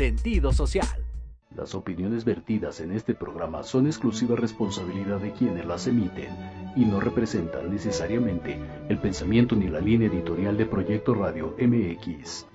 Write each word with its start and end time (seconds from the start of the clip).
sentido 0.00 0.50
social. 0.50 0.88
Las 1.54 1.74
opiniones 1.74 2.24
vertidas 2.24 2.80
en 2.80 2.92
este 2.92 3.14
programa 3.14 3.62
son 3.62 3.86
exclusiva 3.86 4.34
responsabilidad 4.34 5.18
de 5.18 5.34
quienes 5.34 5.66
las 5.66 5.86
emiten 5.86 6.30
y 6.74 6.86
no 6.86 7.00
representan 7.00 7.70
necesariamente 7.70 8.58
el 8.88 8.96
pensamiento 8.98 9.54
ni 9.56 9.68
la 9.68 9.80
línea 9.80 10.08
editorial 10.08 10.56
de 10.56 10.64
Proyecto 10.64 11.12
Radio 11.12 11.54
MX. 11.58 12.46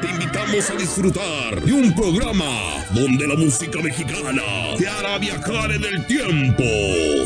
Te 0.00 0.08
invitamos 0.08 0.70
a 0.70 0.76
disfrutar 0.76 1.60
de 1.60 1.74
un 1.74 1.94
programa 1.94 2.86
donde 2.94 3.28
la 3.28 3.34
música 3.34 3.82
mexicana 3.82 4.40
te 4.78 4.88
hará 4.88 5.18
viajar 5.18 5.72
en 5.72 5.84
el 5.84 6.06
tiempo. 6.06 6.64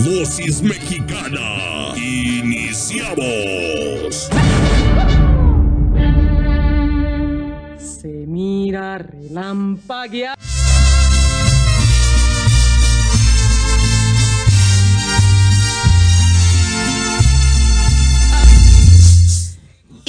Dosis 0.00 0.60
mexicana. 0.60 1.94
Iniciamos. 1.94 3.20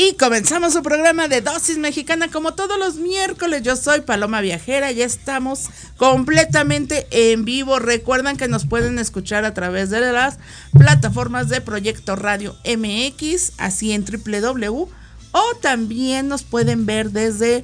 Y 0.03 0.13
comenzamos 0.13 0.73
su 0.73 0.81
programa 0.81 1.27
de 1.27 1.41
Dosis 1.41 1.77
Mexicana 1.77 2.27
como 2.29 2.55
todos 2.55 2.79
los 2.79 2.95
miércoles. 2.95 3.61
Yo 3.61 3.75
soy 3.75 4.01
Paloma 4.01 4.41
Viajera 4.41 4.91
y 4.91 5.03
estamos 5.03 5.69
completamente 5.97 7.05
en 7.11 7.45
vivo. 7.45 7.77
Recuerdan 7.77 8.35
que 8.35 8.47
nos 8.47 8.65
pueden 8.65 8.97
escuchar 8.97 9.45
a 9.45 9.53
través 9.53 9.91
de 9.91 9.99
las 10.11 10.39
plataformas 10.73 11.49
de 11.49 11.61
Proyecto 11.61 12.15
Radio 12.15 12.55
MX, 12.65 13.53
así 13.59 13.91
en 13.91 14.03
www, 14.03 14.87
o 15.33 15.55
también 15.61 16.27
nos 16.27 16.41
pueden 16.43 16.87
ver 16.87 17.11
desde 17.11 17.63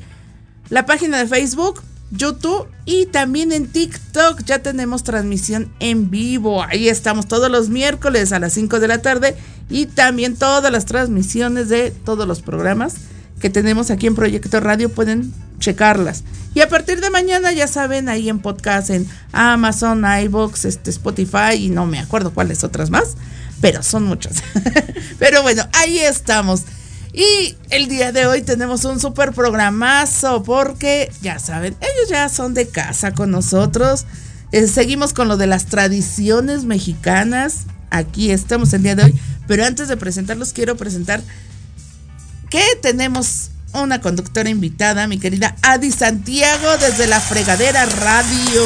la 0.69 0.85
página 0.85 1.17
de 1.17 1.27
Facebook, 1.27 1.81
YouTube 2.11 2.67
y 2.85 3.05
también 3.07 3.51
en 3.51 3.67
TikTok. 3.67 4.43
Ya 4.45 4.59
tenemos 4.59 5.03
transmisión 5.03 5.71
en 5.79 6.09
vivo. 6.09 6.63
Ahí 6.63 6.89
estamos 6.89 7.27
todos 7.27 7.51
los 7.51 7.69
miércoles 7.69 8.31
a 8.31 8.39
las 8.39 8.53
5 8.53 8.79
de 8.79 8.87
la 8.87 9.01
tarde 9.01 9.35
y 9.69 9.85
también 9.85 10.35
todas 10.35 10.71
las 10.71 10.85
transmisiones 10.85 11.69
de 11.69 11.91
todos 11.91 12.27
los 12.27 12.41
programas 12.41 12.95
que 13.39 13.49
tenemos 13.49 13.91
aquí 13.91 14.07
en 14.07 14.15
Proyecto 14.15 14.59
Radio 14.59 14.89
pueden 14.89 15.33
checarlas. 15.59 16.23
Y 16.53 16.61
a 16.61 16.69
partir 16.69 17.01
de 17.01 17.09
mañana 17.09 17.51
ya 17.51 17.67
saben 17.67 18.09
ahí 18.09 18.29
en 18.29 18.39
podcast 18.39 18.89
en 18.89 19.07
Amazon, 19.31 20.03
iBox, 20.23 20.65
este 20.65 20.89
Spotify 20.89 21.53
y 21.55 21.69
no 21.69 21.85
me 21.85 21.99
acuerdo 21.99 22.33
cuáles 22.33 22.63
otras 22.63 22.89
más, 22.89 23.15
pero 23.61 23.83
son 23.83 24.03
muchas. 24.03 24.43
pero 25.19 25.43
bueno, 25.43 25.63
ahí 25.73 25.99
estamos. 25.99 26.63
Y 27.17 27.57
el 27.71 27.87
día 27.87 28.11
de 28.11 28.27
hoy 28.27 28.43
tenemos 28.43 28.85
un 28.85 28.99
super 28.99 29.33
programazo 29.33 30.43
porque 30.43 31.11
ya 31.19 31.39
saben, 31.39 31.75
ellos 31.81 32.09
ya 32.09 32.29
son 32.29 32.53
de 32.53 32.67
casa 32.67 33.15
con 33.15 33.31
nosotros. 33.31 34.05
Eh, 34.51 34.67
seguimos 34.67 35.13
con 35.13 35.27
lo 35.27 35.35
de 35.35 35.47
las 35.47 35.65
tradiciones 35.65 36.63
mexicanas. 36.65 37.65
Aquí 37.89 38.29
estamos 38.29 38.71
el 38.73 38.83
día 38.83 38.95
de 38.95 39.05
hoy. 39.05 39.19
Pero 39.47 39.65
antes 39.65 39.87
de 39.87 39.97
presentarlos, 39.97 40.53
quiero 40.53 40.77
presentar 40.77 41.23
que 42.51 42.63
tenemos 42.83 43.49
una 43.73 43.99
conductora 43.99 44.51
invitada, 44.51 45.07
mi 45.07 45.17
querida 45.17 45.55
Adi 45.63 45.89
Santiago, 45.89 46.77
desde 46.77 47.07
la 47.07 47.19
Fregadera 47.19 47.87
Radio. 47.87 48.63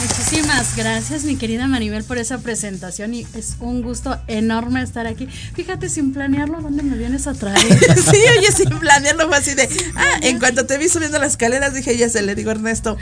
Muchísimas 0.00 0.76
gracias, 0.76 1.24
mi 1.24 1.34
querida 1.34 1.66
Maribel, 1.66 2.04
por 2.04 2.18
esa 2.18 2.38
presentación 2.38 3.14
y 3.14 3.26
es 3.34 3.56
un 3.58 3.82
gusto 3.82 4.16
enorme 4.28 4.80
estar 4.80 5.08
aquí. 5.08 5.28
Fíjate, 5.54 5.88
sin 5.88 6.12
planearlo, 6.12 6.60
¿dónde 6.60 6.84
me 6.84 6.96
vienes 6.96 7.26
a 7.26 7.34
traer? 7.34 7.58
sí, 7.96 8.16
oye, 8.38 8.52
sin 8.52 8.78
planearlo 8.78 9.26
fue 9.26 9.36
así 9.36 9.54
de, 9.54 9.68
ah, 9.96 10.20
en 10.22 10.38
cuanto 10.38 10.66
te 10.66 10.78
vi 10.78 10.88
subiendo 10.88 11.18
las 11.18 11.32
escaleras, 11.32 11.74
dije, 11.74 11.96
ya 11.96 12.08
se 12.08 12.22
le 12.22 12.36
digo 12.36 12.52
Ernesto, 12.52 12.96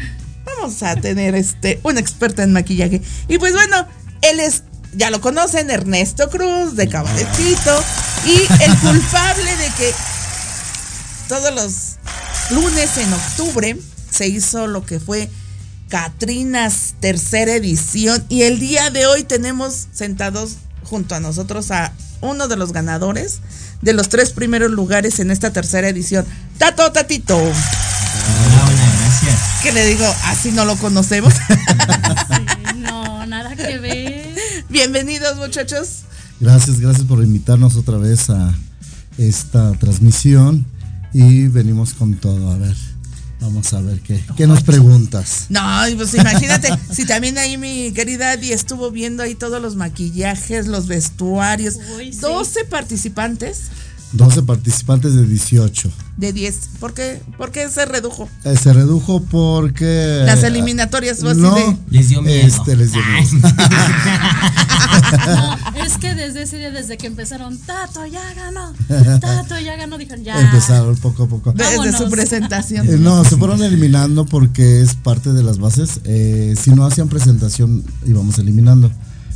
vamos 0.47 0.83
a 0.83 0.97
tener 0.97 1.35
este, 1.35 1.81
un 1.83 1.99
experto 1.99 2.41
en 2.41 2.55
maquillaje. 2.55 3.03
Y 3.29 3.37
pues 3.37 3.53
bueno, 3.53 3.87
él 4.23 4.41
es, 4.41 4.63
ya 4.95 5.11
lo 5.11 5.21
conocen, 5.21 5.71
Ernesto 5.71 6.31
Cruz, 6.31 6.77
de 6.77 6.89
Cabaretito, 6.89 7.85
y 8.25 8.63
el 8.63 8.79
culpable 8.81 9.57
de 9.57 9.67
que 9.77 9.93
todos 11.29 11.55
los 11.55 11.97
lunes 12.57 12.97
en 12.97 13.13
octubre 13.13 13.77
se 14.11 14.29
hizo 14.29 14.67
lo 14.67 14.87
que 14.87 14.99
fue 14.99 15.29
Catrinas 15.89 16.95
tercera 16.99 17.55
edición 17.55 18.25
y 18.29 18.43
el 18.43 18.59
día 18.59 18.91
de 18.91 19.07
hoy 19.07 19.23
tenemos 19.23 19.87
sentados 19.93 20.57
junto 20.83 21.15
a 21.15 21.21
nosotros 21.21 21.71
a 21.71 21.93
uno 22.21 22.49
de 22.49 22.57
los 22.57 22.73
ganadores 22.73 23.41
de 23.83 23.93
los 23.93 24.09
tres 24.09 24.33
primeros 24.33 24.71
lugares 24.73 25.21
en 25.21 25.31
esta 25.31 25.53
tercera 25.53 25.89
edición. 25.89 26.27
Tato 26.59 26.91
Tatito. 26.91 27.37
Hola, 27.37 27.53
hola, 28.67 28.93
gracias. 28.99 29.41
Que 29.63 29.73
le 29.73 29.87
digo, 29.87 30.05
así 30.25 30.51
no 30.51 30.65
lo 30.65 30.77
conocemos. 30.77 31.35
Sí, 32.27 32.79
no, 32.79 33.27
nada 33.27 33.55
que 33.55 33.79
ver. 33.79 34.35
Bienvenidos 34.69 35.37
muchachos. 35.37 36.01
Gracias, 36.41 36.81
gracias 36.81 37.07
por 37.07 37.23
invitarnos 37.23 37.77
otra 37.77 37.97
vez 37.97 38.29
a 38.31 38.55
esta 39.19 39.73
transmisión 39.73 40.67
y 41.13 41.49
venimos 41.49 41.95
con 41.95 42.15
todo. 42.15 42.51
A 42.53 42.59
ver, 42.59 42.77
vamos 43.41 43.73
a 43.73 43.81
ver 43.81 44.01
qué, 44.01 44.23
qué 44.37 44.47
nos 44.47 44.63
preguntas. 44.63 45.47
No, 45.49 45.61
pues 45.97 46.15
imagínate, 46.15 46.69
si 46.93 47.05
también 47.05 47.39
ahí 47.39 47.57
mi 47.57 47.93
querida 47.93 48.33
Adi 48.33 48.53
estuvo 48.53 48.91
viendo 48.91 49.23
ahí 49.23 49.35
todos 49.35 49.61
los 49.61 49.77
maquillajes, 49.77 50.67
los 50.67 50.87
vestuarios. 50.87 51.77
Uy, 51.97 52.13
sí. 52.13 52.21
12 52.21 52.65
participantes 52.65 53.71
12 54.13 54.43
participantes 54.43 55.15
de 55.15 55.27
18. 55.27 55.91
de 56.17 56.33
10. 56.33 56.61
¿Por 56.81 56.95
qué, 56.95 57.21
¿Por 57.37 57.51
qué 57.51 57.69
se 57.69 57.85
redujo? 57.85 58.29
Eh, 58.45 58.57
se 58.57 58.73
redujo 58.73 59.23
porque. 59.23 60.23
Las 60.25 60.43
eliminatorias 60.45 61.19
fue 61.21 61.33
así 61.33 61.41
no, 61.41 61.55
de. 61.55 61.77
Les 61.91 62.09
dio 62.09 62.23
miedo. 62.23 62.47
Este, 62.47 62.77
les 62.77 62.93
dio 62.93 63.03
miedo. 63.03 63.49
Es 65.87 65.99
que 65.99 66.15
desde 66.17 66.43
ese 66.43 66.59
día, 66.59 66.71
desde 66.73 66.97
que 66.99 67.07
empezaron, 67.07 67.57
Tato 67.59 68.05
ya 68.07 68.35
ganó, 68.35 68.73
Tato 69.21 69.59
ya 69.61 69.77
ganó, 69.77 69.97
dijeron 69.99 70.25
ya. 70.25 70.41
Empezaron 70.41 70.97
poco 70.97 71.25
a 71.25 71.29
poco. 71.29 71.53
Desde 71.53 71.77
Vámonos. 71.79 71.99
su 72.01 72.11
presentación. 72.11 72.89
Eh, 72.89 72.97
no, 72.99 73.25
se 73.25 73.37
fueron 73.37 73.63
eliminando 73.63 74.27
porque 74.27 74.81
es 74.81 74.95
parte 74.97 75.33
de 75.33 75.43
las 75.45 75.59
bases. 75.59 76.01
Eh, 76.05 76.55
si 76.61 76.71
no 76.71 76.85
hacían 76.85 77.09
presentación, 77.09 77.85
íbamos 78.05 78.39
eliminando. 78.39 78.91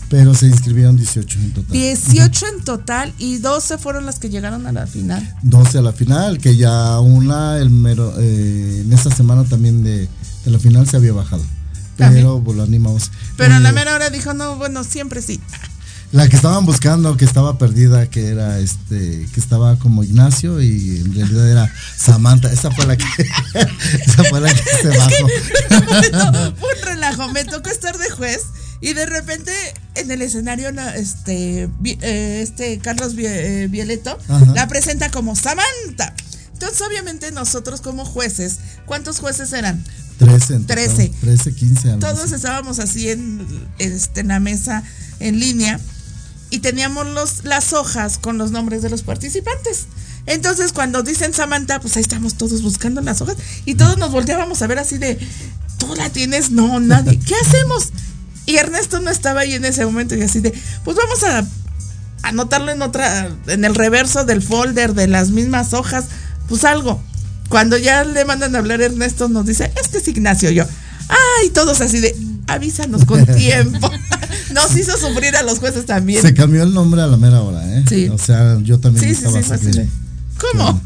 Pero 0.08 0.34
se 0.34 0.46
inscribieron 0.46 0.96
18 0.96 1.38
en 1.38 1.52
total. 1.52 1.72
18 1.72 2.46
en 2.58 2.64
total 2.64 3.12
y 3.18 3.38
12 3.38 3.78
fueron 3.78 4.04
las 4.06 4.18
que 4.18 4.28
llegaron 4.28 4.66
a 4.66 4.72
la 4.72 4.88
final. 4.88 5.36
12 5.42 5.78
a 5.78 5.82
la 5.82 5.92
final, 5.92 6.38
que 6.38 6.56
ya 6.56 6.98
una 6.98 7.58
el 7.58 7.70
mero, 7.70 8.12
eh, 8.18 8.82
en 8.84 8.92
esta 8.92 9.14
semana 9.14 9.44
también 9.44 9.84
de, 9.84 10.08
de 10.44 10.50
la 10.50 10.58
final 10.58 10.88
se 10.88 10.96
había 10.96 11.12
bajado. 11.12 11.44
También. 11.96 12.24
Pero 12.24 12.42
pues, 12.42 12.56
lo 12.56 12.64
animamos. 12.64 13.12
Pero 13.36 13.54
a 13.54 13.58
Eh, 13.58 13.60
la 13.60 13.70
mera 13.70 13.94
hora 13.94 14.10
dijo, 14.10 14.34
no, 14.34 14.56
bueno, 14.56 14.82
siempre 14.82 15.22
sí. 15.22 15.40
La 16.12 16.28
que 16.28 16.34
estaban 16.34 16.66
buscando, 16.66 17.16
que 17.16 17.24
estaba 17.24 17.56
perdida, 17.56 18.10
que 18.10 18.28
era 18.28 18.58
este, 18.58 19.28
que 19.32 19.38
estaba 19.38 19.78
como 19.78 20.02
Ignacio 20.02 20.60
y 20.60 20.96
en 20.98 21.14
realidad 21.14 21.48
era 21.48 21.72
Samantha. 21.96 22.52
Esa 22.52 22.72
fue 22.72 22.84
la 22.86 22.96
que, 22.96 23.04
esa 24.06 24.24
fue 24.24 24.40
la 24.40 24.52
que 24.52 24.62
se 24.82 24.88
bajó. 24.88 25.28
Fue 26.58 26.68
un 26.78 26.82
relajo. 26.84 27.28
Me 27.28 27.44
tocó 27.44 27.70
estar 27.70 27.96
de 27.96 28.10
juez 28.10 28.40
y 28.80 28.92
de 28.94 29.06
repente 29.06 29.52
en 29.94 30.10
el 30.10 30.22
escenario 30.22 30.72
la- 30.72 30.96
este, 30.96 31.68
eh, 31.84 32.40
este 32.42 32.78
Carlos 32.80 33.14
eh, 33.16 33.68
Violeto 33.70 34.18
Ajá. 34.28 34.46
la 34.54 34.66
presenta 34.66 35.10
como 35.12 35.36
Samantha. 35.36 36.12
Entonces, 36.52 36.80
obviamente, 36.82 37.30
nosotros 37.30 37.80
como 37.80 38.04
jueces, 38.04 38.58
¿cuántos 38.84 39.20
jueces 39.20 39.52
eran? 39.52 39.82
13 40.18 40.54
en 40.56 40.62
total, 40.66 40.76
Trece. 40.76 41.12
13, 41.20 41.54
15 41.54 41.88
algo 41.92 42.00
Todos 42.00 42.24
así. 42.24 42.34
estábamos 42.34 42.78
así 42.80 43.08
en, 43.10 43.46
este, 43.78 44.20
en 44.20 44.28
la 44.28 44.40
mesa 44.40 44.82
en 45.20 45.38
línea 45.40 45.80
y 46.50 46.58
teníamos 46.58 47.06
los, 47.06 47.44
las 47.44 47.72
hojas 47.72 48.18
con 48.18 48.38
los 48.38 48.50
nombres 48.50 48.82
de 48.82 48.90
los 48.90 49.02
participantes. 49.02 49.86
Entonces, 50.26 50.72
cuando 50.72 51.02
dicen 51.02 51.32
Samantha, 51.32 51.80
pues 51.80 51.96
ahí 51.96 52.02
estamos 52.02 52.34
todos 52.34 52.62
buscando 52.62 53.00
las 53.00 53.20
hojas 53.20 53.36
y 53.64 53.74
todos 53.74 53.98
nos 53.98 54.10
volteábamos 54.10 54.60
a 54.62 54.66
ver 54.66 54.78
así 54.78 54.98
de, 54.98 55.18
¿tú 55.78 55.94
la 55.96 56.10
tienes? 56.10 56.50
No, 56.50 56.78
nadie. 56.80 57.18
¿Qué 57.18 57.34
hacemos? 57.34 57.90
Y 58.46 58.56
Ernesto 58.56 59.00
no 59.00 59.10
estaba 59.10 59.40
ahí 59.40 59.54
en 59.54 59.64
ese 59.64 59.84
momento 59.84 60.14
y 60.14 60.22
así 60.22 60.40
de, 60.40 60.52
pues 60.84 60.96
vamos 60.96 61.22
a 61.24 61.46
anotarlo 62.22 62.70
en 62.70 62.82
otra, 62.82 63.30
en 63.46 63.64
el 63.64 63.74
reverso 63.74 64.24
del 64.24 64.42
folder 64.42 64.94
de 64.94 65.06
las 65.06 65.30
mismas 65.30 65.72
hojas, 65.72 66.06
pues 66.48 66.64
algo. 66.64 67.02
Cuando 67.48 67.76
ya 67.76 68.04
le 68.04 68.24
mandan 68.24 68.54
a 68.54 68.58
hablar 68.58 68.80
Ernesto 68.80 69.28
nos 69.28 69.46
dice, 69.46 69.72
este 69.80 69.98
es 69.98 70.08
Ignacio 70.08 70.50
yo. 70.50 70.64
Ay, 71.08 71.50
todos 71.50 71.80
así 71.80 71.98
de, 71.98 72.14
avísanos 72.52 73.04
con 73.04 73.24
tiempo. 73.36 73.90
Nos 74.52 74.76
hizo 74.76 74.96
sufrir 74.96 75.36
a 75.36 75.42
los 75.42 75.58
jueces 75.58 75.86
también. 75.86 76.22
Se 76.22 76.34
cambió 76.34 76.62
el 76.62 76.74
nombre 76.74 77.02
a 77.02 77.06
la 77.06 77.16
mera 77.16 77.40
hora, 77.42 77.64
¿eh? 77.78 77.84
Sí. 77.88 78.08
O 78.08 78.18
sea, 78.18 78.58
yo 78.62 78.78
también 78.80 79.04
Sí, 79.04 79.12
estaba 79.12 79.42
sí, 79.42 79.88
¿Cómo? 80.38 80.80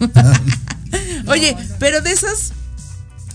Oye, 1.26 1.56
pero 1.78 2.00
de 2.00 2.12
esas 2.12 2.52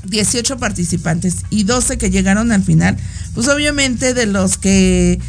18 0.06 0.58
participantes 0.58 1.38
y 1.50 1.64
12 1.64 1.98
que 1.98 2.10
llegaron 2.10 2.52
al 2.52 2.64
final, 2.64 2.98
pues 3.34 3.48
obviamente 3.48 4.14
de 4.14 4.26
los 4.26 4.58
que 4.58 5.20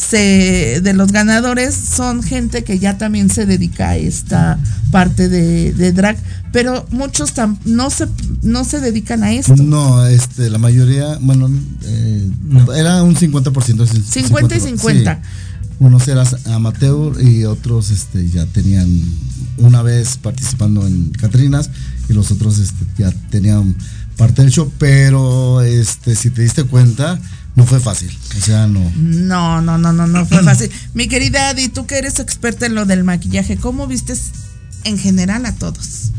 se, 0.00 0.80
de 0.82 0.92
los 0.94 1.12
ganadores 1.12 1.74
son 1.74 2.22
gente 2.22 2.64
que 2.64 2.78
ya 2.78 2.96
también 2.96 3.28
se 3.28 3.44
dedica 3.44 3.90
a 3.90 3.96
esta 3.96 4.58
parte 4.90 5.28
de, 5.28 5.72
de 5.72 5.92
drag, 5.92 6.16
pero 6.52 6.86
muchos 6.90 7.34
tam- 7.34 7.58
no 7.64 7.90
se 7.90 8.06
no 8.42 8.64
se 8.64 8.80
dedican 8.80 9.22
a 9.22 9.32
esto. 9.32 9.54
No, 9.56 10.06
este, 10.06 10.48
la 10.48 10.58
mayoría, 10.58 11.18
bueno, 11.20 11.50
eh, 11.84 12.30
era 12.76 13.02
un 13.02 13.14
50%. 13.14 13.86
50 13.86 14.56
y 14.56 14.60
50. 14.60 15.14
sí. 15.14 15.20
Unos 15.80 16.06
eran 16.08 16.26
amateur 16.52 17.22
y 17.22 17.44
otros 17.44 17.90
este, 17.90 18.28
ya 18.28 18.44
tenían 18.46 18.86
una 19.58 19.82
vez 19.82 20.18
participando 20.18 20.86
en 20.86 21.10
Catrinas 21.12 21.70
y 22.08 22.12
los 22.12 22.30
otros 22.30 22.58
este, 22.58 22.84
ya 22.98 23.10
tenían 23.30 23.74
parte 24.20 24.42
del 24.42 24.50
show, 24.50 24.70
pero 24.76 25.62
este, 25.62 26.14
si 26.14 26.28
te 26.28 26.42
diste 26.42 26.64
cuenta, 26.64 27.18
no 27.56 27.64
fue 27.64 27.80
fácil. 27.80 28.14
O 28.36 28.40
sea, 28.42 28.66
no. 28.66 28.92
No, 28.94 29.62
no, 29.62 29.78
no, 29.78 29.94
no, 29.94 30.06
no 30.06 30.26
fue 30.26 30.42
fácil. 30.44 30.70
Mi 30.92 31.08
querida 31.08 31.48
Adi, 31.48 31.70
tú 31.70 31.86
que 31.86 31.96
eres 31.96 32.18
experta 32.18 32.66
en 32.66 32.74
lo 32.74 32.84
del 32.84 33.02
maquillaje, 33.02 33.56
¿cómo 33.56 33.86
vistes 33.86 34.30
en 34.84 34.98
general 34.98 35.46
a 35.46 35.54
todos? 35.54 36.10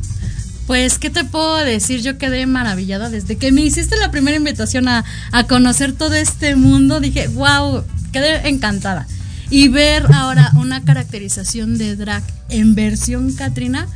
Pues, 0.65 0.98
¿qué 0.98 1.12
te 1.12 1.25
puedo 1.25 1.58
decir? 1.58 2.01
Yo 2.01 2.17
quedé 2.17 2.48
maravillada 2.48 3.12
desde 3.12 3.36
que 3.36 3.51
me 3.51 3.62
hiciste 3.62 3.96
la 3.98 4.10
primera 4.10 4.36
invitación 4.36 4.88
a, 4.88 5.05
a 5.31 5.43
conocer 5.43 5.93
todo 5.93 6.15
este 6.15 6.55
mundo. 6.55 7.01
Dije, 7.01 7.27
wow, 7.27 7.84
quedé 8.12 8.50
encantada. 8.50 9.05
Y 9.51 9.67
ver 9.67 10.08
ahora 10.12 10.51
una 10.55 10.84
caracterización 10.84 11.77
de 11.77 11.96
drag 11.96 12.24
en 12.50 12.74
versión 12.74 13.31
Katrina 13.34 13.88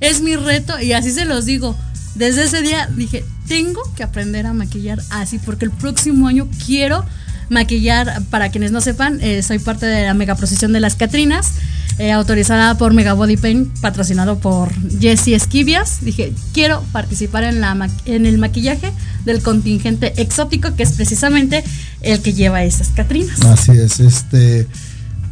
es 0.00 0.20
mi 0.20 0.36
reto 0.36 0.78
y 0.78 0.92
así 0.92 1.10
se 1.12 1.24
los 1.24 1.46
digo. 1.46 1.74
Desde 2.14 2.44
ese 2.44 2.62
día 2.62 2.88
dije, 2.94 3.24
tengo 3.48 3.80
que 3.96 4.02
aprender 4.02 4.46
a 4.46 4.52
maquillar 4.52 5.00
así 5.10 5.38
porque 5.38 5.64
el 5.64 5.70
próximo 5.70 6.28
año 6.28 6.48
quiero 6.64 7.04
maquillar, 7.50 8.22
para 8.30 8.50
quienes 8.50 8.72
no 8.72 8.80
sepan, 8.80 9.18
eh, 9.20 9.42
soy 9.42 9.58
parte 9.58 9.86
de 9.86 10.04
la 10.06 10.14
mega 10.14 10.34
procesión 10.34 10.72
de 10.72 10.80
las 10.80 10.94
Catrinas, 10.94 11.52
eh, 11.98 12.10
autorizada 12.10 12.76
por 12.78 12.94
Mega 12.94 13.12
Body 13.12 13.36
Paint, 13.36 13.78
patrocinado 13.80 14.38
por 14.38 14.72
Jesse 14.98 15.28
Esquivias. 15.28 15.98
Dije, 16.00 16.32
quiero 16.52 16.82
participar 16.92 17.44
en, 17.44 17.60
la 17.60 17.88
en 18.06 18.26
el 18.26 18.38
maquillaje 18.38 18.92
del 19.24 19.42
contingente 19.42 20.20
exótico, 20.20 20.74
que 20.74 20.82
es 20.84 20.92
precisamente 20.92 21.62
el 22.00 22.20
que 22.20 22.32
lleva 22.32 22.64
esas 22.64 22.88
Catrinas. 22.88 23.40
Así 23.42 23.72
es, 23.72 24.00
este. 24.00 24.66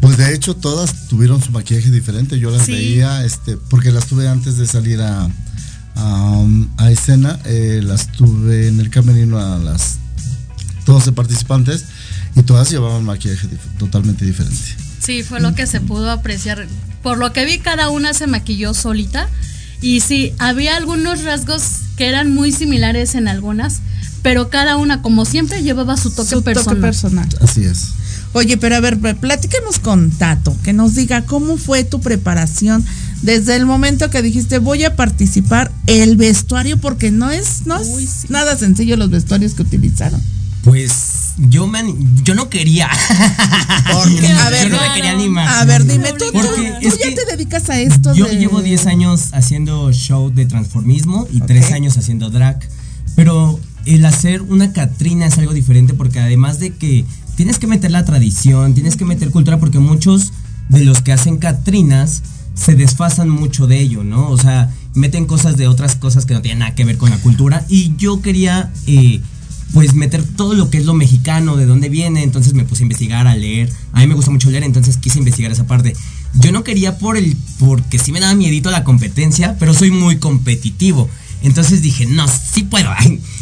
Pues 0.00 0.16
de 0.18 0.34
hecho 0.34 0.54
todas 0.54 1.08
tuvieron 1.08 1.40
su 1.42 1.52
maquillaje 1.52 1.90
diferente. 1.90 2.38
Yo 2.38 2.50
las 2.50 2.66
Sí. 2.66 2.72
veía, 2.72 3.24
este, 3.24 3.56
porque 3.56 3.90
las 3.92 4.06
tuve 4.06 4.28
antes 4.28 4.56
de 4.58 4.66
salir 4.66 5.00
a, 5.00 5.28
a, 5.96 6.44
a 6.78 6.90
escena. 6.90 7.38
eh, 7.44 7.80
las 7.82 8.08
tuve 8.12 8.68
en 8.68 8.80
el 8.80 8.90
camerino 8.90 9.38
a 9.38 9.58
las 9.58 9.98
12 10.86 11.12
participantes 11.12 11.84
y 12.34 12.42
todas 12.42 12.70
llevaban 12.70 13.04
maquillaje 13.04 13.46
dif- 13.48 13.78
totalmente 13.78 14.24
diferente. 14.24 14.56
Sí, 15.00 15.22
fue 15.22 15.40
lo 15.40 15.54
que 15.54 15.66
se 15.66 15.80
pudo 15.80 16.10
apreciar. 16.10 16.66
Por 17.02 17.18
lo 17.18 17.32
que 17.32 17.44
vi, 17.44 17.58
cada 17.58 17.90
una 17.90 18.14
se 18.14 18.26
maquilló 18.26 18.72
solita. 18.74 19.28
Y 19.80 19.98
sí, 20.00 20.32
había 20.38 20.76
algunos 20.76 21.24
rasgos 21.24 21.62
que 21.96 22.06
eran 22.08 22.32
muy 22.32 22.52
similares 22.52 23.16
en 23.16 23.26
algunas, 23.26 23.80
pero 24.22 24.48
cada 24.48 24.76
una, 24.76 25.02
como 25.02 25.24
siempre, 25.24 25.62
llevaba 25.64 25.96
su 25.96 26.10
toque 26.12 26.30
Su 26.30 26.42
personal. 26.44 26.74
toque 26.76 26.80
personal. 26.80 27.28
Así 27.40 27.64
es. 27.64 27.88
Oye, 28.32 28.56
pero 28.56 28.76
a 28.76 28.80
ver, 28.80 28.98
pl- 29.00 29.16
platiquemos 29.16 29.80
con 29.80 30.10
Tato, 30.12 30.56
que 30.62 30.72
nos 30.72 30.94
diga 30.94 31.24
cómo 31.26 31.56
fue 31.56 31.82
tu 31.82 32.00
preparación 32.00 32.84
desde 33.22 33.56
el 33.56 33.66
momento 33.66 34.10
que 34.10 34.20
dijiste 34.22 34.58
voy 34.58 34.84
a 34.84 34.96
participar, 34.96 35.70
el 35.86 36.16
vestuario, 36.16 36.76
porque 36.78 37.10
no 37.10 37.30
es, 37.30 37.66
no 37.66 37.78
es 37.78 38.28
nada 38.30 38.56
sencillo 38.58 38.96
los 38.96 39.10
vestuarios 39.10 39.54
que 39.54 39.62
utilizaron. 39.62 40.20
Pues 40.64 41.32
yo 41.48 41.66
me 41.66 41.82
yo 42.22 42.34
no 42.34 42.48
quería. 42.48 42.88
Porque, 43.92 44.26
a 44.40 44.50
ver, 44.50 44.68
yo 44.68 44.76
no 44.76 44.82
me 44.82 44.94
quería 44.94 45.12
animar. 45.12 45.48
A 45.48 45.64
ver, 45.64 45.84
dime, 45.86 46.12
tú, 46.12 46.26
tú- 46.26 46.32
Porque 46.32 46.74
tú 46.80 46.88
es 46.88 46.98
ya 46.98 47.04
que 47.08 47.12
te 47.12 47.24
dedicas 47.24 47.68
a 47.70 47.80
esto. 47.80 48.14
Yo 48.14 48.26
de- 48.26 48.36
llevo 48.36 48.62
10 48.62 48.86
años 48.86 49.28
haciendo 49.32 49.92
show 49.92 50.30
de 50.32 50.46
transformismo 50.46 51.26
y 51.32 51.40
3 51.40 51.72
años 51.72 51.96
haciendo 51.96 52.30
drag. 52.30 52.60
Pero 53.16 53.58
el 53.86 54.04
hacer 54.04 54.42
una 54.42 54.72
Catrina 54.72 55.26
es 55.26 55.38
algo 55.38 55.52
diferente 55.52 55.94
porque 55.94 56.20
además 56.20 56.58
de 56.60 56.74
que 56.74 57.04
tienes 57.36 57.58
que 57.58 57.66
meter 57.66 57.90
la 57.90 58.04
tradición, 58.04 58.74
tienes 58.74 58.96
que 58.96 59.04
meter 59.04 59.30
cultura 59.30 59.58
porque 59.58 59.78
muchos 59.78 60.32
de 60.68 60.84
los 60.84 61.02
que 61.02 61.12
hacen 61.12 61.38
Catrinas 61.38 62.22
se 62.54 62.74
desfasan 62.74 63.28
mucho 63.28 63.66
de 63.66 63.80
ello, 63.80 64.04
¿no? 64.04 64.28
O 64.28 64.38
sea, 64.38 64.72
meten 64.94 65.26
cosas 65.26 65.56
de 65.56 65.68
otras 65.68 65.96
cosas 65.96 66.26
que 66.26 66.34
no 66.34 66.42
tienen 66.42 66.60
nada 66.60 66.74
que 66.74 66.84
ver 66.84 66.98
con 66.98 67.10
la 67.10 67.18
cultura 67.18 67.64
y 67.68 67.94
yo 67.96 68.20
quería 68.20 68.72
eh, 68.86 69.20
pues 69.72 69.94
meter 69.94 70.22
todo 70.22 70.54
lo 70.54 70.70
que 70.70 70.78
es 70.78 70.84
lo 70.84 70.94
mexicano, 70.94 71.56
de 71.56 71.66
dónde 71.66 71.88
viene, 71.88 72.22
entonces 72.22 72.54
me 72.54 72.64
puse 72.64 72.82
a 72.82 72.84
investigar, 72.84 73.26
a 73.26 73.34
leer. 73.34 73.72
A 73.92 74.00
mí 74.00 74.06
me 74.06 74.14
gusta 74.14 74.30
mucho 74.30 74.50
leer, 74.50 74.64
entonces 74.64 74.98
quise 74.98 75.18
investigar 75.18 75.50
esa 75.50 75.66
parte. 75.66 75.96
Yo 76.34 76.52
no 76.52 76.62
quería 76.62 76.98
por 76.98 77.16
el 77.16 77.36
porque 77.58 77.98
sí 77.98 78.12
me 78.12 78.20
daba 78.20 78.34
miedito 78.34 78.70
la 78.70 78.84
competencia, 78.84 79.56
pero 79.58 79.72
soy 79.72 79.90
muy 79.90 80.18
competitivo. 80.18 81.08
Entonces 81.42 81.82
dije, 81.82 82.06
no, 82.06 82.26
sí 82.28 82.62
puedo. 82.64 82.90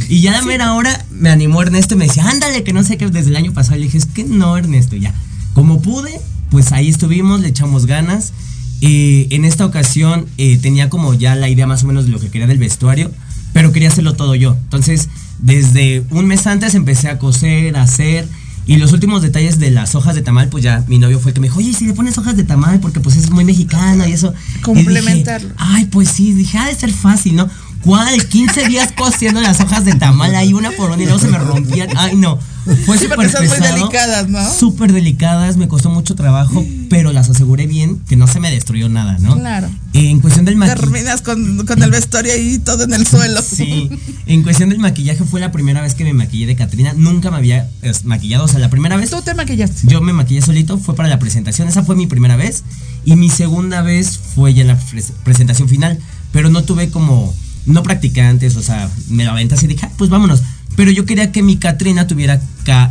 Y 0.09 0.23
ya 0.23 0.33
a 0.33 0.41
la 0.41 0.43
mera 0.43 0.75
hora 0.75 1.07
me 1.13 1.31
animó 1.31 1.63
Ernesto 1.63 1.95
y 1.95 1.99
me 1.99 2.07
decía, 2.07 2.29
ándale, 2.29 2.65
que 2.65 2.73
no 2.73 2.83
sé 2.83 2.97
qué, 2.97 3.09
desde 3.09 3.31
el 3.31 3.37
año 3.37 3.53
pasado. 3.53 3.77
Le 3.77 3.85
dije, 3.85 3.99
es 3.99 4.07
que 4.07 4.25
no, 4.25 4.57
Ernesto, 4.57 4.97
ya. 4.97 5.15
Como 5.53 5.83
pude, 5.83 6.21
pues 6.51 6.73
ahí 6.73 6.89
estuvimos, 6.89 7.41
le 7.41 7.49
echamos 7.49 7.87
ganas. 7.87 8.33
Eh, 8.81 9.27
en 9.31 9.45
esta 9.45 9.67
ocasión 9.67 10.27
eh, 10.39 10.59
tenía 10.59 10.89
como 10.89 11.15
ya 11.15 11.35
la 11.35 11.49
idea 11.49 11.67
más 11.67 11.85
o 11.85 11.87
menos 11.87 12.07
de 12.07 12.13
lo 12.13 12.21
que 12.21 12.29
quería 12.31 12.47
del 12.47 12.59
vestuario, 12.59 13.11
pero 13.53 13.73
quería 13.73 13.89
hacerlo 13.89 14.15
todo 14.15 14.35
yo. 14.35 14.57
Entonces, 14.65 15.09
desde 15.39 16.03
un 16.11 16.27
mes 16.27 16.47
antes 16.47 16.75
empecé 16.75 17.09
a 17.09 17.19
coser, 17.19 17.77
a 17.77 17.83
hacer. 17.83 18.27
Y 18.67 18.77
los 18.77 18.93
últimos 18.93 19.23
detalles 19.23 19.59
de 19.59 19.71
las 19.71 19.95
hojas 19.95 20.15
de 20.15 20.23
tamal, 20.23 20.49
pues 20.49 20.63
ya 20.63 20.85
mi 20.87 20.99
novio 20.99 21.19
fue 21.19 21.31
el 21.31 21.35
que 21.35 21.41
me 21.41 21.49
dijo, 21.49 21.59
oye, 21.59 21.73
si 21.73 21.87
le 21.87 21.95
pones 21.95 22.17
hojas 22.19 22.37
de 22.37 22.45
tamal, 22.45 22.79
porque 22.79 23.01
pues 23.01 23.17
es 23.17 23.31
muy 23.31 23.45
mexicano 23.45 24.07
y 24.07 24.13
eso. 24.13 24.33
Y 24.59 24.61
Complementarlo. 24.61 25.49
dije, 25.49 25.59
Ay, 25.59 25.87
pues 25.87 26.09
sí, 26.11 26.33
dije, 26.35 26.57
ha 26.59 26.67
de 26.67 26.75
ser 26.75 26.93
fácil, 26.93 27.37
¿no? 27.37 27.49
¿Cuál? 27.85 28.27
15 28.29 28.69
días 28.69 28.93
cosiendo 28.97 29.41
las 29.41 29.61
hojas 29.61 29.85
de 29.85 29.95
tamal 29.95 30.35
ahí 30.35 30.53
una 30.53 30.71
por 30.73 30.91
una 30.91 31.03
y 31.03 31.07
luego 31.07 31.19
se 31.21 31.29
me 31.29 31.39
rompían. 31.39 31.89
Ay, 31.97 32.15
no. 32.17 32.39
Fue 32.85 32.99
Sí, 32.99 33.05
súper 33.05 33.17
porque 33.17 33.31
son 33.33 33.47
muy 33.47 33.57
pesado, 33.57 33.75
delicadas, 33.75 34.29
¿no? 34.29 34.53
Súper 34.55 34.93
delicadas, 34.93 35.57
me 35.57 35.67
costó 35.67 35.89
mucho 35.89 36.15
trabajo, 36.15 36.63
pero 36.91 37.11
las 37.11 37.31
aseguré 37.31 37.67
bien 37.67 37.99
que 38.07 38.17
no 38.17 38.27
se 38.27 38.39
me 38.39 38.51
destruyó 38.51 38.91
nada, 38.91 39.17
¿no? 39.19 39.35
Claro. 39.39 39.71
En 39.95 40.21
cuestión 40.21 40.45
del 40.45 40.57
maquillaje. 40.57 40.81
Terminas 40.83 41.23
con, 41.23 41.65
con 41.67 41.83
el 41.83 41.91
vestuario 41.91 42.33
ahí 42.35 42.59
todo 42.59 42.85
en 42.85 42.93
el 42.93 43.07
suelo. 43.07 43.41
Sí, 43.43 43.89
en 44.27 44.43
cuestión 44.43 44.69
del 44.69 44.79
maquillaje 44.79 45.25
fue 45.25 45.41
la 45.41 45.51
primera 45.51 45.81
vez 45.81 45.95
que 45.95 46.05
me 46.05 46.13
maquillé 46.13 46.47
de 46.47 46.55
Catrina. 46.57 46.93
Nunca 46.95 47.31
me 47.31 47.39
había 47.39 47.67
maquillado, 48.05 48.45
o 48.45 48.49
sea, 48.49 48.59
la 48.61 48.69
primera 48.69 48.99
vez 48.99 49.09
Tú 49.11 49.23
te 49.23 49.33
maquillaste. 49.35 49.81
yo 49.89 50.03
me 50.03 50.13
maquillé 50.13 50.43
solito, 50.43 50.77
fue 50.77 50.95
para 50.95 51.09
la 51.09 51.19
presentación. 51.19 51.67
Esa 51.67 51.83
fue 51.83 51.97
mi 51.97 52.07
primera 52.07 52.37
vez. 52.37 52.63
Y 53.07 53.17
mi 53.17 53.31
segunda 53.31 53.81
vez 53.81 54.19
fue 54.35 54.53
ya 54.53 54.61
en 54.61 54.69
la 54.69 54.79
pres- 54.79 55.13
presentación 55.25 55.69
final. 55.71 55.99
Pero 56.31 56.51
no 56.51 56.63
tuve 56.63 56.91
como, 56.91 57.35
no 57.67 57.83
practicantes, 57.83 58.57
o 58.57 58.63
sea, 58.63 58.91
me 59.09 59.25
la 59.25 59.33
aventé 59.33 59.55
así 59.55 59.67
y 59.67 59.69
dije, 59.69 59.87
"Ah, 59.87 59.93
pues 59.97 60.11
vámonos. 60.11 60.43
Pero 60.77 60.91
yo 60.91 61.05
quería 61.05 61.33
que 61.33 61.43
mi 61.43 61.57
Catrina 61.57 62.07
tuviera 62.07 62.41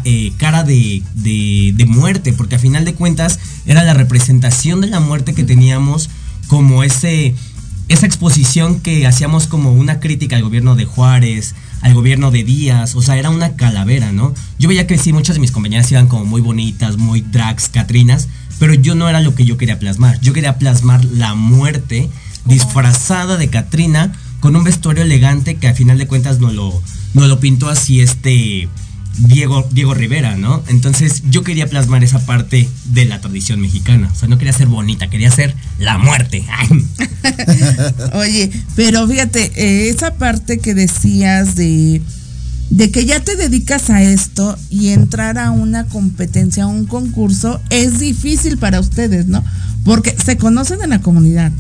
eh, 0.04 0.34
cara 0.38 0.64
de, 0.64 1.02
de, 1.16 1.74
de 1.76 1.86
muerte, 1.86 2.34
porque 2.34 2.56
a 2.56 2.60
final 2.60 2.86
de 2.86 2.94
cuentas 2.94 3.40
era 3.66 3.84
la 3.84 3.94
representación 3.94 4.82
de 4.82 4.88
la 4.88 5.00
muerte 5.00 5.34
que 5.34 5.44
teníamos 5.44 6.10
como 6.48 6.84
ese, 6.84 7.34
esa 7.88 8.06
exposición 8.06 8.82
que 8.82 9.08
hacíamos 9.08 9.48
como 9.48 9.72
una 9.74 10.00
crítica 10.00 10.36
al 10.36 10.44
gobierno 10.44 10.76
de 10.76 10.86
Juárez, 10.86 11.56
al 11.82 11.94
gobierno 11.94 12.30
de 12.32 12.44
Díaz, 12.44 12.96
o 12.96 13.02
sea, 13.02 13.18
era 13.18 13.30
una 13.30 13.56
calavera, 13.56 14.12
¿no? 14.12 14.34
Yo 14.60 14.68
veía 14.68 14.86
que 14.86 14.98
sí, 14.98 15.14
muchas 15.14 15.36
de 15.36 15.40
mis 15.40 15.52
compañeras 15.52 15.92
iban 15.92 16.08
como 16.08 16.26
muy 16.26 16.42
bonitas, 16.42 16.98
muy 16.98 17.22
drags, 17.22 17.70
catrinas, 17.70 18.28
pero 18.60 18.74
yo 18.74 18.96
no 18.96 19.08
era 19.08 19.22
lo 19.22 19.34
que 19.34 19.46
yo 19.46 19.58
quería 19.58 19.80
plasmar. 19.80 20.20
Yo 20.20 20.34
quería 20.34 20.58
plasmar 20.58 21.06
la 21.06 21.34
muerte 21.34 22.10
disfrazada 22.46 23.38
de 23.38 23.50
Catrina 23.50 24.12
con 24.39 24.55
un 24.55 24.63
vestuario 24.63 25.03
elegante 25.03 25.55
que 25.55 25.67
a 25.67 25.74
final 25.74 25.98
de 25.98 26.08
cuentas 26.08 26.39
no 26.39 26.51
lo, 26.51 26.81
no 27.13 27.27
lo 27.27 27.39
pintó 27.39 27.69
así 27.69 28.00
este 28.00 28.69
Diego, 29.17 29.67
Diego 29.72 29.93
Rivera, 29.93 30.36
¿no? 30.38 30.63
Entonces 30.67 31.24
yo 31.29 31.43
quería 31.43 31.67
plasmar 31.67 32.03
esa 32.03 32.19
parte 32.19 32.69
de 32.86 33.05
la 33.05 33.19
tradición 33.19 33.60
mexicana. 33.60 34.10
O 34.12 34.15
sea, 34.15 34.29
no 34.29 34.38
quería 34.38 34.53
ser 34.53 34.67
bonita, 34.67 35.10
quería 35.10 35.29
ser 35.29 35.55
la 35.77 35.98
muerte. 35.98 36.46
Oye, 38.13 38.50
pero 38.75 39.08
fíjate, 39.08 39.51
eh, 39.55 39.89
esa 39.89 40.13
parte 40.15 40.60
que 40.60 40.74
decías 40.74 41.55
de, 41.55 42.01
de 42.69 42.91
que 42.91 43.05
ya 43.05 43.19
te 43.19 43.36
dedicas 43.36 43.89
a 43.89 44.01
esto 44.03 44.58
y 44.69 44.89
entrar 44.89 45.38
a 45.38 45.51
una 45.51 45.86
competencia, 45.88 46.63
a 46.63 46.67
un 46.67 46.86
concurso, 46.86 47.62
es 47.69 48.00
difícil 48.00 48.58
para 48.58 48.79
ustedes, 48.79 49.27
¿no? 49.27 49.43
Porque 49.84 50.15
se 50.24 50.38
conocen 50.38 50.81
en 50.81 50.91
la 50.91 51.01
comunidad. 51.01 51.51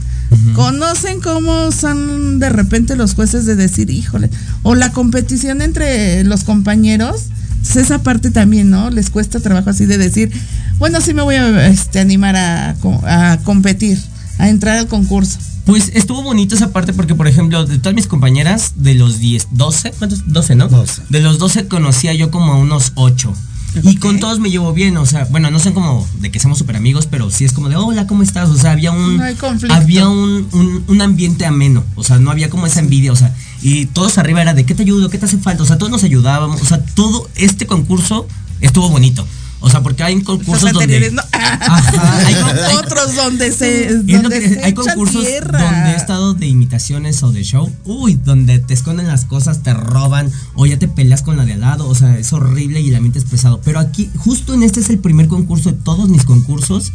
Conocen 0.53 1.21
cómo 1.21 1.71
son 1.71 2.39
de 2.39 2.49
repente 2.49 2.95
los 2.95 3.13
jueces 3.15 3.45
de 3.45 3.55
decir, 3.55 3.89
híjole, 3.89 4.29
o 4.63 4.75
la 4.75 4.91
competición 4.91 5.61
entre 5.61 6.23
los 6.23 6.43
compañeros, 6.43 7.23
pues 7.61 7.75
esa 7.77 8.03
parte 8.03 8.29
también, 8.31 8.69
¿no? 8.69 8.89
Les 8.89 9.09
cuesta 9.09 9.39
trabajo 9.39 9.69
así 9.69 9.85
de 9.85 9.97
decir, 9.97 10.31
bueno, 10.77 11.01
sí 11.01 11.13
me 11.13 11.21
voy 11.23 11.35
a 11.35 11.67
este, 11.67 11.99
animar 11.99 12.35
a, 12.35 12.75
co- 12.79 13.01
a 13.05 13.37
competir, 13.43 13.99
a 14.37 14.49
entrar 14.49 14.77
al 14.77 14.87
concurso. 14.87 15.39
Pues 15.65 15.91
estuvo 15.93 16.23
bonito 16.23 16.55
esa 16.55 16.71
parte 16.71 16.93
porque, 16.93 17.15
por 17.15 17.27
ejemplo, 17.27 17.65
de 17.65 17.77
todas 17.77 17.95
mis 17.95 18.07
compañeras, 18.07 18.73
de 18.75 18.95
los 18.95 19.19
10, 19.19 19.49
12, 19.51 19.91
¿cuántos? 19.99 20.31
12, 20.31 20.55
¿no? 20.55 20.67
12. 20.67 21.01
De 21.09 21.19
los 21.21 21.37
12 21.37 21.67
conocía 21.67 22.13
yo 22.13 22.31
como 22.31 22.53
a 22.53 22.57
unos 22.57 22.91
8. 22.95 23.33
Y 23.83 23.97
con 23.97 24.19
todos 24.19 24.39
me 24.39 24.49
llevo 24.49 24.73
bien, 24.73 24.97
o 24.97 25.05
sea, 25.05 25.25
bueno, 25.25 25.51
no 25.51 25.59
son 25.59 25.73
como 25.73 26.07
de 26.19 26.31
que 26.31 26.39
somos 26.39 26.57
súper 26.57 26.75
amigos, 26.75 27.07
pero 27.07 27.29
sí 27.29 27.45
es 27.45 27.53
como 27.53 27.69
de, 27.69 27.75
hola, 27.75 28.07
¿cómo 28.07 28.23
estás? 28.23 28.49
O 28.49 28.57
sea, 28.57 28.71
había 28.71 28.91
un, 28.91 29.17
No 29.17 29.23
hay 29.23 29.35
conflicto. 29.35 29.75
había 29.75 30.07
un, 30.07 30.47
un, 30.51 30.83
un 30.87 31.01
ambiente 31.01 31.45
ameno, 31.45 31.83
o 31.95 32.03
sea, 32.03 32.17
no 32.19 32.31
había 32.31 32.49
como 32.49 32.65
esa 32.65 32.79
envidia, 32.79 33.11
o 33.11 33.15
sea, 33.15 33.35
y 33.61 33.85
todos 33.87 34.17
arriba 34.17 34.41
era 34.41 34.53
de, 34.53 34.65
¿qué 34.65 34.73
te 34.75 34.83
ayudo? 34.83 35.09
¿Qué 35.09 35.17
te 35.17 35.25
hace 35.25 35.37
falta? 35.37 35.63
O 35.63 35.65
sea, 35.65 35.77
todos 35.77 35.91
nos 35.91 36.03
ayudábamos, 36.03 36.61
o 36.61 36.65
sea, 36.65 36.83
todo 36.83 37.29
este 37.35 37.67
concurso 37.67 38.27
estuvo 38.61 38.89
bonito. 38.89 39.25
O 39.61 39.69
sea, 39.69 39.81
porque 39.83 40.03
hay 40.03 40.21
concursos 40.21 40.71
donde... 40.71 41.11
no. 41.11 41.21
Ajá, 41.33 42.17
hay, 42.25 42.33
hay- 42.33 42.75
Otros 42.77 43.15
donde 43.15 43.51
se. 43.51 43.87
es 43.87 44.05
lo 44.05 44.21
donde 44.21 44.39
que- 44.39 44.49
se 44.55 44.63
hay 44.63 44.73
concursos 44.73 45.25
tierra. 45.25 45.61
donde 45.61 45.91
he 45.91 45.95
estado 45.95 46.33
de 46.33 46.47
imitaciones 46.47 47.21
o 47.23 47.31
de 47.33 47.43
show, 47.43 47.69
uy, 47.83 48.15
donde 48.23 48.59
te 48.59 48.73
esconden 48.73 49.07
las 49.07 49.25
cosas, 49.25 49.61
te 49.61 49.73
roban 49.73 50.31
o 50.55 50.65
ya 50.65 50.79
te 50.79 50.87
peleas 50.87 51.21
con 51.23 51.35
la 51.35 51.43
de 51.45 51.53
al 51.53 51.59
lado, 51.61 51.87
o 51.89 51.95
sea, 51.95 52.17
es 52.17 52.31
horrible 52.31 52.79
y 52.79 52.87
el 52.89 52.95
ambiente 52.95 53.19
es 53.19 53.25
pesado. 53.25 53.59
Pero 53.65 53.79
aquí, 53.79 54.09
justo 54.17 54.53
en 54.53 54.63
este 54.63 54.79
es 54.79 54.89
el 54.89 54.99
primer 54.99 55.27
concurso 55.27 55.71
de 55.71 55.77
todos 55.77 56.07
mis 56.07 56.23
concursos 56.23 56.93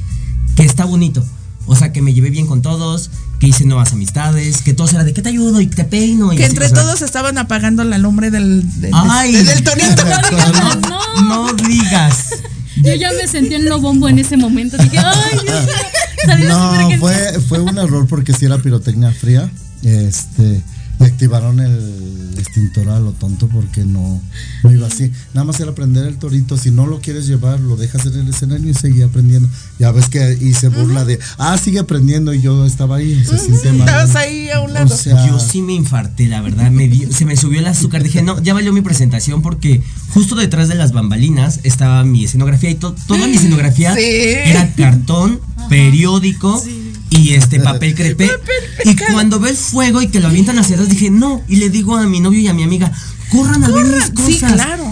que 0.56 0.62
está 0.64 0.84
bonito. 0.86 1.22
O 1.66 1.74
sea, 1.76 1.92
que 1.92 2.02
me 2.02 2.12
llevé 2.12 2.28
bien 2.28 2.46
con 2.46 2.60
todos, 2.60 3.10
que 3.40 3.46
hice 3.48 3.64
nuevas 3.64 3.94
amistades, 3.94 4.60
que 4.60 4.74
todos 4.74 4.92
era 4.92 5.02
de 5.02 5.14
que 5.14 5.22
te 5.22 5.30
ayudo 5.30 5.62
y 5.62 5.66
te 5.66 5.84
peino. 5.84 6.30
Y 6.32 6.36
Que 6.36 6.44
entre 6.44 6.68
todos 6.68 7.00
estaban 7.00 7.38
apagando 7.38 7.84
la 7.84 7.96
lumbre 7.96 8.30
del. 8.30 8.62
del, 8.82 8.90
Ay. 8.92 9.32
del, 9.32 9.46
del 9.46 9.64
tonito. 9.64 10.02
No, 11.24 11.46
no 11.46 11.52
digas. 11.54 12.28
Yo 12.82 12.94
ya 12.94 13.10
me 13.12 13.26
sentí 13.26 13.54
en 13.54 13.64
lo 13.66 13.80
bombo 13.80 14.08
en 14.08 14.18
ese 14.18 14.36
momento. 14.36 14.76
Dije, 14.76 14.98
ay, 14.98 15.38
Dios 15.42 16.38
mío. 16.38 16.48
No, 16.48 16.98
fue, 16.98 17.14
fue 17.48 17.60
un 17.60 17.78
error 17.78 18.06
porque 18.06 18.32
si 18.32 18.46
era 18.46 18.58
pirotecnia 18.58 19.12
fría. 19.12 19.50
Este. 19.82 20.62
Y 21.00 21.04
activaron 21.04 21.60
el 21.60 22.34
extintor 22.38 22.88
a 22.90 23.00
lo 23.00 23.12
tonto 23.12 23.48
porque 23.48 23.84
no, 23.84 24.20
no 24.62 24.72
iba 24.72 24.86
así. 24.86 25.10
Nada 25.34 25.44
más 25.44 25.58
era 25.60 25.74
prender 25.74 26.06
el 26.06 26.18
torito. 26.18 26.56
Si 26.56 26.70
no 26.70 26.86
lo 26.86 27.00
quieres 27.00 27.26
llevar, 27.26 27.58
lo 27.60 27.76
dejas 27.76 28.06
en 28.06 28.14
el 28.20 28.28
escenario 28.28 28.70
y 28.70 28.74
seguía 28.74 29.06
aprendiendo. 29.06 29.48
Ya 29.78 29.90
ves 29.92 30.08
que 30.08 30.38
y 30.40 30.54
se 30.54 30.68
burla 30.68 31.04
de, 31.04 31.18
ah, 31.38 31.58
sigue 31.58 31.80
aprendiendo. 31.80 32.32
Y 32.32 32.40
yo 32.42 32.64
estaba 32.64 32.96
ahí. 32.96 33.22
O 33.32 33.36
sin 33.36 33.60
tema. 33.60 33.84
Estabas 33.84 34.14
ahí 34.16 34.48
a 34.50 34.60
un 34.60 34.70
O 34.70 34.74
lado. 34.74 34.96
sea, 34.96 35.26
Yo 35.26 35.38
sí 35.40 35.62
me 35.62 35.72
infarté, 35.74 36.28
la 36.28 36.40
verdad. 36.42 36.70
Me 36.70 36.88
dio- 36.88 37.12
se 37.12 37.24
me 37.24 37.36
subió 37.36 37.58
el 37.60 37.66
azúcar. 37.66 38.02
Dije, 38.02 38.22
no, 38.22 38.40
ya 38.42 38.54
valió 38.54 38.72
mi 38.72 38.80
presentación 38.82 39.42
porque 39.42 39.82
justo 40.10 40.34
detrás 40.36 40.68
de 40.68 40.74
las 40.76 40.92
bambalinas 40.92 41.60
estaba 41.64 42.04
mi 42.04 42.24
escenografía 42.24 42.70
y 42.70 42.76
to- 42.76 42.94
toda 43.06 43.26
mi 43.26 43.34
escenografía 43.36 43.94
Sí. 43.94 44.00
era 44.04 44.72
cartón, 44.74 45.40
periódico 45.68 46.62
y 47.14 47.34
este 47.34 47.60
papel 47.60 47.94
crepé. 47.94 48.30
y 48.84 48.96
cuando 49.12 49.40
ve 49.40 49.50
el 49.50 49.56
fuego 49.56 50.02
y 50.02 50.08
que 50.08 50.20
lo 50.20 50.28
avientan 50.28 50.58
hacia 50.58 50.74
atrás, 50.76 50.88
dije, 50.88 51.10
no. 51.10 51.42
Y 51.48 51.56
le 51.56 51.70
digo 51.70 51.96
a 51.96 52.06
mi 52.06 52.20
novio 52.20 52.40
y 52.40 52.48
a 52.48 52.54
mi 52.54 52.62
amiga, 52.62 52.92
corran 53.30 53.62
a 53.64 53.68
ver 53.68 53.86
mis 53.86 54.10
cosas. 54.10 54.26
Sí, 54.26 54.38
claro. 54.40 54.84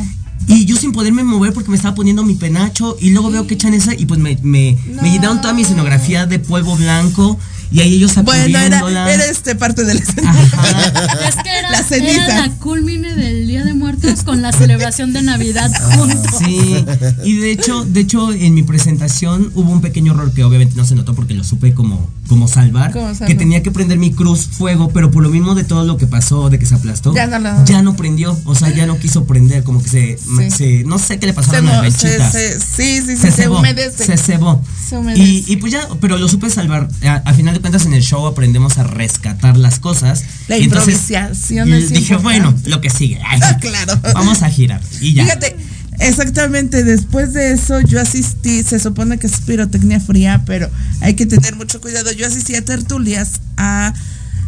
Y 0.49 0.65
yo 0.65 0.77
sin 0.77 0.93
poderme 0.93 1.23
mover 1.23 1.53
porque 1.53 1.71
me 1.71 1.77
estaba 1.77 1.95
poniendo 1.95 2.25
mi 2.25 2.35
penacho 2.35 2.97
y 3.01 3.11
luego 3.11 3.31
veo 3.31 3.47
que 3.47 3.55
echan 3.55 3.75
esa 3.75 3.95
y 3.95 4.07
pues 4.07 4.19
me, 4.19 4.37
me, 4.43 4.77
me 5.01 5.11
llenaron 5.11 5.41
toda 5.41 5.55
mi 5.55 5.63
escenografía 5.63 6.27
de 6.27 6.39
polvo 6.41 6.77
blanco 6.77 7.39
y 7.73 7.81
ahí 7.81 7.95
ellos 7.97 8.15
Bueno, 8.23 8.59
era, 8.59 9.13
era 9.13 9.25
este 9.27 9.55
parte 9.55 9.85
del 9.85 9.99
escenario. 9.99 10.41
Ajá. 10.53 10.93
Es 11.29 11.37
que 11.37 11.51
era, 11.59 11.71
La 11.71 11.83
cenita. 11.83 12.25
era 12.27 12.47
la 12.47 12.51
culmine 12.57 13.15
del 13.15 13.47
Día 13.47 13.65
de 13.65 13.75
Muertos 13.75 14.23
con 14.25 14.43
la 14.43 14.53
celebración 14.53 15.13
de 15.13 15.23
Navidad 15.23 15.71
juntos. 15.97 16.39
Sí, 16.39 16.85
y 17.25 17.37
de 17.39 17.51
hecho, 17.53 17.85
de 17.85 18.01
hecho 18.01 18.33
en 18.33 18.55
mi 18.55 18.63
presentación 18.63 19.51
hubo 19.55 19.71
un 19.71 19.81
pequeño 19.81 20.13
error 20.13 20.33
que 20.33 20.45
obviamente 20.45 20.75
no 20.77 20.85
se 20.85 20.95
notó 20.95 21.15
porque 21.15 21.35
lo 21.35 21.45
supe 21.45 21.73
como, 21.75 22.11
como 22.29 22.49
salvar, 22.49 22.93
¿Cómo 22.93 23.09
salvar? 23.15 23.29
que 23.29 23.35
tenía 23.35 23.63
que 23.63 23.71
prender 23.71 23.99
mi 23.99 24.13
cruz 24.13 24.47
fuego, 24.47 24.91
pero 24.93 25.11
por 25.11 25.23
lo 25.23 25.31
mismo 25.31 25.55
de 25.55 25.65
todo 25.65 25.85
lo 25.85 25.97
que 25.97 26.07
pasó, 26.07 26.51
de 26.51 26.59
que 26.59 26.67
se 26.67 26.75
aplastó, 26.75 27.15
Ya 27.15 27.27
no 27.27 27.39
lo- 27.39 27.65
ya 27.65 27.83
no 27.83 27.95
prendió, 27.97 28.39
o 28.45 28.55
sea, 28.55 28.71
ya 28.75 28.87
no 28.87 28.99
quiso 28.99 29.25
prender, 29.25 29.63
como 29.65 29.83
que 29.83 29.89
se, 29.89 30.19
Sí. 30.19 30.51
se 30.51 30.85
no 30.85 30.99
sé 30.99 31.19
qué 31.19 31.27
le 31.27 31.33
pasó 31.35 31.51
Se 31.53 31.57
a 31.59 31.63
las 31.63 31.95
se- 31.95 32.19
se- 32.31 32.61
sí, 32.61 33.01
sí, 33.01 33.03
sí, 33.07 33.17
se, 33.17 33.31
se, 33.31 33.43
cebó, 33.43 33.59
humedece. 33.61 34.05
se 34.05 34.17
cebó. 34.17 34.63
Se 34.89 34.97
humedece. 34.99 35.23
Y, 35.23 35.45
y 35.47 35.57
pues 35.57 35.73
ya, 35.73 35.87
pero 36.01 36.19
lo 36.19 36.29
supe 36.29 36.51
salvar. 36.51 36.89
A, 37.05 37.15
a 37.17 37.33
final 37.35 37.55
de 37.55 37.61
cuentas 37.63 37.87
en 37.87 37.95
el 37.95 38.03
show 38.03 38.27
aprendemos 38.27 38.77
a 38.79 38.83
rescatar 38.85 39.57
las 39.57 39.79
cosas. 39.79 40.25
La 40.49 40.59
Y 40.59 40.65
entonces, 40.65 40.95
improvisación 41.11 41.73
es 41.73 41.89
Dije, 41.89 42.15
importante. 42.15 42.23
bueno, 42.23 42.55
lo 42.67 42.81
que 42.83 42.91
sigue. 42.91 43.19
Ay, 43.27 43.41
Ah, 43.43 43.57
claro. 43.61 43.99
Vamos 44.15 44.43
a 44.43 44.51
girar. 44.51 44.83
Y 45.01 45.15
ya. 45.15 45.25
Fíjate, 45.25 45.57
exactamente, 46.01 46.85
después 46.85 47.33
de 47.33 47.53
eso 47.53 47.81
yo 47.81 48.01
asistí, 48.01 48.63
se 48.63 48.79
supone 48.79 49.19
que 49.19 49.27
es 49.27 49.41
pirotecnia 49.41 50.01
fría, 50.01 50.43
pero 50.45 50.69
hay 51.01 51.15
que 51.15 51.27
tener 51.27 51.57
mucho 51.57 51.81
cuidado. 51.81 52.13
Yo 52.13 52.27
asistí 52.27 52.55
a 52.55 52.65
tertulias 52.65 53.41
a 53.57 53.95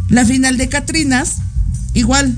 la 0.08 0.24
final 0.24 0.56
de 0.58 0.68
Catrinas, 0.68 1.36
igual, 1.94 2.34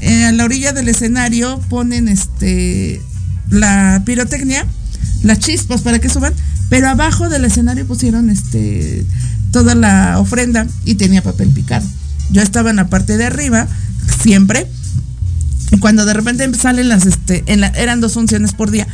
eh, 0.00 0.24
a 0.24 0.32
la 0.32 0.44
orilla 0.44 0.72
del 0.72 0.88
escenario 0.88 1.60
ponen 1.68 2.08
este 2.08 3.02
la 3.50 4.02
pirotecnia, 4.06 4.64
las 5.22 5.40
chispas 5.40 5.82
para 5.82 5.98
que 5.98 6.08
suban, 6.08 6.32
pero 6.68 6.88
abajo 6.88 7.28
del 7.28 7.44
escenario 7.44 7.84
pusieron 7.86 8.30
este 8.30 9.04
toda 9.52 9.74
la 9.74 10.18
ofrenda 10.18 10.66
y 10.84 10.94
tenía 10.94 11.22
papel 11.22 11.48
picado. 11.48 11.86
Yo 12.30 12.42
estaba 12.42 12.70
en 12.70 12.76
la 12.76 12.88
parte 12.88 13.16
de 13.16 13.26
arriba, 13.26 13.66
siempre, 14.22 14.66
y 15.72 15.78
cuando 15.78 16.04
de 16.04 16.14
repente 16.14 16.48
salen 16.58 16.88
las, 16.88 17.06
este, 17.06 17.44
en 17.46 17.60
la- 17.60 17.68
eran 17.68 18.00
dos 18.00 18.12
funciones 18.14 18.52
por 18.52 18.70
día. 18.70 18.86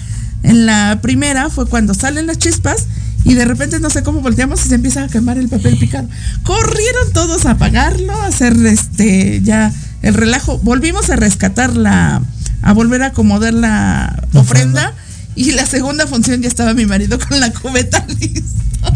En 0.42 0.66
la 0.66 0.98
primera 1.02 1.50
fue 1.50 1.66
cuando 1.66 1.94
salen 1.94 2.26
las 2.26 2.38
chispas 2.38 2.86
y 3.24 3.34
de 3.34 3.44
repente 3.44 3.80
no 3.80 3.90
sé 3.90 4.02
cómo 4.02 4.20
volteamos 4.20 4.64
y 4.64 4.68
se 4.68 4.74
empieza 4.76 5.04
a 5.04 5.08
quemar 5.08 5.38
el 5.38 5.48
papel 5.48 5.76
picado. 5.78 6.08
Corrieron 6.42 7.12
todos 7.12 7.46
a 7.46 7.52
apagarlo, 7.52 8.12
a 8.14 8.26
hacer 8.26 8.54
este 8.66 9.40
ya 9.42 9.72
el 10.02 10.14
relajo. 10.14 10.58
Volvimos 10.58 11.10
a 11.10 11.16
rescatar 11.16 11.74
la, 11.76 12.22
a 12.62 12.72
volver 12.72 13.02
a 13.02 13.06
acomodar 13.06 13.54
la 13.54 14.22
La 14.32 14.40
ofrenda 14.40 14.94
y 15.34 15.52
la 15.52 15.66
segunda 15.66 16.06
función 16.06 16.40
ya 16.42 16.48
estaba 16.48 16.72
mi 16.74 16.86
marido 16.86 17.18
con 17.18 17.40
la 17.40 17.52
cubeta 17.52 18.06
lista. 18.20 18.92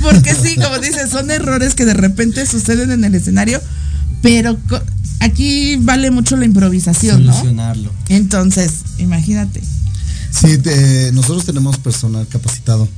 Porque 0.00 0.34
sí, 0.34 0.56
como 0.56 0.78
dices, 0.78 1.10
son 1.10 1.30
errores 1.30 1.74
que 1.74 1.84
de 1.84 1.94
repente 1.94 2.46
suceden 2.46 2.90
en 2.90 3.04
el 3.04 3.14
escenario, 3.14 3.60
pero 4.22 4.56
aquí 5.20 5.76
vale 5.80 6.10
mucho 6.10 6.36
la 6.36 6.44
improvisación, 6.44 7.24
¿no? 7.26 7.32
Solucionarlo. 7.32 7.92
Entonces, 8.08 8.72
imagínate. 8.98 9.62
Sí, 10.30 10.58
te- 10.58 11.12
nosotros 11.12 11.44
tenemos 11.44 11.78
personal 11.78 12.26
capacitado 12.28 12.88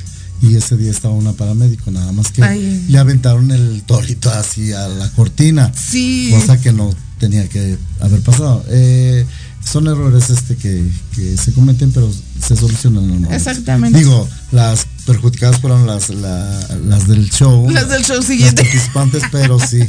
y 0.43 0.57
ese 0.57 0.77
día 0.77 0.91
estaba 0.91 1.15
una 1.15 1.33
paramédico, 1.33 1.91
nada 1.91 2.13
más 2.13 2.31
que 2.31 2.43
Ay. 2.43 2.85
le 2.89 2.99
aventaron 2.99 3.51
el 3.51 3.83
torito 3.87 4.31
así 4.31 4.73
a 4.73 4.89
la 4.89 5.09
cortina, 5.11 5.73
Sí. 5.75 6.31
cosa 6.33 6.61
que 6.61 6.73
no 6.73 6.95
tenía 7.19 7.49
que 7.49 7.79
haber 8.01 8.21
pasado. 8.21 8.65
Eh, 8.69 9.25
son 9.65 9.87
errores 9.89 10.31
este 10.31 10.57
que, 10.57 10.87
que 11.15 11.37
se 11.37 11.53
cometen, 11.53 11.91
pero 11.93 12.11
se 12.41 12.55
solucionan 12.57 13.09
momento. 13.09 13.35
Exactamente. 13.35 13.99
Digo, 13.99 14.29
las 14.53 14.87
perjudicadas 15.07 15.61
fueron 15.61 15.87
las, 15.87 16.11
la- 16.11 16.69
las 16.87 17.09
del 17.09 17.31
show. 17.31 17.69
Las 17.73 17.89
del 17.89 18.05
show 18.05 18.17
las 18.17 18.27
siguiente. 18.27 18.63
participantes, 18.63 19.23
pero 19.33 19.59
sí. 19.59 19.81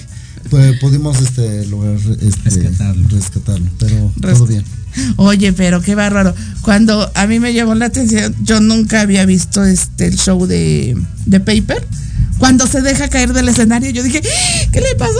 pues, 0.50 0.80
pudimos 0.80 1.20
este, 1.22 1.66
lograr 1.68 1.98
este, 2.22 2.50
Rescatarlo. 2.50 3.08
rescatarlo, 3.10 3.70
pero 3.80 4.12
todo 4.22 4.46
bien. 4.48 4.64
Oye, 5.18 5.52
pero 5.52 5.82
qué 5.82 5.94
bárbaro. 5.94 6.34
Cuando 6.62 7.12
a 7.16 7.28
mí 7.28 7.40
me 7.42 7.54
llamó 7.54 7.76
la 7.76 7.88
atención, 7.88 8.34
yo 8.44 8.62
nunca 8.62 9.02
había 9.02 9.26
visto 9.26 9.64
este 9.66 10.08
el 10.08 10.18
show 10.18 10.46
de, 10.48 10.98
de 11.26 11.40
Paper. 11.42 11.86
Cuando 12.38 12.66
se 12.68 12.82
deja 12.82 13.10
caer 13.10 13.34
del 13.34 13.50
escenario, 13.50 13.90
yo 13.92 14.04
dije, 14.04 14.22
"¡Ah! 14.24 14.68
¿qué 14.72 14.80
le 14.82 14.96
pasa? 14.96 15.20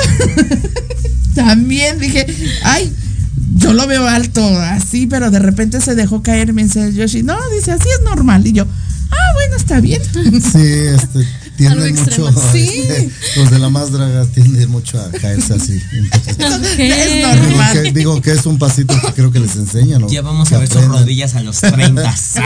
También 1.36 2.00
dije, 2.00 2.26
ay, 2.64 2.94
yo 3.56 3.74
lo 3.74 3.88
veo 3.88 4.08
alto, 4.08 4.46
así, 4.60 5.08
pero 5.08 5.32
de 5.32 5.40
repente 5.40 5.80
se 5.82 5.96
dejó 5.96 6.22
caer. 6.22 6.54
Me 6.54 6.64
dice 6.64 6.94
Yoshi, 6.94 7.24
no, 7.24 7.38
dice, 7.56 7.72
así 7.72 7.88
es 7.90 8.02
normal. 8.04 8.46
Y 8.46 8.52
yo, 8.52 8.66
ah, 9.12 9.34
bueno, 9.34 9.56
está 9.56 9.80
bien. 9.80 10.02
Sí, 10.14 10.62
este, 10.62 11.26
tienden 11.56 11.96
mucho. 11.96 12.30
Sí. 12.52 12.70
este, 12.88 13.12
los 13.38 13.52
de 13.52 13.60
la 13.60 13.70
más 13.70 13.92
draga 13.92 14.26
tienden 14.26 14.70
mucho 14.70 15.00
a 15.00 15.10
caerse 15.12 15.54
así. 15.54 15.82
Entonces. 15.94 16.38
Es 16.80 17.14
digo, 17.14 17.28
normal. 17.28 17.74
que, 17.74 17.92
digo 17.94 18.22
que 18.22 18.32
es 18.34 18.46
un 18.46 18.58
pasito 18.60 18.94
que 19.00 19.14
creo 19.14 19.32
que 19.32 19.40
les 19.40 19.56
enseñan. 19.56 20.02
¿no? 20.02 20.10
Ya 20.10 20.22
vamos 20.22 20.50
Que 20.50 20.56
a 20.56 20.60
ver 20.60 20.68
sus 20.68 20.86
rodillas 20.86 21.36
a 21.36 21.44
los 21.44 21.62
30. 21.62 22.16
Sí, 22.26 22.42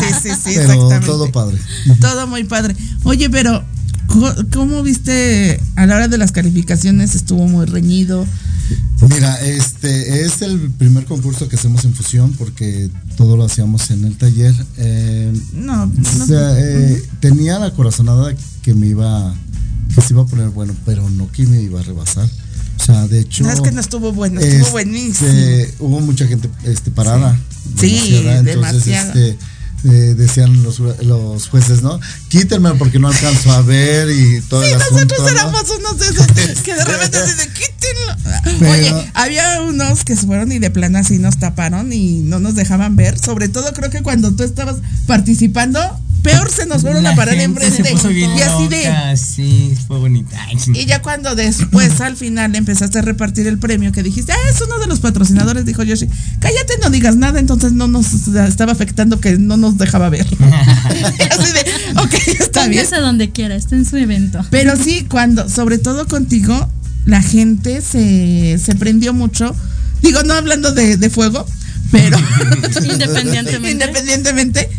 sí, 0.00 0.14
sí, 0.22 0.28
sí, 0.30 0.50
Pero 0.56 0.72
exactamente. 0.72 1.06
todo 1.06 1.30
padre. 1.30 1.58
Todo 2.00 2.26
muy 2.26 2.44
padre. 2.44 2.74
Oye, 3.04 3.30
pero 3.30 3.64
¿cómo 4.52 4.82
viste 4.82 5.60
a 5.76 5.86
la 5.86 5.96
hora 5.96 6.08
de 6.08 6.18
las 6.18 6.32
calificaciones? 6.32 7.14
Estuvo 7.14 7.46
muy 7.46 7.66
reñido. 7.66 8.26
Mira, 9.02 9.38
este 9.40 10.24
es 10.24 10.42
el 10.42 10.70
primer 10.70 11.04
concurso 11.04 11.48
que 11.48 11.56
hacemos 11.56 11.84
en 11.84 11.92
fusión 11.94 12.32
porque 12.32 12.88
todo 13.16 13.36
lo 13.36 13.44
hacíamos 13.44 13.90
en 13.90 14.04
el 14.04 14.16
taller. 14.16 14.54
Eh, 14.78 15.32
No, 15.52 15.86
no. 15.86 16.24
o 16.24 16.26
sea, 16.26 16.58
eh, 16.58 17.02
tenía 17.20 17.58
la 17.58 17.72
corazonada 17.72 18.34
que 18.62 18.74
me 18.74 18.88
iba, 18.88 19.34
que 19.94 20.00
se 20.00 20.14
iba 20.14 20.22
a 20.22 20.26
poner 20.26 20.48
bueno, 20.48 20.74
pero 20.84 21.08
no 21.10 21.30
que 21.30 21.46
me 21.46 21.60
iba 21.60 21.80
a 21.80 21.82
rebasar. 21.82 22.28
O 22.78 22.84
sea, 22.84 23.06
de 23.06 23.20
hecho. 23.20 23.44
No, 23.44 23.50
es 23.50 23.60
que 23.60 23.72
no 23.72 23.80
estuvo 23.80 24.12
bueno, 24.12 24.40
estuvo 24.40 24.60
este, 24.60 24.70
buenísimo. 24.72 25.30
Hubo 25.80 26.00
mucha 26.00 26.26
gente 26.26 26.48
este, 26.64 26.90
parada. 26.90 27.38
Sí, 27.78 28.22
demasiada, 28.22 28.50
entonces, 28.50 28.86
este, 28.86 29.38
eh, 29.84 30.14
decían 30.16 30.62
los, 30.62 30.78
los 30.80 31.48
jueces, 31.48 31.82
¿no? 31.82 32.00
Quítenme 32.28 32.72
porque 32.74 32.98
no 32.98 33.08
alcanzo 33.08 33.52
a 33.52 33.62
ver 33.62 34.10
y 34.10 34.40
todo 34.42 34.62
Sí, 34.62 34.68
el 34.70 34.74
asunto. 34.80 34.94
nosotros 35.04 35.20
¿no? 35.20 35.28
éramos 35.28 35.64
unos 35.78 35.98
de 35.98 36.06
esos 36.06 36.26
que 36.62 36.74
de 36.74 36.84
repente 36.84 37.34
de 37.34 37.48
quítenlo. 37.48 38.58
Pero- 38.58 38.70
Oye, 38.72 39.10
había 39.14 39.60
unos 39.62 40.04
que 40.04 40.16
se 40.16 40.26
fueron 40.26 40.50
y 40.52 40.58
de 40.58 40.70
plano 40.70 40.98
así 40.98 41.18
nos 41.18 41.38
taparon 41.38 41.92
y 41.92 42.20
no 42.20 42.40
nos 42.40 42.54
dejaban 42.54 42.96
ver. 42.96 43.18
Sobre 43.18 43.48
todo 43.48 43.72
creo 43.74 43.90
que 43.90 44.02
cuando 44.02 44.32
tú 44.32 44.42
estabas 44.42 44.76
participando, 45.06 45.80
peor 46.26 46.50
se 46.50 46.66
nos 46.66 46.82
fueron 46.82 47.04
La 47.04 47.10
a 47.10 47.16
parar 47.16 47.36
enfrente. 47.36 47.82
Bien 48.08 48.30
y 48.36 48.42
así 48.42 48.68
de. 48.68 48.84
loca, 48.84 49.16
sí, 49.16 49.74
fue 49.86 49.98
bonita. 49.98 50.36
Y 50.74 50.86
ya 50.86 51.00
cuando 51.02 51.34
después 51.34 52.00
al 52.00 52.16
final 52.16 52.54
empezaste 52.54 52.98
a 52.98 53.02
repartir 53.02 53.46
el 53.46 53.58
premio 53.58 53.92
que 53.92 54.02
dijiste, 54.02 54.32
ah, 54.32 54.50
es 54.50 54.60
uno 54.60 54.78
de 54.78 54.86
los 54.86 55.00
patrocinadores, 55.00 55.64
dijo 55.64 55.82
Yoshi, 55.82 56.08
cállate, 56.40 56.74
no 56.82 56.90
digas 56.90 57.16
nada, 57.16 57.38
entonces 57.38 57.72
no 57.72 57.86
nos 57.86 58.12
estaba 58.28 58.72
afectando 58.72 59.20
que 59.20 59.38
no 59.38 59.56
nos 59.56 59.78
dejaba 59.78 60.08
ver. 60.08 60.26
Y 60.96 61.22
así 61.22 61.52
de, 61.52 62.00
ok, 62.00 62.14
está 62.40 62.66
bien. 62.66 62.84
Póngase 62.84 63.02
donde 63.02 63.30
quiera, 63.30 63.54
está 63.54 63.76
en 63.76 63.84
su 63.84 63.96
evento. 63.96 64.44
Pero 64.50 64.76
sí, 64.76 65.06
cuando, 65.08 65.48
sobre 65.48 65.78
todo 65.78 66.06
contigo, 66.06 66.68
la 67.04 67.22
gente 67.22 67.80
se, 67.80 68.58
se 68.58 68.74
prendió 68.74 69.12
mucho. 69.12 69.54
Digo, 70.02 70.22
no 70.22 70.34
hablando 70.34 70.72
de, 70.72 70.96
de 70.96 71.10
fuego, 71.10 71.46
pero 71.90 72.18
Independientemente. 72.82 73.70
independientemente, 73.70 74.70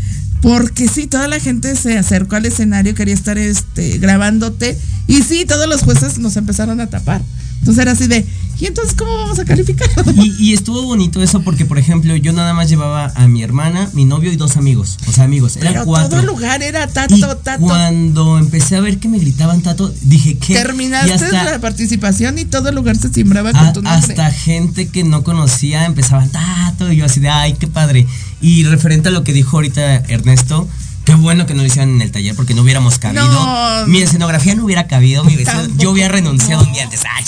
porque 0.42 0.88
sí, 0.88 1.08
toda 1.08 1.28
la 1.28 1.40
gente 1.40 1.76
se 1.76 1.98
acercó 1.98 2.36
al 2.36 2.46
escenario, 2.46 2.96
quería 2.96 3.14
estar 3.14 3.38
este, 3.38 3.98
grabándote. 3.98 4.78
Y 5.08 5.24
sí, 5.24 5.46
todos 5.46 5.68
los 5.68 5.84
jueces 5.84 6.20
nos 6.20 6.38
empezaron 6.38 6.80
a 6.80 6.88
tapar. 6.88 7.22
Entonces 7.60 7.82
era 7.82 7.92
así 7.92 8.08
de, 8.08 8.26
¿y 8.60 8.66
entonces 8.66 8.96
cómo 8.96 9.18
vamos 9.18 9.40
a 9.40 9.46
calificar? 9.46 9.90
Y, 10.16 10.34
y 10.40 10.54
estuvo 10.54 10.84
bonito 10.84 11.22
eso 11.22 11.42
porque, 11.42 11.66
por 11.66 11.78
ejemplo, 11.78 12.16
yo 12.16 12.32
nada 12.32 12.54
más 12.54 12.70
llevaba 12.70 13.12
a 13.16 13.28
mi 13.28 13.44
hermana, 13.44 13.90
mi 13.94 14.06
novio 14.06 14.32
y 14.32 14.38
dos 14.38 14.56
amigos. 14.58 14.98
O 15.08 15.12
sea, 15.12 15.26
amigos, 15.26 15.58
eran 15.58 15.74
Pero 15.74 15.86
cuatro. 15.86 16.10
todo 16.10 16.20
el 16.22 16.26
lugar 16.28 16.64
era 16.64 16.86
Y 16.86 16.94
tato, 16.94 17.38
tato. 17.38 17.60
cuando 17.66 18.38
empecé 18.38 18.78
a 18.78 18.80
ver 18.82 19.00
que 19.00 19.10
me 19.10 19.20
gritaban 19.20 19.62
tato, 19.62 19.94
dije 20.04 20.38
que. 20.38 20.54
Terminaste 20.54 21.14
hasta, 21.14 21.44
la 21.44 21.60
participación 21.60 22.38
y 22.40 22.46
todo 22.46 22.70
el 22.70 22.76
lugar 22.76 22.96
se 22.98 23.10
simbraba 23.12 23.52
con 23.52 23.60
a- 23.66 23.74
tu 23.74 23.82
nombre. 23.82 24.00
hasta 24.00 24.32
gente 24.32 24.88
que 24.88 25.04
no 25.04 25.24
conocía 25.24 25.86
empezaban 25.86 26.30
tato 26.30 26.92
y 26.92 26.96
yo 26.98 27.06
así 27.06 27.20
de, 27.20 27.30
ay, 27.30 27.54
qué 27.60 27.68
padre. 27.68 28.08
Y 28.42 28.64
referente 28.64 29.10
a 29.10 29.12
lo 29.12 29.24
que 29.24 29.34
dijo 29.34 29.58
ahorita 29.58 29.98
Ernesto, 30.08 30.68
qué 31.08 31.16
bueno 31.16 31.46
que 31.46 31.54
no 31.54 31.62
lo 31.62 31.68
hicieran 31.68 31.90
en 31.92 32.02
el 32.02 32.12
taller 32.12 32.36
porque 32.36 32.54
no 32.54 32.64
hubiéramos 32.64 33.00
cabido. 33.00 33.24
No. 33.32 33.88
Mi 33.88 34.00
escenografía 34.02 34.56
no 34.56 34.66
hubiera 34.66 34.88
cabido, 34.88 35.24
mi 35.24 35.38
vestido, 35.38 35.62
Tampoco. 35.62 35.82
yo 35.82 35.92
hubiera 35.92 36.10
renunciado 36.10 36.66
un 36.66 36.74
día 36.74 36.84
antes. 36.84 37.02
Ay, 37.10 37.24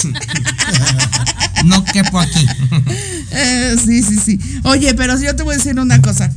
no 1.65 1.83
quepo 1.85 2.19
aquí. 2.19 2.45
Eh, 3.31 3.75
sí, 3.83 4.03
sí, 4.03 4.17
sí. 4.17 4.39
Oye, 4.63 4.93
pero 4.95 5.17
yo 5.21 5.33
te 5.33 5.43
voy 5.43 5.55
a 5.55 5.57
decir 5.57 5.79
una 5.79 6.01
cosa. 6.01 6.29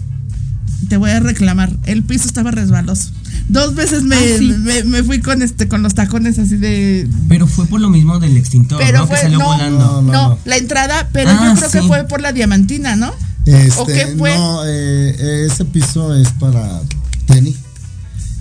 Te 0.88 0.96
voy 0.96 1.10
a 1.10 1.18
reclamar. 1.18 1.72
El 1.84 2.04
piso 2.04 2.26
estaba 2.26 2.52
resbaloso. 2.52 3.10
Dos 3.48 3.74
veces 3.74 4.04
me, 4.04 4.14
Ah, 4.16 4.20
sí. 4.38 4.54
me, 4.58 4.84
me 4.84 5.02
fui 5.02 5.20
con 5.20 5.42
este 5.42 5.66
con 5.66 5.82
los 5.82 5.94
tacones 5.94 6.38
así 6.38 6.56
de. 6.56 7.08
Pero 7.28 7.48
fue 7.48 7.66
por 7.66 7.80
lo 7.80 7.88
mismo 7.90 8.20
del 8.20 8.36
extintor, 8.36 8.78
Pero 8.78 9.00
¿no? 9.00 9.06
fue- 9.08 9.16
que 9.16 9.22
salió 9.22 9.38
no, 9.40 9.46
volando. 9.46 9.78
No, 9.78 10.02
No, 10.02 10.12
no, 10.12 10.28
no. 10.30 10.38
la 10.44 10.56
entrada, 10.58 11.08
pero 11.12 11.30
Ah, 11.30 11.52
yo 11.52 11.54
creo 11.60 11.70
que 11.72 11.82
fue 11.88 12.04
por 12.04 12.20
la 12.20 12.32
diamantina, 12.32 12.94
¿no? 12.94 13.12
Este, 13.46 13.72
¿O 13.80 13.86
qué 13.86 14.14
fue? 14.16 14.32
No, 14.36 14.60
eh, 14.64 15.46
ese 15.50 15.64
piso 15.64 16.14
es 16.14 16.28
para 16.38 16.80
tenis. 17.32 17.56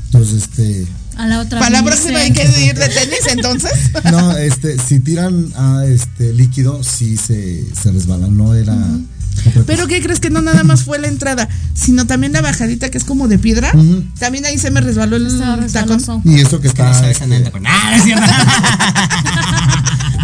Entonces, 0.06 0.44
este. 0.44 0.88
A 1.18 1.28
la 1.28 1.40
otra. 1.42 1.60
Para 1.60 1.72
la 1.72 1.82
vez, 1.82 1.96
próxima 1.96 2.20
hay 2.20 2.32
que 2.32 2.44
ir 2.44 2.76
de 2.76 2.90
tenis, 2.90 3.28
entonces. 3.30 3.72
No, 4.12 4.36
este, 4.38 4.78
si 4.80 5.00
tiran 5.00 5.52
a 5.56 5.86
este 5.86 6.34
líquido, 6.34 6.84
sí 6.84 7.18
se, 7.18 7.64
se 7.76 7.92
resbalan. 7.92 8.36
No 8.38 8.54
era. 8.56 8.74
otra 8.74 9.64
Pero. 9.66 9.88
¿qué 9.88 10.02
crees 10.02 10.20
que 10.20 10.30
no 10.30 10.42
nada 10.42 10.64
más 10.64 10.84
fue 10.84 11.00
la 11.00 11.08
entrada, 11.08 11.48
sino 11.74 12.06
también 12.08 12.34
la 12.34 12.42
bajadita 12.42 12.90
que 12.90 12.98
es 12.98 13.04
como 13.04 13.28
de 13.28 13.40
piedra? 13.40 13.72
También 14.20 14.46
ahí 14.46 14.58
se 14.58 14.72
me 14.72 14.82
resbaló 14.82 15.16
el 15.18 15.72
tacón. 15.72 16.02
Y 16.26 16.40
eso 16.40 16.60
que 16.60 16.68
Es 16.68 16.74
que 16.74 16.84
no 16.84 16.92
está. 16.92 17.10
este. 17.10 17.52
Ah, 17.66 17.90
no 17.92 17.96
es 17.98 18.04
cierto. 18.04 18.26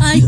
Ay, 0.07 0.21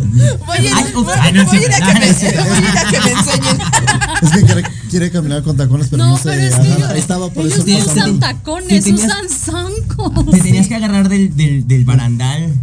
Voy 0.46 0.58
a 0.58 0.62
ir, 0.62 0.72
Ay, 0.76 0.92
voy- 0.94 1.04
uf, 1.04 1.10
ay, 1.20 1.34
no 1.34 1.42
es 1.42 1.48
voy 1.48 1.58
a 1.58 1.62
ir 1.62 1.72
a 1.72 1.76
cierto. 1.78 1.94
que 1.94 1.94
me, 1.94 2.00
No, 2.00 2.06
no 2.06 2.12
es 2.12 2.18
cierto. 2.20 2.44
voy 2.46 2.58
a 2.58 2.60
ir 2.60 2.78
a 2.78 2.90
que 2.90 3.00
me 3.02 3.12
enseñen. 3.12 3.58
es 4.22 4.32
que 4.32 4.42
quiere, 4.46 4.64
quiere 4.90 5.12
caminar 5.12 5.44
con 5.44 5.58
tacones, 5.58 5.88
pero 5.90 6.04
no, 6.04 6.10
no, 6.12 6.18
se 6.18 6.24
pero 6.30 6.42
es 6.42 6.56
que 6.56 6.84
Ahí 6.86 7.00
estaba 7.00 7.30
por 7.32 7.46
ellos 7.46 7.60
eso 7.60 7.66
no 7.68 7.92
usan 7.94 8.14
Te 8.14 8.20
tacones, 8.20 8.84
tenías- 8.84 9.06
usan 9.06 9.30
zancos. 9.30 10.32
Te 10.32 10.40
tenías 10.42 10.68
que 10.68 10.76
agarrar 10.76 11.10
del, 11.10 11.36
del, 11.36 11.68
del 11.68 11.86
barandal. 11.86 12.54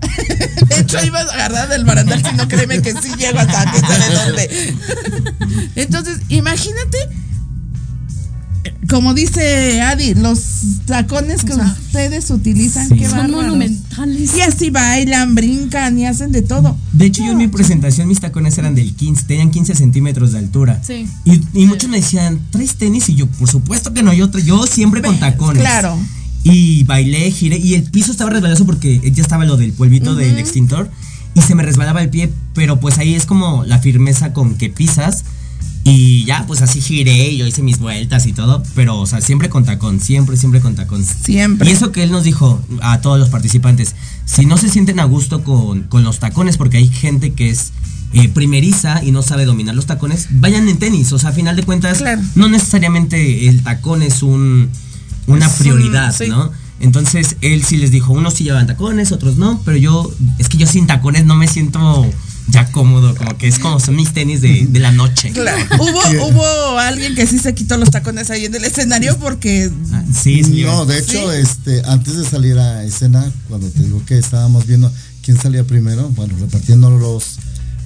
De 0.68 0.80
hecho, 0.80 1.04
iba 1.04 1.18
a 1.20 1.22
agarrar 1.22 1.68
del 1.68 1.84
barandal, 1.84 2.22
si 2.24 2.34
no 2.36 2.46
créeme 2.48 2.80
que 2.82 2.92
sí 2.92 3.10
llego 3.18 3.38
hasta 3.40 3.70
que 3.72 3.80
sabe 3.80 4.14
dónde. 4.14 4.74
Entonces, 5.76 6.18
imagínate, 6.28 6.98
como 8.88 9.14
dice 9.14 9.80
Adi, 9.82 10.14
los 10.14 10.40
tacones 10.86 11.44
que 11.44 11.52
O 11.52 11.56
sea, 11.56 11.76
ustedes 11.86 12.30
utilizan, 12.30 12.88
sí. 12.88 12.96
qué 12.96 13.08
Son 13.08 13.18
bárbaros. 13.18 13.46
monumentales. 13.46 14.34
Y 14.36 14.40
así 14.40 14.70
bailan, 14.70 15.34
brincan 15.34 15.98
y 15.98 16.06
hacen 16.06 16.32
de 16.32 16.42
todo. 16.42 16.76
De 16.92 17.06
hecho, 17.06 17.22
yo 17.22 17.32
en 17.32 17.38
mi 17.38 17.48
presentación 17.48 18.08
mis 18.08 18.20
tacones 18.20 18.56
eran 18.58 18.74
del 18.74 18.94
15, 18.94 19.24
tenían 19.24 19.50
15 19.50 19.74
centímetros 19.74 20.32
de 20.32 20.38
altura. 20.38 20.80
Sí. 20.82 21.06
Y, 21.24 21.40
y 21.54 21.66
muchos 21.66 21.88
me 21.90 21.98
decían, 21.98 22.40
¿traes 22.50 22.76
tenis? 22.76 23.08
Y 23.08 23.14
yo, 23.16 23.26
por 23.26 23.48
supuesto 23.50 23.92
que 23.92 24.02
no, 24.02 24.12
yo, 24.12 24.30
yo 24.38 24.66
siempre 24.66 25.02
con 25.02 25.18
tacones. 25.20 25.62
Claro. 25.62 25.98
Y 26.44 26.84
bailé, 26.84 27.30
giré, 27.30 27.58
y 27.58 27.74
el 27.74 27.82
piso 27.84 28.10
estaba 28.12 28.30
resbaloso 28.30 28.64
porque 28.64 29.00
ya 29.12 29.22
estaba 29.22 29.44
lo 29.44 29.56
del 29.56 29.72
polvito 29.72 30.14
del 30.14 30.38
extintor. 30.38 30.90
Y 31.34 31.42
se 31.42 31.54
me 31.54 31.62
resbalaba 31.62 32.02
el 32.02 32.08
pie, 32.10 32.32
pero 32.54 32.80
pues 32.80 32.98
ahí 32.98 33.14
es 33.14 33.26
como 33.26 33.64
la 33.64 33.78
firmeza 33.78 34.32
con 34.32 34.56
que 34.56 34.70
pisas. 34.70 35.24
Y 35.84 36.24
ya, 36.24 36.44
pues 36.46 36.60
así 36.60 36.80
giré 36.82 37.28
y 37.30 37.38
yo 37.38 37.46
hice 37.46 37.62
mis 37.62 37.78
vueltas 37.78 38.26
y 38.26 38.32
todo. 38.32 38.62
Pero, 38.74 38.98
o 38.98 39.06
sea, 39.06 39.20
siempre 39.22 39.48
con 39.48 39.64
tacón, 39.64 40.00
siempre, 40.00 40.36
siempre 40.36 40.60
con 40.60 40.74
tacón. 40.74 41.04
Siempre. 41.04 41.68
Y 41.68 41.72
eso 41.72 41.92
que 41.92 42.02
él 42.02 42.10
nos 42.10 42.24
dijo 42.24 42.60
a 42.82 43.00
todos 43.00 43.18
los 43.18 43.30
participantes, 43.30 43.94
si 44.26 44.44
no 44.44 44.58
se 44.58 44.68
sienten 44.68 45.00
a 45.00 45.04
gusto 45.04 45.42
con, 45.44 45.84
con 45.84 46.04
los 46.04 46.18
tacones, 46.18 46.58
porque 46.58 46.76
hay 46.76 46.88
gente 46.88 47.32
que 47.32 47.48
es 47.50 47.72
eh, 48.12 48.28
primeriza 48.28 49.02
y 49.02 49.12
no 49.12 49.22
sabe 49.22 49.44
dominar 49.46 49.74
los 49.74 49.86
tacones, 49.86 50.26
vayan 50.30 50.68
en 50.68 50.78
tenis. 50.78 51.10
O 51.12 51.18
sea, 51.18 51.30
a 51.30 51.32
final 51.32 51.56
de 51.56 51.62
cuentas, 51.62 51.98
Claro. 51.98 52.20
no 52.34 52.48
necesariamente 52.48 53.48
el 53.48 53.62
tacón 53.62 54.02
es 54.02 54.22
un, 54.22 54.68
una 55.26 55.46
Es 55.46 55.52
un- 55.52 55.58
prioridad, 55.58 56.14
sí. 56.14 56.28
¿no? 56.28 56.50
Entonces 56.80 57.36
él 57.40 57.64
sí 57.64 57.76
les 57.76 57.90
dijo, 57.90 58.12
unos 58.12 58.34
sí 58.34 58.44
llevan 58.44 58.66
tacones, 58.66 59.10
otros 59.10 59.36
no, 59.36 59.60
pero 59.64 59.76
yo, 59.76 60.12
es 60.38 60.48
que 60.48 60.58
yo 60.58 60.66
sin 60.66 60.86
tacones 60.86 61.24
no 61.24 61.34
me 61.34 61.48
siento 61.48 62.06
ya 62.50 62.70
cómodo, 62.72 63.14
como 63.14 63.36
que 63.36 63.46
es 63.48 63.58
como 63.58 63.78
son 63.80 63.96
mis 63.96 64.12
tenis 64.12 64.40
de, 64.40 64.66
de 64.68 64.78
la 64.78 64.90
noche. 64.92 65.30
Claro. 65.32 65.62
Hubo, 65.78 66.28
hubo 66.28 66.78
alguien 66.78 67.14
que 67.14 67.26
sí 67.26 67.38
se 67.38 67.54
quitó 67.54 67.76
los 67.76 67.90
tacones 67.90 68.30
ahí 68.30 68.46
en 68.46 68.54
el 68.54 68.64
escenario 68.64 69.16
porque 69.18 69.70
Ah, 69.92 70.02
Sí, 70.14 70.42
sí. 70.44 70.62
No, 70.62 70.86
de 70.86 70.98
hecho, 70.98 71.30
¿Sí? 71.32 71.38
este, 71.40 71.82
antes 71.86 72.16
de 72.16 72.24
salir 72.24 72.58
a 72.58 72.82
escena, 72.84 73.30
cuando 73.48 73.68
te 73.68 73.82
digo 73.82 74.02
que 74.06 74.18
estábamos 74.18 74.66
viendo 74.66 74.90
quién 75.22 75.38
salía 75.40 75.64
primero, 75.64 76.08
bueno, 76.10 76.34
repartiendo 76.40 76.90
los, 76.90 77.36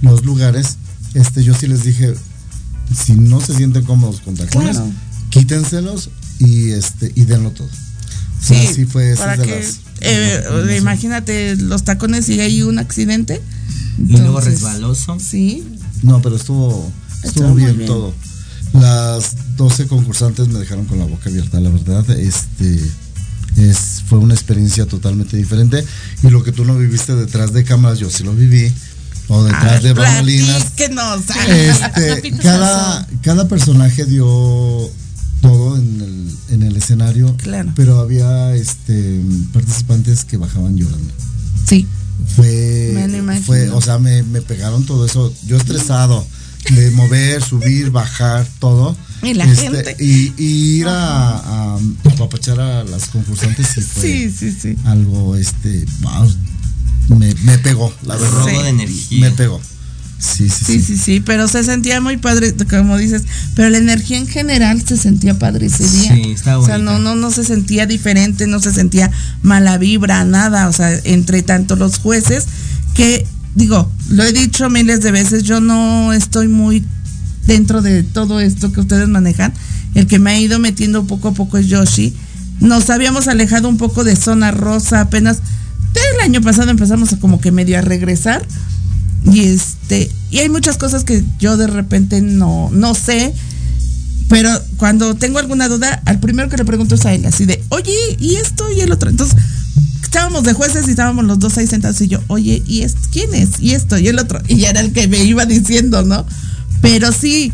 los 0.03 0.25
lugares, 0.25 0.77
este, 1.15 1.43
yo 1.43 1.55
sí 1.55 1.67
les 1.67 1.83
dije, 1.85 2.15
si 3.05 3.15
no 3.15 3.41
se 3.41 3.55
sienten 3.57 3.85
cómodos 3.85 4.21
con 4.21 4.37
tacones, 4.37 4.77
Claro. 4.77 4.93
quítenselos 5.31 6.11
y 6.39 6.71
este, 6.71 7.11
y 7.17 7.25
denlo 7.25 7.51
todo. 7.51 7.67
O 7.69 8.45
sea, 8.45 8.61
así 8.71 8.85
fue 8.87 9.15
para 9.17 9.37
de 9.37 9.47
las- 9.47 9.81
eh, 10.01 10.77
imagínate 10.79 11.57
los 11.57 11.85
tacones 11.85 12.29
y 12.29 12.41
hay 12.41 12.63
un 12.63 12.79
accidente. 12.79 13.41
Y 13.99 14.17
luego 14.17 14.41
resbaloso. 14.41 15.19
Sí. 15.21 15.65
No, 16.03 16.21
pero 16.23 16.37
estuvo, 16.37 16.91
estuvo, 17.23 17.55
bien, 17.55 17.77
bien. 17.77 17.87
todo. 17.87 18.13
Las 18.73 19.57
12 19.57 19.87
concursantes 19.87 20.49
me 20.49 20.59
dejaron 20.59 20.87
con 20.87 20.99
la 20.99 21.05
boca 21.05 21.29
abierta, 21.29 21.61
la 21.61 21.71
verdad. 21.71 22.09
Este 22.11 22.81
es, 23.57 24.03
fue 24.07 24.19
una 24.19 24.35
experiencia 24.35 24.87
totalmente 24.87 25.37
diferente. 25.37 25.85
Y 26.23 26.31
lo 26.31 26.43
que 26.43 26.53
tú 26.53 26.65
no 26.65 26.77
viviste 26.77 27.15
detrás 27.15 27.53
de 27.53 27.65
cámaras, 27.65 27.99
yo 27.99 28.11
sí 28.11 28.25
lo 28.25 28.35
viví. 28.35 28.73
O 29.29 29.45
detrás 29.45 29.83
de 29.83 29.93
bambalinas. 29.93 30.73
Este, 31.49 32.33
cada, 32.43 33.07
cada 33.23 33.49
personaje 33.49 34.05
dio 34.05 34.27
todo 35.41 35.77
en 35.77 36.01
el, 36.01 36.55
en 36.55 36.63
el 36.65 36.77
escenario. 36.77 37.37
Claro. 37.37 37.73
Pero 37.77 38.01
había 38.01 38.55
este 38.55 39.21
participantes 39.53 40.25
que 40.25 40.37
bajaban 40.37 40.77
llorando. 40.77 41.13
Sí. 41.67 41.87
Fue, 42.27 42.91
Me 42.95 43.09
lo 43.09 43.17
imagino. 43.19 43.47
fue 43.47 43.71
o 43.71 43.81
sea, 43.81 43.99
me, 43.99 44.23
me 44.23 44.41
pegaron 44.43 44.85
todo 44.85 45.05
eso. 45.07 45.33
Yo 45.47 45.57
estresado 45.57 46.27
de 46.75 46.91
mover, 46.93 47.43
subir, 47.43 47.91
bajar, 47.91 48.47
todo. 48.59 48.97
Y 49.23 49.35
la 49.35 49.45
Este, 49.45 49.63
gente. 49.63 49.97
Y, 50.01 50.33
y 50.37 50.79
ir 50.81 50.87
a, 50.89 51.37
a, 51.75 51.79
apapachar 52.13 52.61
a 52.61 52.85
las 52.85 53.07
concursantes 53.07 53.77
y 53.77 53.81
fue 53.81 54.03
Sí, 54.03 54.31
sí, 54.31 54.53
sí. 54.53 54.77
algo, 54.85 55.37
este, 55.37 55.85
wow, 56.01 56.33
me, 57.19 57.35
me 57.43 57.59
pegó, 57.59 57.93
la 58.05 58.17
verdad. 58.17 58.31
Robo 58.39 58.49
Sí. 58.49 58.63
de 58.63 58.69
energía. 58.69 59.21
Me 59.21 59.31
pegó. 59.33 59.61
Sí, 60.23 60.49
sí, 60.49 60.81
Sí, 60.81 60.97
sí. 60.97 61.21
pero 61.21 61.49
se 61.49 61.65
sentía 61.65 62.01
muy 62.01 62.17
padre, 62.17 62.55
como 62.71 62.97
dices, 62.97 63.23
pero 63.57 63.69
la 63.71 63.79
energía 63.79 64.19
en 64.19 64.29
general 64.29 64.81
se 64.87 64.97
sentía 64.97 65.37
padre 65.39 65.67
ese 65.67 65.89
día. 65.89 66.15
Sí, 66.15 66.31
estaba 66.31 66.59
O 66.59 66.65
sea, 66.67 66.79
no, 66.79 67.01
no, 67.01 67.17
no 67.17 67.31
se 67.33 67.43
sentía 67.43 67.87
diferente, 67.87 68.47
no 68.47 68.61
se 68.61 68.73
sentía 68.73 69.11
mala 69.43 69.79
vibra, 69.79 70.25
nada, 70.25 70.69
o 70.69 70.73
sea, 70.73 70.97
entre 71.05 71.43
tanto 71.43 71.75
los 71.75 71.99
jueces, 71.99 72.47
que 72.95 73.27
digo, 73.57 73.91
lo 74.11 74.23
he 74.23 74.33
dicho 74.33 74.71
miles 74.71 75.01
de 75.01 75.11
veces, 75.11 75.43
yo 75.43 75.61
no 75.61 76.13
estoy 76.13 76.47
muy 76.47 76.85
dentro 77.47 77.83
de 77.83 78.05
todo 78.05 78.39
esto 78.39 78.71
que 78.73 78.81
ustedes 78.81 79.09
manejan 79.09 79.53
el 79.95 80.07
que 80.07 80.19
me 80.19 80.31
ha 80.31 80.41
ido 80.41 80.59
metiendo 80.59 81.05
poco 81.07 81.29
a 81.29 81.35
poco 81.35 81.59
es 81.59 81.67
Yoshi. 81.67 82.15
Nos 82.61 82.91
habíamos 82.91 83.29
alejado 83.29 83.69
un 83.69 83.77
poco 83.77 84.05
de 84.05 84.17
zona 84.17 84.51
rosa, 84.51 85.01
apenas 85.01 85.39
el 86.15 86.21
año 86.21 86.41
pasado 86.41 86.71
empezamos 86.71 87.13
a 87.13 87.19
como 87.19 87.41
que 87.41 87.53
medio 87.53 87.79
a 87.79 87.83
regresar. 87.83 88.47
Y 89.25 89.41
este, 89.41 90.11
y 90.31 90.39
hay 90.39 90.49
muchas 90.49 90.77
cosas 90.77 91.05
que 91.05 91.23
yo 91.39 91.57
de 91.57 91.67
repente 91.67 92.21
no, 92.21 92.71
no 92.73 92.95
sé. 92.95 93.33
Pero 94.29 94.51
cuando 94.79 95.15
tengo 95.15 95.39
alguna 95.39 95.69
duda, 95.69 96.03
al 96.07 96.19
primero 96.19 96.49
que 96.49 96.57
le 96.57 96.65
pregunto 96.65 96.95
es 96.95 97.05
a 97.05 97.13
él, 97.13 97.27
así 97.27 97.45
de, 97.45 97.63
oye, 97.69 97.93
y 98.19 98.37
esto 98.37 98.71
y 98.73 98.81
el 98.81 98.91
otro. 98.91 99.11
Entonces, 99.11 99.37
estábamos 100.03 100.45
de 100.45 100.53
jueces 100.53 100.89
y 100.89 100.91
estábamos 100.91 101.25
los 101.25 101.39
dos 101.39 101.57
ahí 101.59 101.67
sentados 101.67 102.01
y 102.03 102.09
yo, 102.09 102.21
oye, 102.29 102.63
¿y 102.67 102.83
esto? 102.83 103.01
¿Quién 103.11 103.35
es? 103.35 103.61
Y 103.61 103.73
esto 103.73 103.99
y 103.99 104.09
el 104.09 104.19
otro. 104.19 104.41
Y 104.49 104.59
ya 104.59 104.71
era 104.71 104.81
el 104.81 104.93
que 104.93 105.09
me 105.09 105.23
iba 105.25 105.47
diciendo, 105.47 106.03
¿no? 106.03 106.27
Pero 106.81 107.13
sí, 107.13 107.53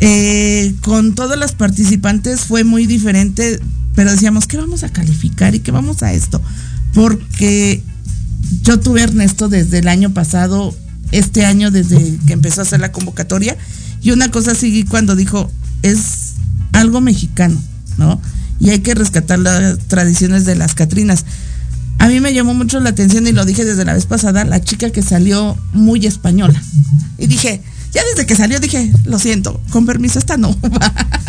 eh, 0.00 0.74
con 0.82 1.14
todas 1.14 1.38
las 1.38 1.52
participantes 1.52 2.42
fue 2.42 2.64
muy 2.64 2.86
diferente, 2.86 3.60
pero 3.94 4.10
decíamos, 4.10 4.46
¿qué 4.46 4.56
vamos 4.56 4.82
a 4.82 4.90
calificar 4.90 5.54
y 5.54 5.60
qué 5.60 5.70
vamos 5.70 6.02
a 6.02 6.12
esto? 6.12 6.42
Porque 6.92 7.82
yo 8.62 8.78
tuve 8.80 9.02
Ernesto 9.02 9.48
desde 9.48 9.78
el 9.78 9.88
año 9.88 10.10
pasado, 10.10 10.74
este 11.10 11.44
año 11.44 11.70
desde 11.70 12.18
que 12.26 12.32
empezó 12.32 12.60
a 12.60 12.64
hacer 12.64 12.80
la 12.80 12.92
convocatoria, 12.92 13.56
y 14.02 14.10
una 14.10 14.30
cosa 14.30 14.52
así 14.52 14.84
cuando 14.84 15.16
dijo, 15.16 15.50
es 15.82 16.34
algo 16.72 17.00
mexicano, 17.00 17.60
¿no? 17.98 18.20
Y 18.60 18.70
hay 18.70 18.80
que 18.80 18.94
rescatar 18.94 19.38
las 19.38 19.78
tradiciones 19.88 20.44
de 20.44 20.54
las 20.56 20.74
Catrinas. 20.74 21.24
A 21.98 22.08
mí 22.08 22.20
me 22.20 22.34
llamó 22.34 22.54
mucho 22.54 22.80
la 22.80 22.90
atención 22.90 23.26
y 23.26 23.32
lo 23.32 23.44
dije 23.44 23.64
desde 23.64 23.84
la 23.84 23.94
vez 23.94 24.06
pasada, 24.06 24.44
la 24.44 24.62
chica 24.62 24.90
que 24.90 25.02
salió 25.02 25.56
muy 25.72 26.04
española. 26.06 26.60
Y 27.18 27.26
dije, 27.26 27.62
ya 27.92 28.02
desde 28.10 28.26
que 28.26 28.34
salió 28.34 28.58
dije, 28.58 28.90
lo 29.04 29.18
siento, 29.18 29.60
con 29.70 29.86
permiso, 29.86 30.18
esta 30.18 30.36
no 30.36 30.56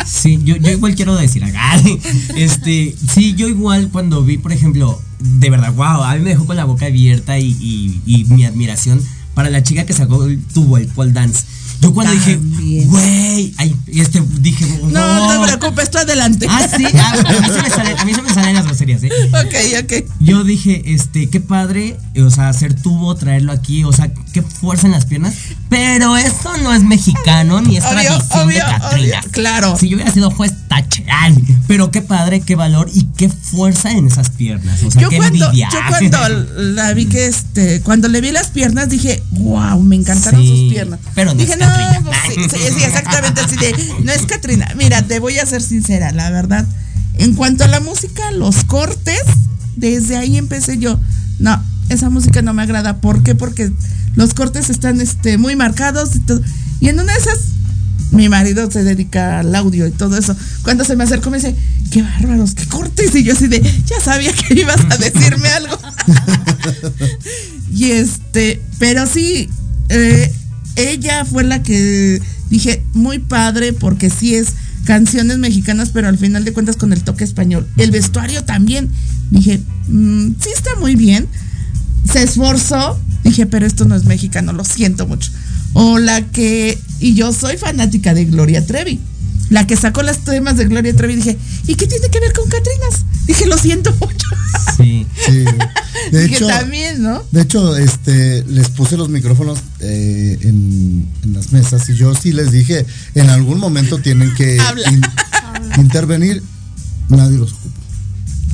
Sí, 0.06 0.40
yo, 0.44 0.56
yo 0.56 0.70
igual 0.70 0.94
quiero 0.94 1.16
decir. 1.16 1.44
Este, 2.36 2.94
sí, 3.12 3.34
yo 3.34 3.48
igual 3.48 3.88
cuando 3.90 4.24
vi, 4.24 4.38
por 4.38 4.52
ejemplo, 4.52 5.00
de 5.24 5.48
verdad, 5.48 5.72
wow, 5.72 6.02
a 6.02 6.14
mí 6.16 6.20
me 6.20 6.30
dejó 6.30 6.44
con 6.44 6.56
la 6.56 6.66
boca 6.66 6.84
abierta 6.86 7.38
y, 7.38 7.56
y, 8.04 8.24
mi 8.24 8.44
admiración 8.44 9.00
para 9.32 9.48
la 9.48 9.62
chica 9.62 9.86
que 9.86 9.94
sacó 9.94 10.26
tubo, 10.52 10.76
el 10.76 10.86
pole 10.88 11.12
dance. 11.12 11.46
Yo 11.84 11.92
cuando 11.94 12.12
dije, 12.12 12.40
güey, 12.86 13.54
este, 13.88 14.22
dije, 14.40 14.66
no, 14.90 15.28
no 15.38 15.46
te 15.46 15.46
preocupes, 15.46 15.90
tú 15.90 15.98
adelante. 15.98 16.46
Ah, 16.48 16.66
sí, 16.74 16.84
a, 16.84 17.40
mí 17.40 17.48
se 17.52 17.62
me 17.62 17.70
sale, 17.70 17.94
a 17.98 18.04
mí 18.04 18.14
se 18.14 18.22
me 18.22 18.32
salen 18.32 18.54
las 18.54 18.64
groserías, 18.64 19.02
¿eh? 19.02 19.10
Ok, 19.32 19.84
ok. 19.84 20.10
Yo 20.20 20.44
dije, 20.44 20.82
este, 20.86 21.28
qué 21.28 21.40
padre, 21.40 21.98
o 22.16 22.30
sea, 22.30 22.48
hacer 22.48 22.74
tubo, 22.74 23.14
traerlo 23.16 23.52
aquí, 23.52 23.84
o 23.84 23.92
sea, 23.92 24.10
qué 24.32 24.42
fuerza 24.42 24.86
en 24.86 24.92
las 24.92 25.04
piernas, 25.04 25.34
pero 25.68 26.16
eso 26.16 26.56
no 26.62 26.72
es 26.72 26.82
mexicano 26.82 27.60
ni 27.60 27.76
es 27.76 27.84
tradición 27.84 28.48
de 28.48 28.58
Catrina. 28.58 29.20
claro. 29.30 29.76
Si 29.78 29.88
yo 29.88 29.96
hubiera 29.96 30.12
sido 30.12 30.30
juez, 30.30 30.54
tache, 30.68 31.04
pero 31.66 31.90
qué 31.90 32.00
padre, 32.00 32.40
qué 32.40 32.56
valor 32.56 32.90
y 32.94 33.04
qué 33.16 33.28
fuerza 33.28 33.92
en 33.92 34.06
esas 34.06 34.30
piernas, 34.30 34.82
o 34.82 34.90
sea, 34.90 35.02
yo 35.02 35.10
qué 35.10 35.16
cuando, 35.18 35.46
envidia. 35.46 35.68
Yo 35.72 35.78
cuando 35.88 36.18
la 36.56 36.92
vi 36.94 37.06
que, 37.06 37.26
este, 37.26 37.82
cuando 37.82 38.08
le 38.08 38.20
vi 38.20 38.32
las 38.32 38.48
piernas 38.48 38.88
dije, 38.88 39.22
wow, 39.32 39.80
me 39.82 39.96
encantaron 39.96 40.40
Sí, 40.40 40.48
sus 40.48 40.72
piernas. 40.72 41.00
pero 41.14 41.32
no 41.32 41.40
dije, 41.40 41.56
no, 41.56 41.66
Catrina. 41.74 42.16
sí, 42.28 42.40
sí, 42.50 42.74
sí, 42.78 42.84
exactamente 42.84 43.40
así 43.40 43.56
de, 43.56 43.74
no 44.02 44.12
es 44.12 44.22
Catrina. 44.26 44.68
Mira, 44.76 45.02
te 45.02 45.18
voy 45.18 45.38
a 45.38 45.46
ser 45.46 45.62
sincera, 45.62 46.12
la 46.12 46.30
verdad. 46.30 46.66
En 47.14 47.34
cuanto 47.34 47.64
a 47.64 47.68
la 47.68 47.80
música, 47.80 48.30
los 48.32 48.64
cortes, 48.64 49.22
desde 49.76 50.16
ahí 50.16 50.36
empecé 50.36 50.78
yo. 50.78 50.98
No, 51.38 51.62
esa 51.88 52.10
música 52.10 52.42
no 52.42 52.54
me 52.54 52.62
agrada. 52.62 53.00
¿Por 53.00 53.22
qué? 53.22 53.34
Porque 53.34 53.70
los 54.16 54.34
cortes 54.34 54.70
están 54.70 55.00
este, 55.00 55.38
muy 55.38 55.56
marcados 55.56 56.16
y 56.16 56.20
todo. 56.20 56.40
Y 56.80 56.88
en 56.88 56.98
una 56.98 57.12
de 57.12 57.18
esas, 57.18 57.38
mi 58.10 58.28
marido 58.28 58.70
se 58.70 58.84
dedica 58.84 59.40
al 59.40 59.54
audio 59.54 59.86
y 59.86 59.90
todo 59.90 60.16
eso. 60.16 60.36
Cuando 60.62 60.84
se 60.84 60.96
me 60.96 61.04
acercó 61.04 61.30
me 61.30 61.38
dice, 61.38 61.54
qué 61.90 62.02
bárbaros, 62.02 62.54
qué 62.54 62.66
cortes. 62.66 63.14
Y 63.14 63.22
yo 63.22 63.32
así 63.32 63.48
de, 63.48 63.60
ya 63.86 64.00
sabía 64.00 64.32
que 64.32 64.54
ibas 64.54 64.80
a 64.90 64.96
decirme 64.96 65.48
algo. 65.48 65.78
y 67.72 67.92
este, 67.92 68.62
pero 68.78 69.06
sí, 69.06 69.48
eh, 69.88 70.32
ella 70.76 71.24
fue 71.24 71.44
la 71.44 71.62
que 71.62 72.20
dije, 72.50 72.82
muy 72.92 73.18
padre, 73.18 73.72
porque 73.72 74.10
sí 74.10 74.34
es 74.34 74.54
canciones 74.84 75.38
mexicanas, 75.38 75.90
pero 75.90 76.08
al 76.08 76.18
final 76.18 76.44
de 76.44 76.52
cuentas 76.52 76.76
con 76.76 76.92
el 76.92 77.02
toque 77.02 77.24
español. 77.24 77.66
El 77.76 77.90
vestuario 77.90 78.44
también, 78.44 78.90
dije, 79.30 79.60
mm, 79.88 80.32
sí 80.38 80.50
está 80.54 80.76
muy 80.76 80.94
bien. 80.94 81.26
Se 82.10 82.22
esforzó, 82.22 82.98
dije, 83.24 83.46
pero 83.46 83.66
esto 83.66 83.86
no 83.86 83.94
es 83.94 84.04
mexicano, 84.04 84.52
lo 84.52 84.64
siento 84.64 85.06
mucho. 85.06 85.30
O 85.72 85.98
la 85.98 86.22
que, 86.22 86.78
y 87.00 87.14
yo 87.14 87.32
soy 87.32 87.56
fanática 87.56 88.14
de 88.14 88.26
Gloria 88.26 88.64
Trevi. 88.64 89.00
La 89.50 89.66
que 89.66 89.76
sacó 89.76 90.02
las 90.02 90.24
temas 90.24 90.56
de 90.56 90.66
Gloria 90.66 90.94
Trevi, 90.94 91.16
dije, 91.16 91.38
¿y 91.66 91.74
qué 91.74 91.86
tiene 91.86 92.08
que 92.08 92.20
ver 92.20 92.32
con 92.32 92.48
Catrinas? 92.48 93.04
Dije, 93.26 93.46
lo 93.46 93.56
siento 93.58 93.92
mucho. 94.00 94.28
Sí. 94.76 95.06
Sí. 95.26 95.44
De 96.12 96.22
Dije, 96.24 96.36
hecho, 96.36 96.46
también, 96.46 97.02
¿no? 97.02 97.22
de 97.30 97.40
hecho, 97.42 97.76
este, 97.76 98.44
les 98.44 98.68
puse 98.68 98.96
los 98.96 99.08
micrófonos 99.08 99.58
eh, 99.80 100.38
en, 100.42 101.08
en 101.22 101.32
las 101.32 101.52
mesas 101.52 101.88
y 101.88 101.94
yo 101.94 102.14
sí 102.14 102.32
les 102.32 102.50
dije, 102.52 102.84
en 103.14 103.30
algún 103.30 103.58
momento 103.58 103.98
tienen 103.98 104.34
que 104.34 104.56
in- 104.90 105.02
intervenir. 105.78 106.42
Nadie 107.08 107.38
los 107.38 107.52
ocupa. 107.52 107.70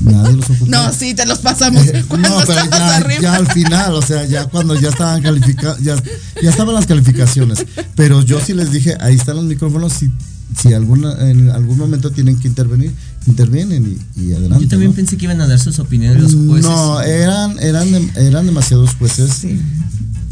Nadie 0.02 0.36
los 0.36 0.50
ocupa. 0.50 0.66
No, 0.70 0.92
sí, 0.92 1.14
te 1.14 1.26
los 1.26 1.38
pasamos. 1.40 1.84
Eh, 1.86 2.04
Cuando 2.08 2.28
no, 2.28 2.40
pero 2.46 2.60
ya, 2.70 2.96
arriba. 2.96 3.22
ya 3.22 3.34
al 3.34 3.46
final, 3.52 3.94
o 3.94 4.02
sea, 4.02 4.24
ya 4.26 4.46
cuando 4.46 4.74
ya 4.78 4.88
estaban 4.90 5.22
calificados, 5.22 5.80
ya, 5.82 5.96
ya 6.42 6.50
estaban 6.50 6.74
las 6.74 6.86
calificaciones. 6.86 7.64
Pero 7.96 8.22
yo 8.22 8.40
sí 8.40 8.54
les 8.54 8.70
dije, 8.72 8.96
ahí 9.00 9.14
están 9.16 9.36
los 9.36 9.44
micrófonos, 9.44 9.92
si, 9.92 10.10
si 10.56 10.72
alguna, 10.72 11.30
en 11.30 11.50
algún 11.50 11.78
momento 11.78 12.10
tienen 12.10 12.38
que 12.38 12.48
intervenir, 12.48 12.92
intervienen 13.26 13.98
y, 14.16 14.20
y 14.22 14.32
adelante. 14.32 14.64
Yo 14.64 14.70
también 14.70 14.90
¿no? 14.90 14.96
pensé 14.96 15.16
que 15.16 15.24
iban 15.24 15.40
a 15.40 15.46
dar 15.46 15.58
sus 15.58 15.78
opiniones 15.78 16.22
los 16.22 16.34
jueces. 16.34 16.70
No, 16.70 17.00
eran, 17.00 17.58
eran, 17.60 17.88
eran 18.16 18.46
demasiados 18.46 18.94
jueces. 18.94 19.32
Sí. 19.32 19.60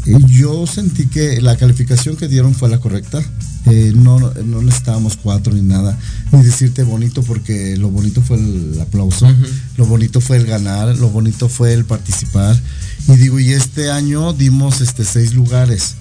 Y 0.05 0.39
yo 0.39 0.65
sentí 0.65 1.07
que 1.07 1.41
la 1.41 1.55
calificación 1.57 2.15
que 2.15 2.27
dieron 2.27 2.55
fue 2.55 2.69
la 2.69 2.79
correcta. 2.79 3.21
Eh, 3.65 3.91
no, 3.95 4.19
no 4.19 4.61
necesitábamos 4.61 5.17
cuatro 5.17 5.53
ni 5.53 5.61
nada, 5.61 5.97
ni 6.31 6.41
decirte 6.41 6.83
bonito, 6.83 7.21
porque 7.21 7.75
lo 7.77 7.89
bonito 7.89 8.21
fue 8.21 8.37
el 8.37 8.79
aplauso, 8.81 9.27
lo 9.77 9.85
bonito 9.85 10.21
fue 10.21 10.37
el 10.37 10.45
ganar, 10.45 10.97
lo 10.97 11.09
bonito 11.09 11.49
fue 11.49 11.73
el 11.73 11.85
participar. 11.85 12.59
Y 13.09 13.17
digo, 13.17 13.39
y 13.39 13.51
este 13.51 13.91
año 13.91 14.33
dimos 14.33 14.81
este 14.81 15.03
seis 15.03 15.33
lugares. 15.33 15.95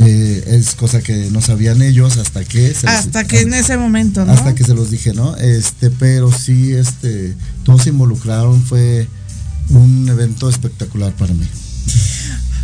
Eh, 0.00 0.44
es 0.46 0.74
cosa 0.76 1.00
que 1.02 1.28
no 1.32 1.40
sabían 1.40 1.82
ellos 1.82 2.18
hasta 2.18 2.44
que 2.44 2.72
se 2.72 2.86
les- 2.86 2.94
Hasta 2.94 3.24
que 3.24 3.40
en 3.40 3.52
ese 3.52 3.76
momento, 3.76 4.24
¿no? 4.24 4.32
hasta 4.32 4.54
que 4.54 4.62
se 4.64 4.74
los 4.74 4.90
dije, 4.90 5.12
¿no? 5.12 5.36
Este, 5.36 5.90
pero 5.90 6.30
sí, 6.32 6.72
este, 6.72 7.34
todos 7.64 7.82
se 7.82 7.88
involucraron, 7.90 8.62
fue 8.62 9.08
un 9.70 10.08
evento 10.08 10.48
espectacular 10.48 11.12
para 11.14 11.34
mí. 11.34 11.44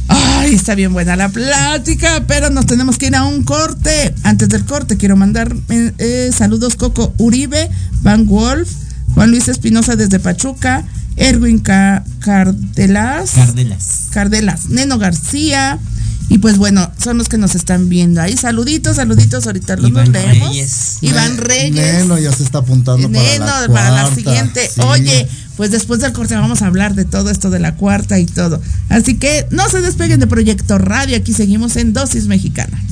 Ay, 0.06 0.54
está 0.54 0.74
bien 0.74 0.92
buena 0.92 1.16
la 1.16 1.28
plática, 1.30 2.24
pero 2.28 2.50
nos 2.50 2.66
tenemos 2.66 2.98
que 2.98 3.06
ir 3.06 3.16
a 3.16 3.24
un 3.24 3.42
corte. 3.42 4.14
Antes 4.22 4.48
del 4.50 4.64
corte, 4.64 4.96
quiero 4.96 5.16
mandar 5.16 5.56
eh, 5.70 5.92
eh, 5.98 6.30
saludos 6.36 6.76
Coco 6.76 7.14
Uribe, 7.18 7.70
Van 8.02 8.26
Wolf, 8.26 8.70
Juan 9.14 9.30
Luis 9.30 9.48
Espinosa 9.48 9.96
desde 9.96 10.20
Pachuca, 10.20 10.84
Erwin 11.16 11.58
Ca- 11.60 12.04
Cardelas, 12.20 13.30
Cardelas. 13.32 14.02
Cardelas, 14.12 14.68
Neno 14.68 14.98
García. 14.98 15.78
Y 16.28 16.38
pues 16.38 16.56
bueno, 16.56 16.90
son 17.02 17.18
los 17.18 17.28
que 17.28 17.38
nos 17.38 17.54
están 17.54 17.88
viendo 17.88 18.20
ahí. 18.20 18.36
Saluditos, 18.36 18.96
saluditos, 18.96 19.46
ahorita 19.46 19.76
los 19.76 19.90
Iván 19.90 20.12
leemos. 20.12 20.48
Reyes. 20.48 20.98
Iván 21.02 21.36
Reyes. 21.36 21.74
Neno 21.74 22.18
ya 22.18 22.32
se 22.32 22.42
está 22.42 22.58
apuntando 22.58 23.10
para 23.10 23.22
Neno, 23.22 23.46
la, 23.46 23.68
para 23.68 23.90
la 23.90 24.14
siguiente. 24.14 24.68
sí. 24.74 24.80
Oye, 24.80 25.28
pues 25.56 25.70
después 25.70 26.00
del 26.00 26.12
corte 26.12 26.34
vamos 26.34 26.62
a 26.62 26.66
hablar 26.66 26.94
de 26.94 27.04
todo 27.04 27.30
esto 27.30 27.50
de 27.50 27.60
la 27.60 27.76
cuarta 27.76 28.18
y 28.18 28.26
todo. 28.26 28.60
Así 28.88 29.14
que 29.16 29.46
no 29.50 29.68
se 29.68 29.80
despeguen 29.80 30.18
de 30.18 30.26
Proyecto 30.26 30.78
Radio. 30.78 31.16
Aquí 31.16 31.32
seguimos 31.32 31.76
en 31.76 31.92
Dosis 31.92 32.26
Mexicana. 32.26 32.82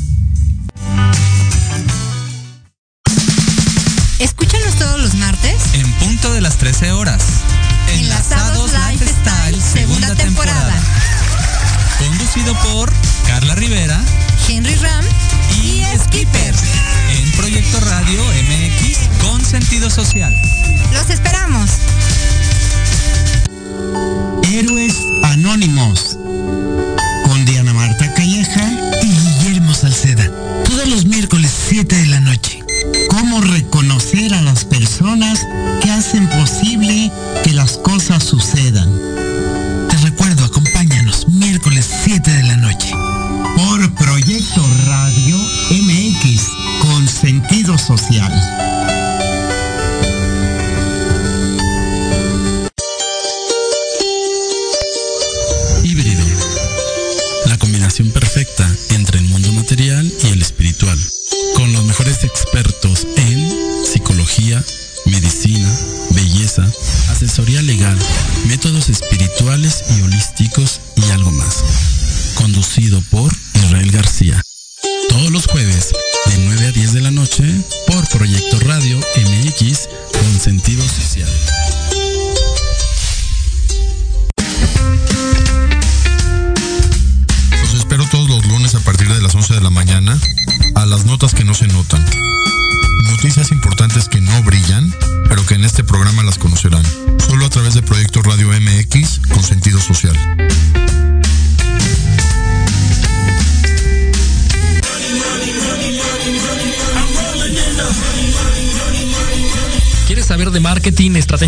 Escúchanos 4.19 4.75
todos 4.79 5.01
los 5.01 5.15
martes 5.15 5.57
En 5.75 5.91
punto 5.95 6.33
de 6.33 6.41
las 6.41 6.57
13 6.59 6.93
horas. 6.93 7.21
Enlazados 7.93 8.71
Lifestyle, 8.73 9.61
segunda 9.61 10.15
temporada. 10.15 10.73
Conducido 12.33 12.55
por 12.73 12.91
Carla 13.27 13.55
Rivera 13.57 14.03
Henry 14.49 14.75
Ram 14.77 15.05
y 15.63 15.83
Skipper. 16.03 16.55
En 17.11 17.31
Proyecto 17.33 17.79
Radio 17.81 18.23
MX 18.25 18.99
con 19.23 19.45
sentido 19.45 19.91
social. 19.91 20.35
Los 20.95 21.11
esperamos. 21.11 21.69
Héroes 24.51 24.95
Anónimos 25.25 26.17
con 27.27 27.45
Diana 27.45 27.75
Marta 27.75 28.15
Calleja 28.15 28.71
y 29.03 29.09
Guillermo 29.09 29.75
Salceda. 29.75 30.31
Todos 30.65 30.89
los 30.89 31.05
miércoles 31.05 31.53
7 31.69 31.95
de 31.95 32.07
la 32.07 32.21
noche. 32.21 32.65
Cómo 33.11 33.43
reconocer 33.43 34.33
a 34.33 34.41
las 34.41 34.65
personas 34.65 35.47
que 35.83 35.91
hacen 35.91 36.27
posible 36.29 37.13
que 37.45 37.53
las 37.53 37.77
cosas 37.77 38.25
sucedan. 38.25 39.02
Social. 47.97 48.72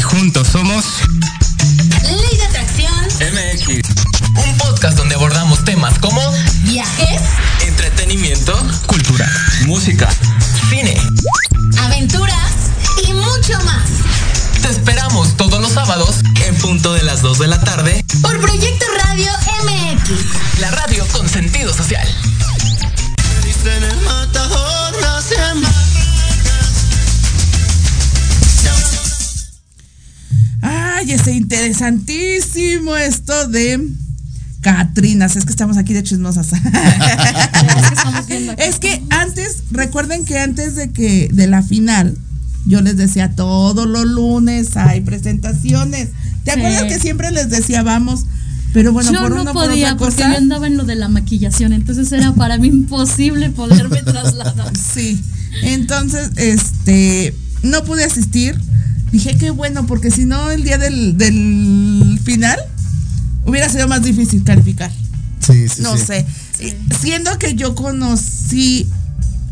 Y 0.00 0.02
juntos 0.02 0.48
somos 0.48 0.86
Ley 2.04 2.36
de 2.38 2.44
Atracción. 2.44 3.04
MX. 3.20 3.86
Un 4.34 4.56
podcast 4.56 4.96
donde 4.96 5.14
abordamos 5.14 5.62
temas 5.66 5.98
como 5.98 6.22
viajes, 6.62 7.20
entretenimiento, 7.66 8.58
cultura, 8.86 9.30
música, 9.66 10.08
de 33.50 33.88
Catrinas. 34.60 35.36
Es 35.36 35.44
que 35.44 35.50
estamos 35.50 35.76
aquí 35.76 35.92
de 35.92 36.02
chismosas. 36.02 36.48
es 38.58 38.78
que 38.78 39.02
antes, 39.10 39.64
recuerden 39.70 40.24
que 40.24 40.38
antes 40.38 40.76
de 40.76 40.90
que 40.90 41.28
de 41.32 41.46
la 41.46 41.62
final, 41.62 42.16
yo 42.66 42.80
les 42.80 42.96
decía 42.96 43.34
todos 43.34 43.86
los 43.86 44.06
lunes 44.06 44.76
hay 44.76 45.00
presentaciones. 45.00 46.08
¿Te 46.44 46.52
Sí. 46.52 46.58
acuerdas 46.58 46.84
que 46.84 46.98
siempre 46.98 47.30
les 47.30 47.50
decía 47.50 47.82
vamos? 47.82 48.24
Pero 48.72 48.92
bueno, 48.92 49.12
yo 49.12 49.20
por 49.20 49.34
no 49.34 49.42
una 49.42 49.52
por 49.52 49.66
podía 49.66 49.94
otra 49.94 50.06
porque 50.06 50.22
yo 50.22 50.36
andaba 50.36 50.66
en 50.66 50.76
lo 50.76 50.84
de 50.84 50.94
la 50.94 51.08
maquillación, 51.08 51.72
entonces 51.72 52.10
era 52.12 52.32
para 52.34 52.56
mí 52.56 52.68
imposible 52.68 53.50
poderme 53.50 54.02
trasladar. 54.02 54.72
Sí. 54.94 55.20
Entonces, 55.62 56.30
este, 56.36 57.34
no 57.62 57.82
pude 57.84 58.04
asistir. 58.04 58.58
Dije 59.10 59.36
qué 59.36 59.50
bueno, 59.50 59.86
porque 59.86 60.12
si 60.12 60.24
no, 60.24 60.50
el 60.50 60.62
día 60.62 60.78
del, 60.78 61.18
del 61.18 62.20
final 62.22 62.58
hubiera 63.44 63.68
sido 63.68 63.88
más 63.88 64.02
difícil 64.02 64.42
calificar. 64.44 64.90
Sí, 65.40 65.68
sí, 65.68 65.82
no 65.82 65.96
sí. 65.96 66.04
sé. 66.06 66.26
Y 66.60 66.74
Siendo 67.00 67.38
que 67.38 67.54
yo 67.54 67.74
conocí 67.74 68.86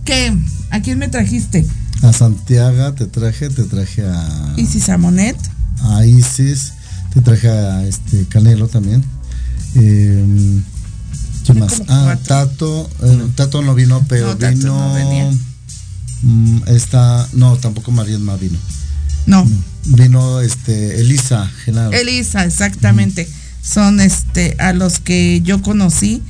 que 0.04 0.36
¿a 0.70 0.80
quién 0.80 0.98
me 0.98 1.08
trajiste? 1.08 1.66
A 2.02 2.12
Santiago 2.12 2.92
te 2.94 3.06
traje, 3.06 3.48
te 3.50 3.64
traje 3.64 4.02
a, 4.06 4.54
Isis 4.56 4.84
Samonet. 4.84 5.36
a 5.82 6.04
Isis, 6.06 6.72
te 7.12 7.20
traje 7.22 7.48
a 7.48 7.84
este 7.86 8.24
Canelo 8.26 8.68
también. 8.68 9.02
Eh, 9.74 10.60
¿Quién 11.44 11.58
más? 11.58 11.82
Ah. 11.88 12.16
Tato, 12.26 12.88
eh, 13.02 13.26
Tato 13.34 13.62
no 13.62 13.74
vino, 13.74 14.04
pero 14.08 14.28
No, 14.28 14.36
Tato 14.36 14.56
vino. 14.56 14.88
no 14.88 14.94
venía. 14.94 15.30
mm, 16.22 16.58
esta, 16.68 17.26
no, 17.32 17.56
tampoco 17.56 17.90
Marielma 17.90 18.36
vino. 18.36 18.58
No. 19.26 19.46
Vino 19.86 20.40
este 20.40 21.00
Elisa 21.00 21.50
Genaro. 21.64 21.92
Elisa, 21.92 22.44
exactamente. 22.44 23.28
Son 23.68 24.00
este 24.00 24.56
a 24.58 24.72
los 24.72 24.98
que 24.98 25.40
yo 25.42 25.60
conocí. 25.62 26.22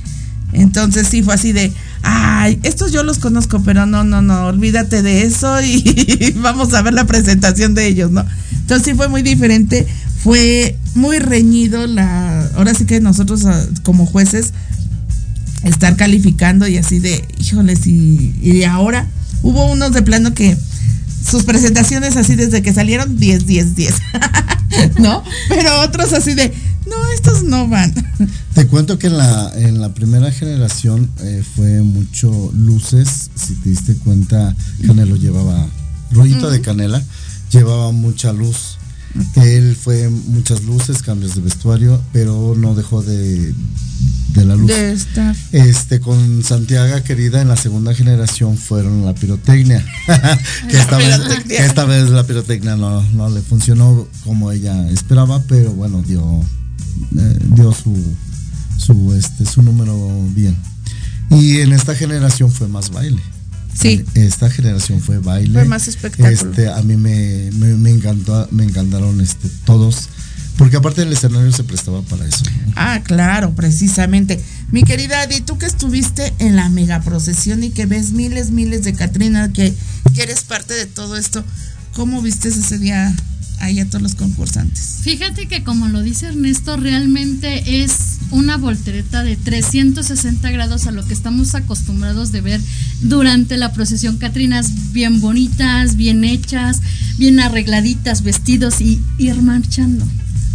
Entonces 0.51 1.07
sí 1.07 1.21
fue 1.21 1.35
así 1.35 1.51
de, 1.51 1.71
ay, 2.01 2.59
estos 2.63 2.91
yo 2.91 3.03
los 3.03 3.19
conozco, 3.19 3.61
pero 3.63 3.85
no, 3.85 4.03
no, 4.03 4.21
no, 4.21 4.47
olvídate 4.47 5.03
de 5.03 5.21
eso 5.21 5.61
y 5.61 6.33
vamos 6.41 6.73
a 6.73 6.81
ver 6.81 6.93
la 6.93 7.05
presentación 7.05 7.75
de 7.75 7.87
ellos, 7.87 8.11
¿no? 8.11 8.25
Entonces 8.51 8.85
sí 8.85 8.93
fue 8.95 9.07
muy 9.09 9.21
diferente, 9.21 9.87
fue 10.23 10.77
muy 10.95 11.19
reñido 11.19 11.85
la, 11.85 12.47
ahora 12.55 12.73
sí 12.73 12.85
que 12.85 12.99
nosotros 12.99 13.45
ah, 13.45 13.63
como 13.83 14.07
jueces 14.07 14.53
estar 15.63 15.95
calificando 15.95 16.67
y 16.67 16.77
así 16.77 16.99
de, 16.99 17.23
híjoles, 17.37 17.85
y, 17.85 18.33
y 18.41 18.63
ahora 18.63 19.07
hubo 19.43 19.71
unos 19.71 19.93
de 19.93 20.01
plano 20.01 20.33
que 20.33 20.57
sus 21.29 21.43
presentaciones 21.43 22.17
así 22.17 22.35
desde 22.35 22.61
que 22.61 22.73
salieron 22.73 23.17
10, 23.17 23.45
10, 23.45 23.75
10, 23.75 23.93
¿no? 24.99 25.23
Pero 25.47 25.81
otros 25.81 26.13
así 26.13 26.33
de, 26.33 26.53
no, 26.89 27.11
estos 27.13 27.43
no 27.43 27.67
van. 27.67 27.93
Te 28.53 28.67
cuento 28.67 28.97
que 28.99 29.07
en 29.07 29.17
la, 29.17 29.51
en 29.55 29.79
la 29.79 29.93
primera 29.93 30.31
generación 30.31 31.09
eh, 31.21 31.43
fue 31.55 31.81
mucho 31.81 32.51
luces. 32.53 33.29
Si 33.35 33.53
te 33.55 33.69
diste 33.69 33.95
cuenta, 33.95 34.55
Canelo 34.85 35.15
llevaba, 35.15 35.65
rollito 36.11 36.49
de 36.49 36.61
canela, 36.61 37.01
llevaba 37.51 37.91
mucha 37.91 38.33
luz. 38.33 38.77
Él 39.35 39.75
fue 39.75 40.09
muchas 40.09 40.63
luces, 40.63 41.01
cambios 41.01 41.35
de 41.35 41.41
vestuario, 41.41 42.01
pero 42.13 42.53
no 42.55 42.75
dejó 42.75 43.01
de, 43.01 43.53
de 44.33 44.45
la 44.45 44.55
luz. 44.55 44.67
De 44.67 44.91
estar. 44.91 45.35
Este, 45.51 45.99
con 45.99 46.43
Santiago, 46.43 47.03
querida, 47.03 47.41
en 47.41 47.47
la 47.47 47.57
segunda 47.57 47.93
generación 47.93 48.57
fueron 48.57 49.05
la 49.05 49.15
pirotecnia. 49.15 49.83
que, 50.69 50.77
esta 50.77 50.97
vez, 50.97 51.17
pirotecnia. 51.17 51.57
que 51.57 51.65
esta 51.65 51.85
vez 51.85 52.09
la 52.09 52.25
pirotecnia 52.25 52.75
no, 52.75 53.01
no 53.13 53.29
le 53.29 53.41
funcionó 53.41 54.07
como 54.23 54.51
ella 54.51 54.87
esperaba, 54.89 55.41
pero 55.47 55.71
bueno, 55.71 56.03
dio, 56.05 56.43
eh, 57.17 57.39
dio 57.55 57.71
su, 57.73 57.95
su, 58.77 59.13
este, 59.15 59.45
su 59.45 59.61
número 59.61 59.95
bien. 60.29 60.55
Y 61.29 61.57
en 61.57 61.73
esta 61.73 61.95
generación 61.95 62.51
fue 62.51 62.67
más 62.67 62.89
baile. 62.89 63.21
Sí. 63.79 64.03
Esta 64.15 64.49
generación 64.49 64.99
fue 64.99 65.19
baile. 65.19 65.53
Fue 65.53 65.65
más 65.65 65.87
espectáculo. 65.87 66.29
Este, 66.29 66.69
a 66.69 66.81
mí 66.81 66.97
me, 66.97 67.49
me, 67.53 67.75
me 67.75 67.91
encantó, 67.91 68.47
me 68.51 68.63
encantaron 68.63 69.21
este, 69.21 69.47
todos. 69.65 70.09
Porque 70.57 70.75
aparte 70.75 71.03
el 71.03 71.13
escenario 71.13 71.51
se 71.53 71.63
prestaba 71.63 72.01
para 72.01 72.25
eso. 72.25 72.43
¿no? 72.43 72.73
Ah, 72.75 73.01
claro, 73.01 73.55
precisamente. 73.55 74.43
Mi 74.71 74.83
querida 74.83 75.21
Adi, 75.21 75.39
tú 75.39 75.57
que 75.57 75.65
estuviste 75.65 76.33
en 76.39 76.57
la 76.57 76.67
mega 76.67 76.99
procesión 77.01 77.63
y 77.63 77.69
que 77.69 77.85
ves 77.85 78.11
miles, 78.11 78.51
miles 78.51 78.83
de 78.83 78.93
Catrina, 78.93 79.53
que, 79.53 79.73
que 80.13 80.23
eres 80.23 80.43
parte 80.43 80.73
de 80.73 80.85
todo 80.85 81.15
esto, 81.15 81.45
¿cómo 81.93 82.21
viste 82.21 82.49
ese 82.49 82.77
día 82.77 83.15
ahí 83.59 83.79
a 83.79 83.85
todos 83.85 84.01
los 84.01 84.15
concursantes? 84.15 84.99
Fíjate 85.01 85.47
que 85.47 85.63
como 85.63 85.87
lo 85.87 86.01
dice 86.01 86.27
Ernesto, 86.27 86.77
realmente 86.77 87.83
es 87.83 88.17
una 88.31 88.57
voltereta 88.57 89.23
de 89.23 89.35
360 89.35 90.51
grados 90.51 90.87
a 90.87 90.91
lo 90.91 91.05
que 91.05 91.13
estamos 91.13 91.55
acostumbrados 91.55 92.31
de 92.31 92.41
ver 92.41 92.61
durante 93.01 93.57
la 93.57 93.71
procesión. 93.73 94.17
Catrinas 94.17 94.93
bien 94.93 95.21
bonitas, 95.21 95.95
bien 95.95 96.23
hechas, 96.23 96.81
bien 97.17 97.39
arregladitas, 97.39 98.23
vestidos 98.23 98.81
y 98.81 99.01
ir 99.17 99.41
marchando. 99.41 100.05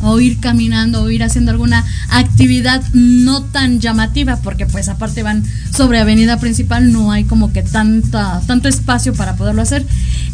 O 0.04 0.20
ir 0.20 0.38
caminando 0.38 1.02
o 1.02 1.10
ir 1.10 1.22
haciendo 1.22 1.50
alguna 1.50 1.84
actividad 2.10 2.82
no 2.92 3.42
tan 3.42 3.80
llamativa, 3.80 4.36
porque 4.36 4.66
pues 4.66 4.88
aparte 4.88 5.22
van 5.22 5.44
sobre 5.74 5.98
avenida 5.98 6.38
principal, 6.38 6.92
no 6.92 7.10
hay 7.10 7.24
como 7.24 7.52
que 7.52 7.62
tanta, 7.62 8.40
tanto 8.46 8.68
espacio 8.68 9.14
para 9.14 9.36
poderlo 9.36 9.62
hacer. 9.62 9.84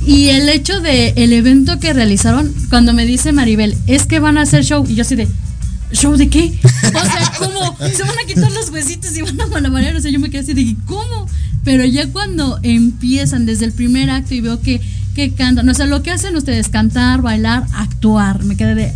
Y 0.07 0.29
el 0.29 0.49
hecho 0.49 0.81
de 0.81 1.15
el 1.17 1.33
evento 1.33 1.79
que 1.79 1.93
realizaron, 1.93 2.53
cuando 2.69 2.93
me 2.93 3.07
dice 3.07 3.33
Maribel, 3.33 3.77
es 3.87 4.07
que 4.07 4.19
van 4.19 4.39
a 4.39 4.43
hacer 4.43 4.65
show, 4.65 4.85
y 4.89 4.95
yo 4.95 5.03
así 5.03 5.15
de, 5.15 5.29
¿show 5.93 6.17
de 6.17 6.29
qué? 6.29 6.59
O 6.89 7.05
sea, 7.05 7.33
¿cómo? 7.39 7.77
Se 7.93 8.03
van 8.03 8.19
a 8.19 8.27
quitar 8.27 8.51
los 8.53 8.71
huesitos 8.71 9.17
y 9.17 9.23
van 9.23 9.41
a 9.41 9.47
malabarear, 9.47 9.97
o 9.97 10.01
sea, 10.01 10.11
yo 10.11 10.21
me 10.21 10.31
quedé 10.31 10.41
así 10.41 10.55
de, 10.55 10.77
¿cómo? 10.87 11.27
Pero 11.65 11.85
ya 11.85 12.11
cuando 12.11 12.59
empiezan 12.63 13.47
desde 13.47 13.67
el 13.67 13.73
primer 13.73 14.11
acto 14.11 14.35
y 14.35 14.41
veo 14.41 14.61
que, 14.61 14.81
que 15.15 15.33
cantan, 15.33 15.69
o 15.69 15.75
sea, 15.75 15.87
lo 15.87 16.03
que 16.03 16.11
hacen 16.11 16.37
ustedes, 16.37 16.69
cantar, 16.69 17.21
bailar, 17.21 17.67
actuar, 17.75 18.45
me 18.45 18.57
quedé 18.57 18.75
de, 18.75 18.95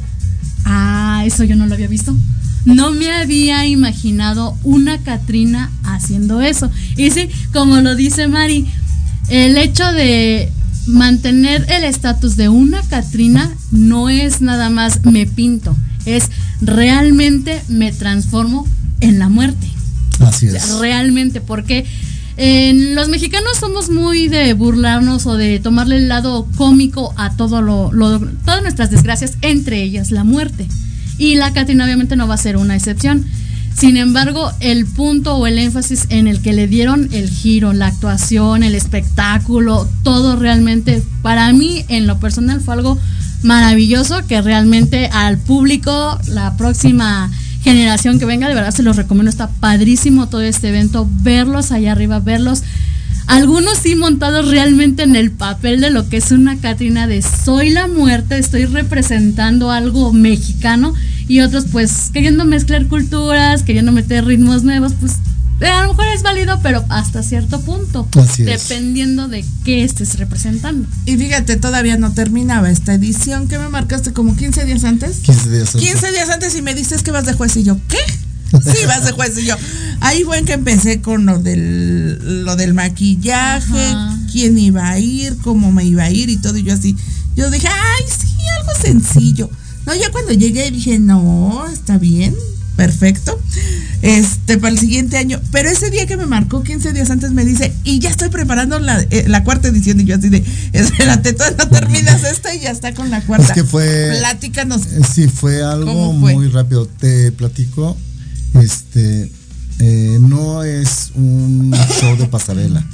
ah, 0.65 1.23
eso 1.27 1.45
yo 1.45 1.57
no 1.57 1.67
lo 1.67 1.75
había 1.75 1.89
visto. 1.89 2.17
No 2.65 2.93
me 2.93 3.11
había 3.13 3.67
imaginado 3.67 4.57
una 4.65 4.99
Catrina 4.99 5.71
haciendo 5.85 6.41
eso. 6.41 6.71
Y 6.97 7.11
sí, 7.11 7.29
como 7.53 7.77
lo 7.83 7.95
dice 7.95 8.27
Mari, 8.27 8.67
el 9.29 9.57
hecho 9.59 9.85
de 9.93 10.51
mantener 10.87 11.67
el 11.69 11.85
estatus 11.85 12.37
de 12.37 12.49
una 12.49 12.81
Catrina 12.83 13.51
no 13.71 14.09
es 14.09 14.41
nada 14.41 14.71
más 14.71 15.05
me 15.05 15.27
pinto, 15.27 15.77
es 16.05 16.31
realmente 16.61 17.63
me 17.69 17.93
transformo 17.93 18.67
en 19.01 19.19
la 19.19 19.29
muerte. 19.29 19.67
Así 20.21 20.47
O 20.49 20.51
sea, 20.51 20.59
es. 20.61 20.79
realmente, 20.79 21.41
porque 21.41 21.85
en 22.37 22.95
los 22.95 23.09
mexicanos 23.09 23.57
somos 23.59 23.91
muy 23.91 24.29
de 24.29 24.53
burlarnos 24.55 25.27
o 25.27 25.37
de 25.37 25.61
tomarle 25.61 25.97
el 25.99 26.09
lado 26.09 26.47
cómico 26.57 27.15
a 27.17 27.37
todo 27.37 27.63
lo, 27.63 27.93
lo- 27.93 28.19
todas 28.45 28.63
nuestras 28.63 28.91
desgracias, 28.91 29.35
entre 29.43 29.83
ellas 29.83 30.11
la 30.11 30.25
muerte. 30.25 30.67
Y 31.17 31.37
la 31.37 31.53
Catrina 31.53 31.85
obviamente 31.85 32.17
no 32.17 32.27
va 32.27 32.35
a 32.35 32.39
ser 32.39 32.57
una 32.57 32.75
excepción. 32.75 33.25
Sin 33.77 33.97
embargo, 33.97 34.51
el 34.61 34.87
punto 34.87 35.35
o 35.37 35.47
el 35.47 35.59
énfasis 35.59 36.07
en 36.09 36.27
el 36.29 36.41
que 36.41 36.53
le 36.53 36.67
dieron 36.69 37.09
el 37.13 37.29
giro, 37.29 37.73
la 37.73 37.89
actuación, 37.89 38.63
el 38.63 38.75
espectáculo, 38.75 39.89
todo 40.03 40.37
realmente, 40.37 41.03
para 41.23 41.53
mí 41.53 41.85
en 41.89 42.07
lo 42.07 42.19
personal 42.21 42.61
fue 42.61 42.75
algo 42.75 42.99
maravilloso 43.43 44.27
que 44.27 44.41
realmente 44.43 45.09
al 45.13 45.39
público, 45.39 46.19
la 46.29 46.57
próxima 46.57 47.31
generación 47.65 48.19
que 48.19 48.27
venga, 48.27 48.47
de 48.47 48.55
verdad 48.55 48.71
se 48.71 48.83
los 48.83 48.97
recomiendo, 48.97 49.31
está 49.31 49.49
padrísimo 49.49 50.29
todo 50.29 50.43
este 50.43 50.69
evento, 50.69 51.09
verlos 51.23 51.73
allá 51.73 51.93
arriba, 51.93 52.21
verlos. 52.21 52.63
Algunos 53.27 53.79
sí 53.79 53.97
montados 53.97 54.51
realmente 54.51 55.03
en 55.03 55.17
el 55.17 55.31
papel 55.31 55.81
de 55.81 55.89
lo 55.89 56.09
que 56.11 56.19
es 56.19 56.31
una 56.31 56.59
Catrina 56.59 57.07
de 57.07 57.23
soy 57.23 57.71
la 57.71 57.89
muerte, 57.89 58.37
estoy 58.37 58.67
representando 58.67 59.71
algo 59.71 60.13
mexicano 60.13 60.93
y 61.27 61.41
otros 61.41 61.65
pues 61.73 62.11
queriendo 62.13 62.45
mezclar 62.45 62.87
culturas, 62.87 63.63
queriendo 63.63 63.93
meter 63.93 64.27
ritmos 64.27 64.63
nuevos, 64.63 64.93
pues 65.01 65.15
a 65.61 65.83
lo 65.83 65.89
mejor 65.91 66.07
es 66.15 66.23
válido, 66.23 66.59
pero 66.63 66.85
hasta 66.89 67.23
cierto 67.23 67.61
punto, 67.61 68.09
Así 68.21 68.43
es. 68.43 68.69
dependiendo 68.69 69.29
de 69.29 69.45
qué 69.65 69.85
estés 69.85 70.19
representando. 70.19 70.89
Y 71.07 71.17
fíjate, 71.17 71.57
todavía 71.57 71.97
no 71.97 72.13
terminaba 72.13 72.71
esta 72.71 72.95
edición 72.95 73.49
que 73.49 73.59
me 73.59 73.69
marcaste 73.69 74.13
como 74.13 74.37
15 74.37 74.65
días 74.65 74.85
antes. 74.85 75.19
15 75.19 75.51
días 75.51 75.75
antes. 75.75 75.91
15 75.91 76.13
días 76.13 76.31
antes 76.31 76.57
y 76.57 76.63
me 76.63 76.75
dices 76.75 77.03
que 77.03 77.11
vas 77.11 77.27
de 77.27 77.33
juez 77.35 77.57
y 77.57 77.63
yo, 77.63 77.79
¿qué? 77.89 77.99
Sí, 78.63 78.87
vas 78.87 79.05
de 79.05 79.13
juez 79.13 79.37
y 79.39 79.47
yo. 79.47 79.57
Ahí 80.01 80.23
fue 80.23 80.39
en 80.39 80.45
que 80.45 80.53
empecé 80.53 81.01
con 81.01 81.27
lo 81.27 81.39
del, 81.41 82.45
lo 82.45 82.55
del 82.57 82.73
maquillaje, 82.75 83.97
quién 84.31 84.59
iba 84.59 84.89
a 84.89 84.99
ir, 84.99 85.37
cómo 85.43 85.73
me 85.73 85.85
iba 85.85 86.05
a 86.05 86.11
ir 86.11 86.31
y 86.31 86.37
todo. 86.37 86.57
Y 86.59 86.63
yo 86.63 86.75
así, 86.75 86.97
yo 87.37 87.51
dije, 87.51 87.69
ay, 87.69 88.05
sí, 88.07 88.29
algo 88.61 88.73
sencillo. 88.81 89.51
No, 89.87 89.95
ya 89.95 90.11
cuando 90.13 90.33
llegué 90.33 90.71
dije, 90.71 90.99
no, 90.99 91.67
está 91.73 91.99
bien, 91.99 92.35
perfecto. 92.77 93.41
Este, 94.03 94.59
para 94.59 94.73
el 94.73 94.79
siguiente 94.79 95.17
año. 95.17 95.41
Pero 95.51 95.69
ese 95.71 95.91
día 95.91 96.07
que 96.07 96.17
me 96.17 96.27
marcó 96.27 96.63
15 96.63 96.93
días 96.93 97.11
antes 97.11 97.31
me 97.33 97.45
dice, 97.45 97.73
y 97.85 97.99
ya 98.01 98.11
estoy 98.11 98.29
preparando 98.29 98.79
la, 98.79 99.01
eh, 99.11 99.25
la 99.29 99.45
cuarta 99.45 99.69
edición. 99.69 100.01
Y 100.01 100.05
yo 100.05 100.17
así 100.17 100.29
de, 100.29 100.45
espérate, 100.73 101.33
todavía 101.33 101.57
no 101.65 101.69
terminas 101.71 102.25
esta 102.25 102.55
y 102.55 102.61
ya 102.61 102.71
está 102.71 102.93
con 102.95 103.11
la 103.11 103.23
cuarta. 103.25 103.47
Es 103.47 103.53
que 103.53 103.65
fue. 103.65 104.17
Platícanos. 104.19 104.83
Eh, 104.87 105.01
Sí, 105.11 105.29
fue 105.29 105.63
algo 105.63 106.13
muy 106.13 106.49
rápido. 106.49 106.87
Te 106.87 107.33
platico. 107.33 107.97
Este. 108.61 109.31
eh, 109.81 110.19
no 110.21 110.63
es 110.65 111.11
un 111.15 111.75
show 112.01 112.17
de 112.17 112.27
pasarela. 112.27 112.85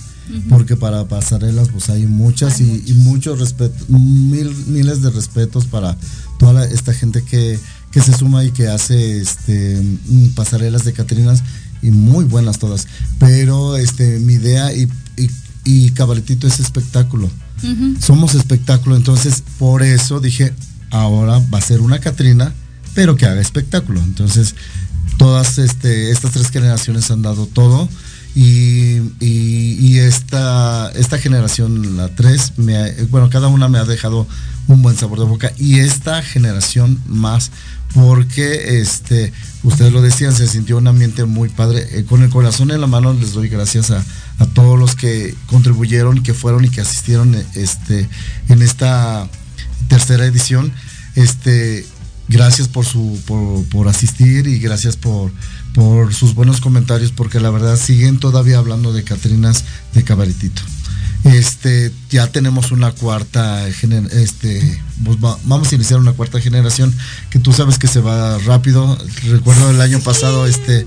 Porque 0.48 0.76
para 0.76 1.06
pasarelas 1.08 1.70
pues 1.72 1.90
hay 1.90 2.06
muchas 2.06 2.60
y, 2.60 2.84
y 2.86 2.92
muchos 2.94 3.40
respetos, 3.40 3.88
mil, 3.90 4.48
miles 4.68 5.02
de 5.02 5.10
respetos 5.10 5.64
para 5.66 5.96
toda 6.38 6.52
la- 6.52 6.64
esta 6.66 6.94
gente 6.94 7.24
que, 7.24 7.58
que 7.92 8.00
se 8.00 8.12
suma 8.16 8.44
y 8.44 8.50
que 8.52 8.68
hace 8.68 9.20
este 9.20 9.80
mm, 10.08 10.28
pasarelas 10.34 10.84
de 10.84 10.92
Catrinas 10.92 11.42
y 11.82 11.90
muy 11.90 12.24
buenas 12.24 12.58
todas. 12.58 12.86
Pero 13.18 13.76
este 13.76 14.18
mi 14.20 14.34
idea 14.34 14.72
y, 14.74 14.88
y, 15.16 15.30
y 15.64 15.90
Cabaretito 15.90 16.46
es 16.46 16.60
espectáculo 16.60 17.30
somos 18.00 18.34
espectáculo, 18.34 18.96
entonces 18.96 19.42
por 19.58 19.82
eso 19.82 20.18
dije, 20.18 20.54
ahora 20.90 21.42
va 21.52 21.58
a 21.58 21.60
ser 21.60 21.80
una 21.82 21.98
Catrina, 22.00 22.54
pero 22.94 23.16
que 23.16 23.26
haga 23.26 23.38
espectáculo. 23.42 24.00
Entonces, 24.00 24.54
todas 25.18 25.58
este, 25.58 26.10
estas 26.10 26.30
tres 26.32 26.48
generaciones 26.48 27.10
han 27.10 27.20
dado 27.20 27.44
todo 27.46 27.86
y, 28.34 28.96
y- 29.20 29.76
y 29.78 29.98
esta, 29.98 30.90
esta 30.92 31.18
generación, 31.18 31.96
la 31.98 32.08
3, 32.14 32.54
me 32.56 32.76
ha- 32.78 32.94
bueno, 33.10 33.28
cada 33.28 33.48
una 33.48 33.68
me 33.68 33.78
ha 33.78 33.84
dejado 33.84 34.26
un 34.66 34.80
buen 34.82 34.96
sabor 34.96 35.18
de 35.18 35.24
boca 35.26 35.52
y 35.58 35.80
esta 35.80 36.22
generación 36.22 36.98
más 37.08 37.50
porque 37.94 38.80
este 38.80 39.32
ustedes 39.62 39.92
lo 39.92 40.00
decían 40.00 40.34
se 40.34 40.46
sintió 40.46 40.78
un 40.78 40.86
ambiente 40.86 41.24
muy 41.24 41.48
padre. 41.48 41.86
Eh, 41.92 42.04
con 42.04 42.22
el 42.22 42.30
corazón 42.30 42.70
en 42.70 42.80
la 42.80 42.86
mano 42.86 43.12
les 43.12 43.32
doy 43.32 43.48
gracias 43.48 43.90
a, 43.90 44.04
a 44.38 44.46
todos 44.46 44.78
los 44.78 44.94
que 44.94 45.34
contribuyeron 45.46 46.22
que 46.22 46.34
fueron 46.34 46.64
y 46.64 46.70
que 46.70 46.80
asistieron 46.80 47.34
eh, 47.34 47.44
este 47.54 48.08
en 48.48 48.62
esta 48.62 49.28
tercera 49.88 50.24
edición. 50.24 50.72
Este 51.14 51.84
gracias 52.28 52.68
por 52.68 52.84
su 52.84 53.20
por, 53.26 53.64
por 53.66 53.88
asistir 53.88 54.46
y 54.46 54.58
gracias 54.58 54.96
por 54.96 55.32
por 55.74 56.14
sus 56.14 56.34
buenos 56.34 56.60
comentarios 56.60 57.12
porque 57.12 57.40
la 57.40 57.50
verdad 57.50 57.76
siguen 57.76 58.18
todavía 58.18 58.58
hablando 58.58 58.92
de 58.92 59.04
Catrinas 59.04 59.64
de 59.94 60.04
Cabaretito 60.04 60.62
este 61.24 61.92
ya 62.10 62.26
tenemos 62.28 62.72
una 62.72 62.92
cuarta 62.92 63.68
este 63.68 64.80
pues 65.04 65.18
va- 65.18 65.38
vamos 65.44 65.70
a 65.70 65.74
iniciar 65.74 66.00
una 66.00 66.12
cuarta 66.12 66.40
generación 66.40 66.94
que 67.30 67.38
tú 67.38 67.52
sabes 67.52 67.78
que 67.78 67.88
se 67.88 68.00
va 68.00 68.38
rápido. 68.38 68.96
Recuerdo 69.28 69.70
el 69.70 69.80
año 69.80 70.00
pasado 70.00 70.46
este 70.46 70.86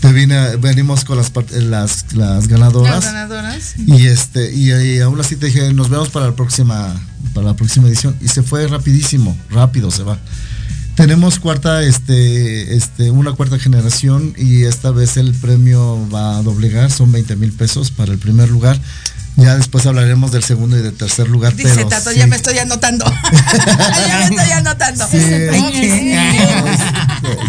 te 0.00 0.12
vine 0.12 0.56
venimos 0.56 1.04
con 1.04 1.16
las 1.16 1.32
part- 1.32 1.50
las, 1.50 2.12
las 2.14 2.46
ganadoras. 2.48 2.96
Las 2.96 3.04
ganadoras. 3.04 3.74
y 3.86 4.06
este 4.06 4.52
y, 4.54 4.72
y 4.72 5.00
aún 5.00 5.20
así 5.20 5.36
te 5.36 5.46
dije 5.46 5.72
nos 5.72 5.88
vemos 5.88 6.08
para 6.10 6.26
la 6.26 6.36
próxima 6.36 6.94
para 7.32 7.48
la 7.48 7.54
próxima 7.56 7.88
edición. 7.88 8.16
Y 8.20 8.28
se 8.28 8.42
fue 8.42 8.66
rapidísimo 8.68 9.36
rápido 9.50 9.90
se 9.90 10.02
va. 10.04 10.18
Tenemos 10.94 11.40
cuarta 11.40 11.82
este 11.82 12.76
este 12.76 13.10
una 13.10 13.32
cuarta 13.32 13.58
generación 13.58 14.32
y 14.38 14.62
esta 14.62 14.92
vez 14.92 15.16
el 15.16 15.32
premio 15.34 16.08
va 16.14 16.36
a 16.38 16.42
doblegar 16.42 16.92
son 16.92 17.10
20 17.10 17.34
mil 17.34 17.50
pesos 17.50 17.90
para 17.90 18.12
el 18.12 18.18
primer 18.18 18.48
lugar 18.48 18.80
ya 19.36 19.56
después 19.56 19.84
hablaremos 19.86 20.32
del 20.32 20.42
segundo 20.42 20.78
y 20.78 20.82
del 20.82 20.94
tercer 20.94 21.28
lugar 21.28 21.54
Dice 21.56 21.70
pero 21.74 21.88
Tato, 21.88 22.10
sí. 22.10 22.18
ya 22.18 22.26
me 22.26 22.36
estoy 22.36 22.58
anotando. 22.58 23.04
ya 24.06 24.28
me 24.28 24.36
estoy 24.36 24.50
anotando. 24.52 25.06
Sí, 25.10 25.18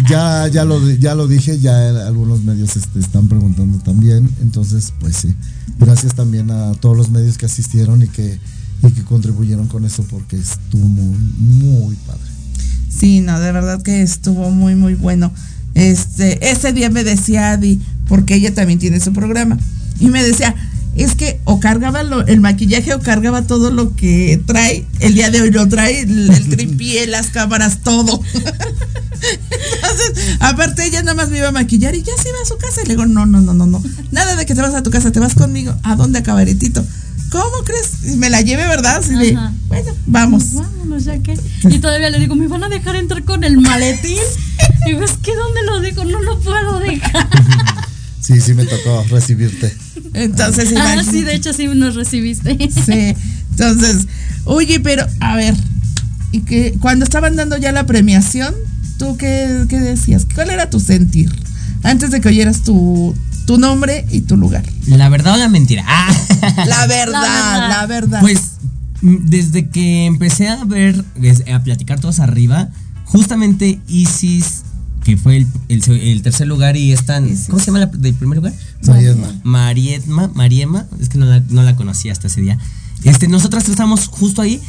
ya 0.08 0.48
ya 0.48 0.64
lo 0.64 0.90
ya 0.90 1.14
lo 1.14 1.26
dije 1.26 1.58
ya 1.58 1.88
algunos 2.06 2.42
medios 2.42 2.76
este, 2.76 2.98
están 2.98 3.28
preguntando 3.28 3.78
también 3.78 4.30
entonces 4.40 4.92
pues 5.00 5.16
sí 5.16 5.34
gracias 5.78 6.14
también 6.14 6.50
a 6.50 6.72
todos 6.74 6.96
los 6.96 7.10
medios 7.10 7.36
que 7.38 7.46
asistieron 7.46 8.02
y 8.02 8.08
que 8.08 8.38
y 8.82 8.90
que 8.92 9.02
contribuyeron 9.04 9.68
con 9.68 9.84
eso 9.84 10.04
porque 10.08 10.36
estuvo 10.36 10.86
muy 10.86 11.16
muy 11.16 11.94
padre 12.06 12.36
Sí, 12.98 13.20
no, 13.20 13.38
de 13.40 13.52
verdad 13.52 13.82
que 13.82 14.00
estuvo 14.00 14.50
muy, 14.50 14.74
muy 14.74 14.94
bueno. 14.94 15.30
Este, 15.74 16.50
ese 16.50 16.72
día 16.72 16.88
me 16.88 17.04
decía 17.04 17.52
Adi, 17.52 17.80
porque 18.08 18.34
ella 18.34 18.54
también 18.54 18.78
tiene 18.78 19.00
su 19.00 19.12
programa, 19.12 19.58
y 20.00 20.06
me 20.06 20.22
decía, 20.22 20.54
es 21.04 21.14
que 21.14 21.40
o 21.44 21.60
cargaba 21.60 22.02
lo- 22.02 22.26
el 22.26 22.40
maquillaje 22.40 22.94
o 22.94 23.00
cargaba 23.00 23.42
todo 23.42 23.70
lo 23.70 23.94
que 23.94 24.40
trae, 24.46 24.86
el 25.00 25.14
día 25.14 25.30
de 25.30 25.42
hoy 25.42 25.50
lo 25.50 25.68
trae, 25.68 26.00
el, 26.00 26.30
el 26.30 26.48
tripié, 26.50 27.06
las 27.06 27.28
cámaras, 27.28 27.80
todo. 27.82 28.20
Entonces, 29.76 30.36
aparte 30.40 30.84
ella 30.86 31.02
nada 31.02 31.14
más 31.14 31.30
me 31.30 31.38
iba 31.38 31.48
a 31.48 31.52
maquillar 31.52 31.94
y 31.94 32.02
ya 32.02 32.12
se 32.22 32.28
iba 32.28 32.38
a 32.42 32.46
su 32.46 32.56
casa. 32.58 32.82
Y 32.82 32.86
le 32.86 32.90
digo, 32.94 33.06
no, 33.06 33.26
no, 33.26 33.40
no, 33.40 33.54
no, 33.54 33.66
no. 33.66 33.82
Nada 34.10 34.36
de 34.36 34.46
que 34.46 34.54
te 34.54 34.62
vas 34.62 34.74
a 34.74 34.82
tu 34.82 34.90
casa, 34.90 35.10
te 35.12 35.20
vas 35.20 35.34
conmigo. 35.34 35.74
¿A 35.82 35.96
dónde, 35.96 36.22
cabaretito? 36.22 36.84
¿Cómo 37.30 37.64
crees? 37.64 38.12
Y 38.12 38.16
me 38.16 38.30
la 38.30 38.40
lleve, 38.40 38.66
¿verdad? 38.68 39.02
Bueno, 39.68 39.92
vamos. 40.06 40.52
Vámonos, 40.54 41.04
ya 41.04 41.18
que. 41.22 41.38
Y 41.64 41.78
todavía 41.78 42.10
le 42.10 42.18
digo, 42.18 42.34
¿me 42.36 42.46
van 42.46 42.64
a 42.64 42.68
dejar 42.68 42.96
entrar 42.96 43.24
con 43.24 43.42
el 43.44 43.58
maletín? 43.58 44.18
Y 44.86 44.90
digo, 44.92 45.02
es 45.04 45.12
que 45.22 45.34
¿dónde 45.34 45.62
lo 45.64 45.80
dejo? 45.80 46.04
No 46.04 46.20
lo 46.22 46.38
puedo 46.40 46.78
dejar. 46.80 47.28
sí 48.26 48.40
sí 48.40 48.54
me 48.54 48.64
tocó 48.64 49.04
recibirte 49.08 49.72
Entonces, 50.14 50.72
Ah, 50.76 51.02
sí, 51.08 51.22
de 51.22 51.34
hecho 51.34 51.52
sí 51.52 51.68
nos 51.68 51.94
recibiste. 51.94 52.56
Sí. 52.70 53.14
Entonces, 53.50 54.06
oye, 54.44 54.80
pero 54.80 55.06
a 55.20 55.36
ver, 55.36 55.54
y 56.32 56.40
que 56.40 56.74
cuando 56.80 57.04
estaban 57.04 57.36
dando 57.36 57.56
ya 57.56 57.72
la 57.72 57.86
premiación, 57.86 58.54
¿tú 58.98 59.16
qué, 59.16 59.64
qué 59.68 59.78
decías? 59.78 60.26
¿Cuál 60.34 60.50
era 60.50 60.68
tu 60.68 60.80
sentir? 60.80 61.32
Antes 61.82 62.10
de 62.10 62.20
que 62.20 62.28
oyeras 62.28 62.62
tu, 62.62 63.14
tu 63.46 63.58
nombre 63.58 64.04
y 64.10 64.22
tu 64.22 64.36
lugar. 64.36 64.64
La 64.86 65.08
verdad 65.08 65.34
o 65.34 65.36
la 65.36 65.48
mentira. 65.48 65.84
Ah. 65.86 66.12
La 66.66 66.86
verdad, 66.86 67.68
la 67.68 67.86
verdad. 67.86 68.20
Pues 68.20 68.40
mm, 69.00 69.16
desde 69.24 69.68
que 69.68 70.04
empecé 70.06 70.48
a 70.48 70.64
ver, 70.64 71.02
a 71.52 71.62
platicar 71.62 71.98
todos 71.98 72.20
arriba, 72.20 72.68
justamente 73.04 73.80
Isis, 73.88 74.62
que 75.06 75.16
fue 75.16 75.36
el, 75.36 75.46
el 75.68 76.22
tercer 76.22 76.48
lugar, 76.48 76.76
y 76.76 76.90
esta, 76.92 77.20
¿cómo 77.48 77.60
se 77.60 77.66
llama 77.66 77.78
la 77.78 77.86
del 77.86 78.12
primer 78.14 78.38
lugar? 78.38 78.52
Marietma. 78.82 79.40
Marietma, 79.44 80.28
Mariema, 80.34 80.86
es 81.00 81.08
que 81.08 81.16
no 81.16 81.26
la, 81.26 81.38
no 81.48 81.62
la 81.62 81.76
conocía 81.76 82.10
hasta 82.10 82.26
ese 82.26 82.40
día. 82.40 82.58
Este, 83.04 83.28
nosotras 83.28 83.68
estábamos 83.68 84.08
justo 84.08 84.42
ahí 84.42 84.60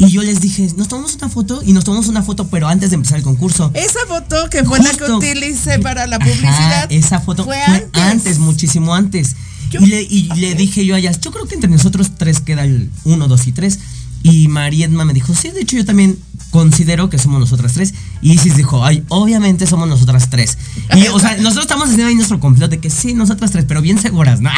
y 0.00 0.08
yo 0.08 0.22
les 0.22 0.40
dije, 0.40 0.68
nos 0.76 0.88
tomamos 0.88 1.14
una 1.14 1.28
foto 1.28 1.62
y 1.64 1.72
nos 1.72 1.84
tomamos 1.84 2.08
una 2.08 2.24
foto, 2.24 2.48
pero 2.48 2.66
antes 2.66 2.90
de 2.90 2.96
empezar 2.96 3.18
el 3.18 3.22
concurso. 3.22 3.70
Esa 3.74 4.00
foto 4.08 4.50
que 4.50 4.64
fue 4.64 4.80
la 4.80 4.90
que 4.90 5.04
utilicé 5.04 5.78
para 5.78 6.08
la 6.08 6.16
Ajá, 6.16 6.24
publicidad. 6.26 6.86
esa 6.90 7.20
foto 7.20 7.44
fue 7.44 7.56
fue, 7.64 7.88
antes. 8.02 8.40
muchísimo 8.40 8.92
antes. 8.92 9.36
Y 9.70 9.86
le, 9.86 10.02
y 10.02 10.22
le 10.34 10.56
dije 10.56 10.84
yo 10.84 10.96
a 10.96 10.98
ella, 10.98 11.12
yo 11.12 11.30
creo 11.30 11.46
que 11.46 11.54
entre 11.54 11.70
nosotros 11.70 12.10
tres 12.18 12.40
queda 12.40 12.64
el 12.64 12.90
1, 13.04 13.28
2 13.28 13.46
y 13.46 13.52
3. 13.52 13.78
Y 14.24 14.48
Marietma 14.48 15.04
me 15.04 15.12
dijo, 15.12 15.32
sí, 15.32 15.50
de 15.50 15.60
hecho 15.60 15.76
yo 15.76 15.84
también 15.84 16.18
considero 16.50 17.08
que 17.08 17.18
somos 17.18 17.38
nosotras 17.38 17.72
tres. 17.74 17.94
Y 18.22 18.32
Isis 18.32 18.56
dijo, 18.56 18.84
ay, 18.84 19.04
obviamente 19.08 19.66
somos 19.66 19.88
nosotras 19.88 20.30
tres. 20.30 20.58
Y, 20.94 21.06
o 21.08 21.18
sea, 21.18 21.36
nosotros 21.38 21.64
estamos 21.64 21.84
haciendo 21.84 22.06
ahí 22.06 22.14
nuestro 22.14 22.40
complot 22.40 22.70
de 22.70 22.78
que 22.78 22.90
sí, 22.90 23.14
nosotras 23.14 23.50
tres, 23.50 23.64
pero 23.66 23.82
bien 23.82 24.00
seguras, 24.00 24.40
¿no? 24.40 24.50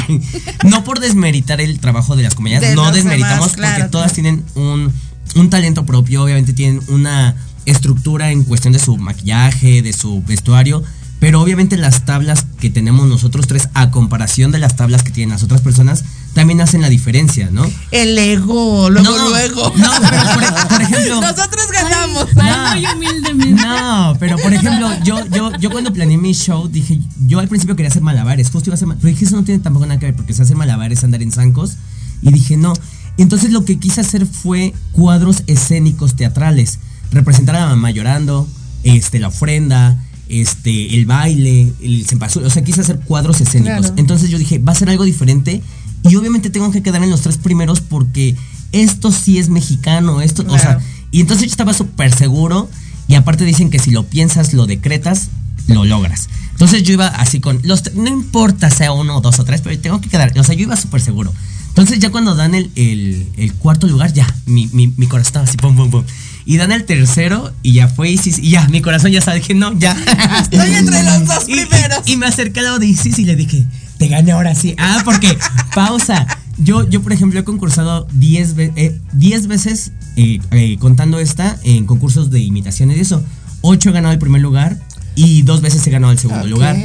No 0.64 0.84
por 0.84 1.00
desmeritar 1.00 1.60
el 1.60 1.80
trabajo 1.80 2.16
de 2.16 2.22
las 2.22 2.34
comedias, 2.34 2.60
De 2.60 2.74
no 2.74 2.90
desmeritamos 2.92 3.52
demás, 3.52 3.56
claro, 3.56 3.74
porque 3.76 3.90
todas 3.90 4.12
tienen 4.12 4.44
un, 4.54 4.92
un 5.34 5.50
talento 5.50 5.84
propio, 5.86 6.22
obviamente 6.22 6.52
tienen 6.52 6.80
una 6.88 7.36
estructura 7.66 8.30
en 8.30 8.44
cuestión 8.44 8.72
de 8.72 8.78
su 8.78 8.96
maquillaje, 8.96 9.82
de 9.82 9.92
su 9.92 10.22
vestuario. 10.22 10.82
Pero 11.20 11.40
obviamente 11.40 11.76
las 11.76 12.04
tablas 12.04 12.46
que 12.60 12.70
tenemos 12.70 13.08
nosotros 13.08 13.46
tres, 13.48 13.68
a 13.74 13.90
comparación 13.90 14.52
de 14.52 14.58
las 14.58 14.76
tablas 14.76 15.02
que 15.02 15.10
tienen 15.10 15.32
las 15.32 15.42
otras 15.42 15.60
personas, 15.62 16.04
también 16.38 16.60
hacen 16.60 16.80
la 16.80 16.88
diferencia, 16.88 17.50
¿no? 17.50 17.64
El 17.90 18.16
ego, 18.18 18.88
luego, 18.90 19.08
No, 19.10 19.28
luego. 19.28 19.72
no, 19.76 19.90
pero 20.08 20.22
por, 20.34 20.68
por 20.68 20.82
ejemplo. 20.82 21.20
Nosotros 21.20 21.66
ganamos. 21.72 22.26
Ay, 22.36 22.82
muy 22.96 23.08
humildemente. 23.08 23.62
No, 23.62 24.16
pero 24.18 24.36
por 24.38 24.52
ejemplo, 24.52 24.88
yo, 25.04 25.26
yo, 25.26 25.50
yo 25.58 25.70
cuando 25.70 25.92
planeé 25.92 26.16
mi 26.18 26.32
show 26.32 26.68
dije, 26.68 27.00
yo 27.26 27.40
al 27.40 27.48
principio 27.48 27.76
quería 27.76 27.90
hacer 27.90 28.02
malabares, 28.02 28.50
justo 28.50 28.70
iba 28.70 28.74
a 28.74 28.76
hacer, 28.76 28.88
ma- 28.88 28.96
pero 28.96 29.08
dije 29.08 29.24
eso 29.24 29.36
no 29.36 29.44
tiene 29.44 29.60
tampoco 29.62 29.86
nada 29.86 29.98
que 30.00 30.06
ver 30.06 30.16
porque 30.16 30.32
se 30.32 30.42
hace 30.42 30.54
malabares 30.54 31.04
andar 31.04 31.22
en 31.22 31.32
zancos 31.32 31.76
y 32.22 32.32
dije 32.32 32.56
no. 32.56 32.72
Entonces 33.16 33.50
lo 33.52 33.64
que 33.64 33.78
quise 33.78 34.00
hacer 34.00 34.26
fue 34.26 34.72
cuadros 34.92 35.42
escénicos 35.48 36.14
teatrales, 36.14 36.78
representar 37.10 37.56
a 37.56 37.60
la 37.60 37.66
mamá 37.66 37.90
llorando, 37.90 38.46
este, 38.84 39.18
la 39.18 39.28
ofrenda, 39.28 39.96
este, 40.28 40.94
el 40.94 41.06
baile, 41.06 41.72
el 41.82 42.06
cempasúchil, 42.06 42.46
o 42.46 42.50
sea 42.50 42.62
quise 42.62 42.80
hacer 42.82 43.00
cuadros 43.00 43.40
escénicos. 43.40 43.78
Claro. 43.80 43.94
Entonces 43.96 44.30
yo 44.30 44.38
dije 44.38 44.58
va 44.58 44.72
a 44.72 44.74
ser 44.76 44.88
algo 44.90 45.04
diferente 45.04 45.62
y 46.08 46.16
obviamente 46.16 46.50
tengo 46.50 46.70
que 46.70 46.82
quedar 46.82 47.02
en 47.02 47.10
los 47.10 47.20
tres 47.22 47.36
primeros 47.36 47.80
porque 47.80 48.34
esto 48.72 49.12
sí 49.12 49.38
es 49.38 49.48
mexicano, 49.48 50.20
esto, 50.20 50.44
o 50.48 50.58
sea, 50.58 50.78
y 51.10 51.20
entonces 51.20 51.46
yo 51.46 51.50
estaba 51.52 51.72
súper 51.74 52.14
seguro. 52.14 52.68
Y 53.06 53.14
aparte 53.14 53.44
dicen 53.46 53.70
que 53.70 53.78
si 53.78 53.90
lo 53.90 54.04
piensas, 54.04 54.52
lo 54.52 54.66
decretas, 54.66 55.28
lo 55.66 55.86
logras. 55.86 56.28
Entonces 56.50 56.82
yo 56.82 56.92
iba 56.92 57.06
así 57.06 57.40
con. 57.40 57.58
Los, 57.62 57.94
no 57.94 58.06
importa 58.08 58.68
sea 58.68 58.92
uno, 58.92 59.22
dos 59.22 59.38
o 59.38 59.44
tres, 59.44 59.62
pero 59.62 59.78
tengo 59.78 60.00
que 60.02 60.10
quedar. 60.10 60.38
O 60.38 60.44
sea, 60.44 60.54
yo 60.54 60.64
iba 60.64 60.76
súper 60.76 61.00
seguro. 61.00 61.32
Entonces 61.68 62.00
ya 62.00 62.10
cuando 62.10 62.34
dan 62.34 62.54
el, 62.54 62.70
el- 62.74 63.26
el 63.38 63.54
cuarto 63.54 63.86
lugar, 63.86 64.12
ya, 64.12 64.26
mi, 64.44 64.66
mi, 64.72 64.88
mi 64.96 65.06
corazón 65.06 65.28
estaba 65.28 65.44
así, 65.46 65.56
pum, 65.56 65.74
pum, 65.74 65.90
pum. 65.90 66.04
Y 66.44 66.56
dan 66.58 66.70
el 66.72 66.84
tercero 66.84 67.52
y 67.62 67.72
ya 67.72 67.88
fue 67.88 68.10
Isis. 68.10 68.38
Y 68.38 68.50
ya, 68.50 68.68
mi 68.68 68.82
corazón 68.82 69.10
ya 69.10 69.22
sabe, 69.22 69.38
dije, 69.38 69.54
no, 69.54 69.78
ya. 69.78 69.92
Estoy 70.50 70.74
entre 70.74 71.02
los 71.04 71.24
dos 71.26 71.44
Y- 71.48 71.52
primeros. 71.52 72.00
Y, 72.06 72.16
me 72.18 72.26
acerqué 72.26 72.60
al 72.60 72.66
lado 72.66 72.78
de 72.78 72.86
Isis 72.88 73.18
y 73.18 73.24
le 73.24 73.36
dije, 73.36 73.66
te 73.98 74.08
gané 74.08 74.32
ahora 74.32 74.54
sí. 74.54 74.74
Ah, 74.78 75.02
porque, 75.04 75.36
pausa. 75.74 76.26
Yo, 76.58 76.88
yo 76.88 77.02
por 77.02 77.12
ejemplo, 77.12 77.38
he 77.38 77.44
concursado 77.44 78.06
10 78.14 78.54
ve- 78.54 78.72
eh, 78.76 78.98
10 79.12 79.46
veces, 79.46 79.92
eh, 80.16 80.40
eh, 80.50 80.76
contando 80.80 81.18
esta, 81.20 81.56
en 81.62 81.86
concursos 81.86 82.30
de 82.30 82.40
imitaciones 82.40 82.96
y 82.96 83.00
eso. 83.00 83.22
8 83.60 83.90
he 83.90 83.92
ganado 83.92 84.12
el 84.12 84.18
primer 84.18 84.40
lugar 84.42 84.76
y 85.14 85.42
dos 85.42 85.60
veces 85.60 85.86
he 85.86 85.90
ganado 85.90 86.12
el 86.12 86.18
segundo 86.18 86.46
lugar. 86.46 86.76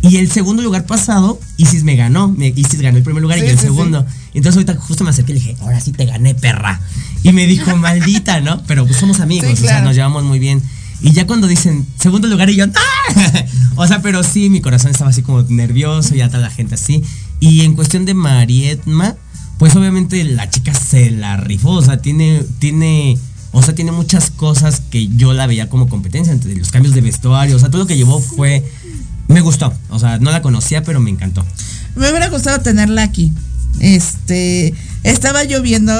Y 0.00 0.16
el 0.16 0.30
segundo 0.32 0.62
lugar 0.62 0.84
pasado, 0.84 1.38
Isis 1.58 1.84
me 1.84 1.94
ganó. 1.94 2.28
Me- 2.28 2.48
Isis 2.56 2.80
ganó 2.80 2.96
el 2.98 3.04
primer 3.04 3.22
lugar 3.22 3.38
Sí, 3.38 3.44
y 3.44 3.48
el 3.48 3.56
sí, 3.58 3.64
segundo. 3.64 4.04
Entonces 4.34 4.56
ahorita 4.56 4.74
justo 4.80 5.04
me 5.04 5.10
acerqué 5.10 5.32
y 5.32 5.34
le 5.36 5.40
dije, 5.40 5.56
ahora 5.60 5.78
sí 5.80 5.92
te 5.92 6.06
gané, 6.06 6.34
perra. 6.34 6.80
Y 7.22 7.32
me 7.32 7.46
dijo, 7.46 7.76
maldita, 7.76 8.40
¿no? 8.40 8.62
Pero 8.66 8.84
pues 8.86 8.98
somos 8.98 9.20
amigos, 9.20 9.48
o 9.52 9.56
sea, 9.56 9.80
nos 9.82 9.94
llevamos 9.94 10.24
muy 10.24 10.38
bien. 10.38 10.60
Y 11.02 11.12
ya 11.12 11.26
cuando 11.26 11.48
dicen 11.48 11.84
segundo 11.98 12.28
lugar 12.28 12.48
y 12.48 12.56
yo, 12.56 12.66
¡ah! 12.66 13.44
o 13.76 13.86
sea, 13.86 14.02
pero 14.02 14.22
sí, 14.22 14.48
mi 14.48 14.60
corazón 14.60 14.92
estaba 14.92 15.10
así 15.10 15.22
como 15.22 15.42
nervioso, 15.42 16.14
ya 16.14 16.28
toda 16.28 16.40
la 16.40 16.50
gente 16.50 16.76
así. 16.76 17.02
Y 17.40 17.62
en 17.62 17.74
cuestión 17.74 18.04
de 18.04 18.14
Marietma, 18.14 19.16
pues 19.58 19.74
obviamente 19.74 20.22
la 20.24 20.48
chica 20.48 20.72
se 20.74 21.10
la 21.10 21.36
rifó, 21.36 21.70
o 21.70 21.82
sea, 21.82 21.98
tiene, 21.98 22.44
tiene, 22.60 23.18
o 23.50 23.62
sea, 23.62 23.74
tiene 23.74 23.90
muchas 23.90 24.30
cosas 24.30 24.80
que 24.90 25.08
yo 25.08 25.32
la 25.32 25.46
veía 25.46 25.68
como 25.68 25.88
competencia, 25.88 26.32
entre 26.32 26.54
los 26.54 26.70
cambios 26.70 26.94
de 26.94 27.00
vestuario, 27.00 27.56
o 27.56 27.58
sea, 27.58 27.68
todo 27.68 27.82
lo 27.82 27.86
que 27.86 27.96
llevó 27.96 28.20
fue, 28.20 28.64
me 29.26 29.40
gustó, 29.40 29.72
o 29.90 29.98
sea, 29.98 30.18
no 30.18 30.30
la 30.30 30.40
conocía, 30.40 30.84
pero 30.84 31.00
me 31.00 31.10
encantó. 31.10 31.44
Me 31.96 32.08
hubiera 32.10 32.28
gustado 32.28 32.60
tenerla 32.60 33.02
aquí. 33.02 33.32
Este, 33.80 34.74
estaba 35.02 35.44
yo 35.44 35.62
viendo 35.62 35.92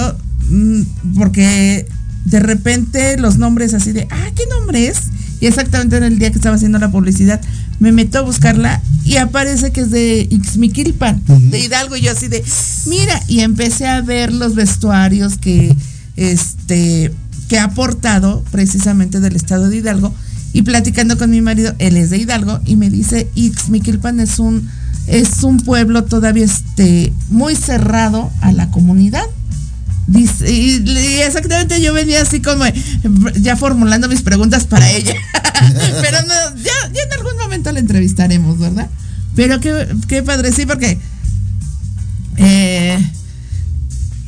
mm, 0.48 0.82
porque 1.16 1.86
de 2.24 2.40
repente 2.40 3.16
los 3.18 3.38
nombres 3.38 3.74
así 3.74 3.92
de, 3.92 4.06
ah, 4.10 4.30
¿qué 4.34 4.44
nombre 4.46 4.86
es? 4.86 4.98
Y 5.40 5.46
exactamente 5.46 5.96
en 5.96 6.04
el 6.04 6.18
día 6.18 6.30
que 6.30 6.36
estaba 6.36 6.56
haciendo 6.56 6.78
la 6.78 6.92
publicidad, 6.92 7.40
me 7.80 7.90
meto 7.90 8.18
a 8.18 8.22
buscarla 8.22 8.80
y 9.04 9.16
aparece 9.16 9.72
que 9.72 9.80
es 9.80 9.90
de 9.90 10.28
Ixmiquilpan, 10.30 11.20
de 11.50 11.58
Hidalgo, 11.58 11.96
y 11.96 12.02
yo 12.02 12.12
así 12.12 12.28
de, 12.28 12.44
mira, 12.86 13.20
y 13.26 13.40
empecé 13.40 13.88
a 13.88 14.00
ver 14.02 14.32
los 14.32 14.54
vestuarios 14.54 15.38
que, 15.38 15.74
este, 16.16 17.12
que 17.48 17.58
ha 17.58 17.64
aportado 17.64 18.44
precisamente 18.52 19.18
del 19.18 19.34
estado 19.34 19.68
de 19.68 19.78
Hidalgo, 19.78 20.14
y 20.52 20.62
platicando 20.62 21.18
con 21.18 21.30
mi 21.30 21.40
marido, 21.40 21.74
él 21.78 21.96
es 21.96 22.10
de 22.10 22.18
Hidalgo, 22.18 22.60
y 22.64 22.76
me 22.76 22.90
dice, 22.90 23.28
Ixmiquilpan 23.34 24.20
es 24.20 24.38
un, 24.38 24.70
es 25.08 25.42
un 25.42 25.56
pueblo 25.58 26.04
todavía 26.04 26.44
este, 26.44 27.12
muy 27.30 27.56
cerrado 27.56 28.30
a 28.42 28.52
la 28.52 28.70
comunidad. 28.70 29.24
Dice, 30.06 30.50
y, 30.52 30.82
y 30.88 31.20
exactamente 31.20 31.80
yo 31.80 31.94
venía 31.94 32.22
así 32.22 32.42
como 32.42 32.64
ya 33.36 33.56
formulando 33.56 34.08
mis 34.08 34.22
preguntas 34.22 34.64
para 34.64 34.90
ella. 34.90 35.14
Pero 36.02 36.22
no, 36.22 36.56
ya, 36.62 36.72
ya 36.92 37.02
en 37.02 37.12
algún 37.12 37.36
momento 37.38 37.70
la 37.72 37.78
entrevistaremos, 37.78 38.58
¿verdad? 38.58 38.88
Pero 39.36 39.60
qué, 39.60 39.86
qué 40.08 40.22
padre, 40.22 40.52
sí, 40.52 40.66
porque 40.66 40.98
eh, 42.36 42.98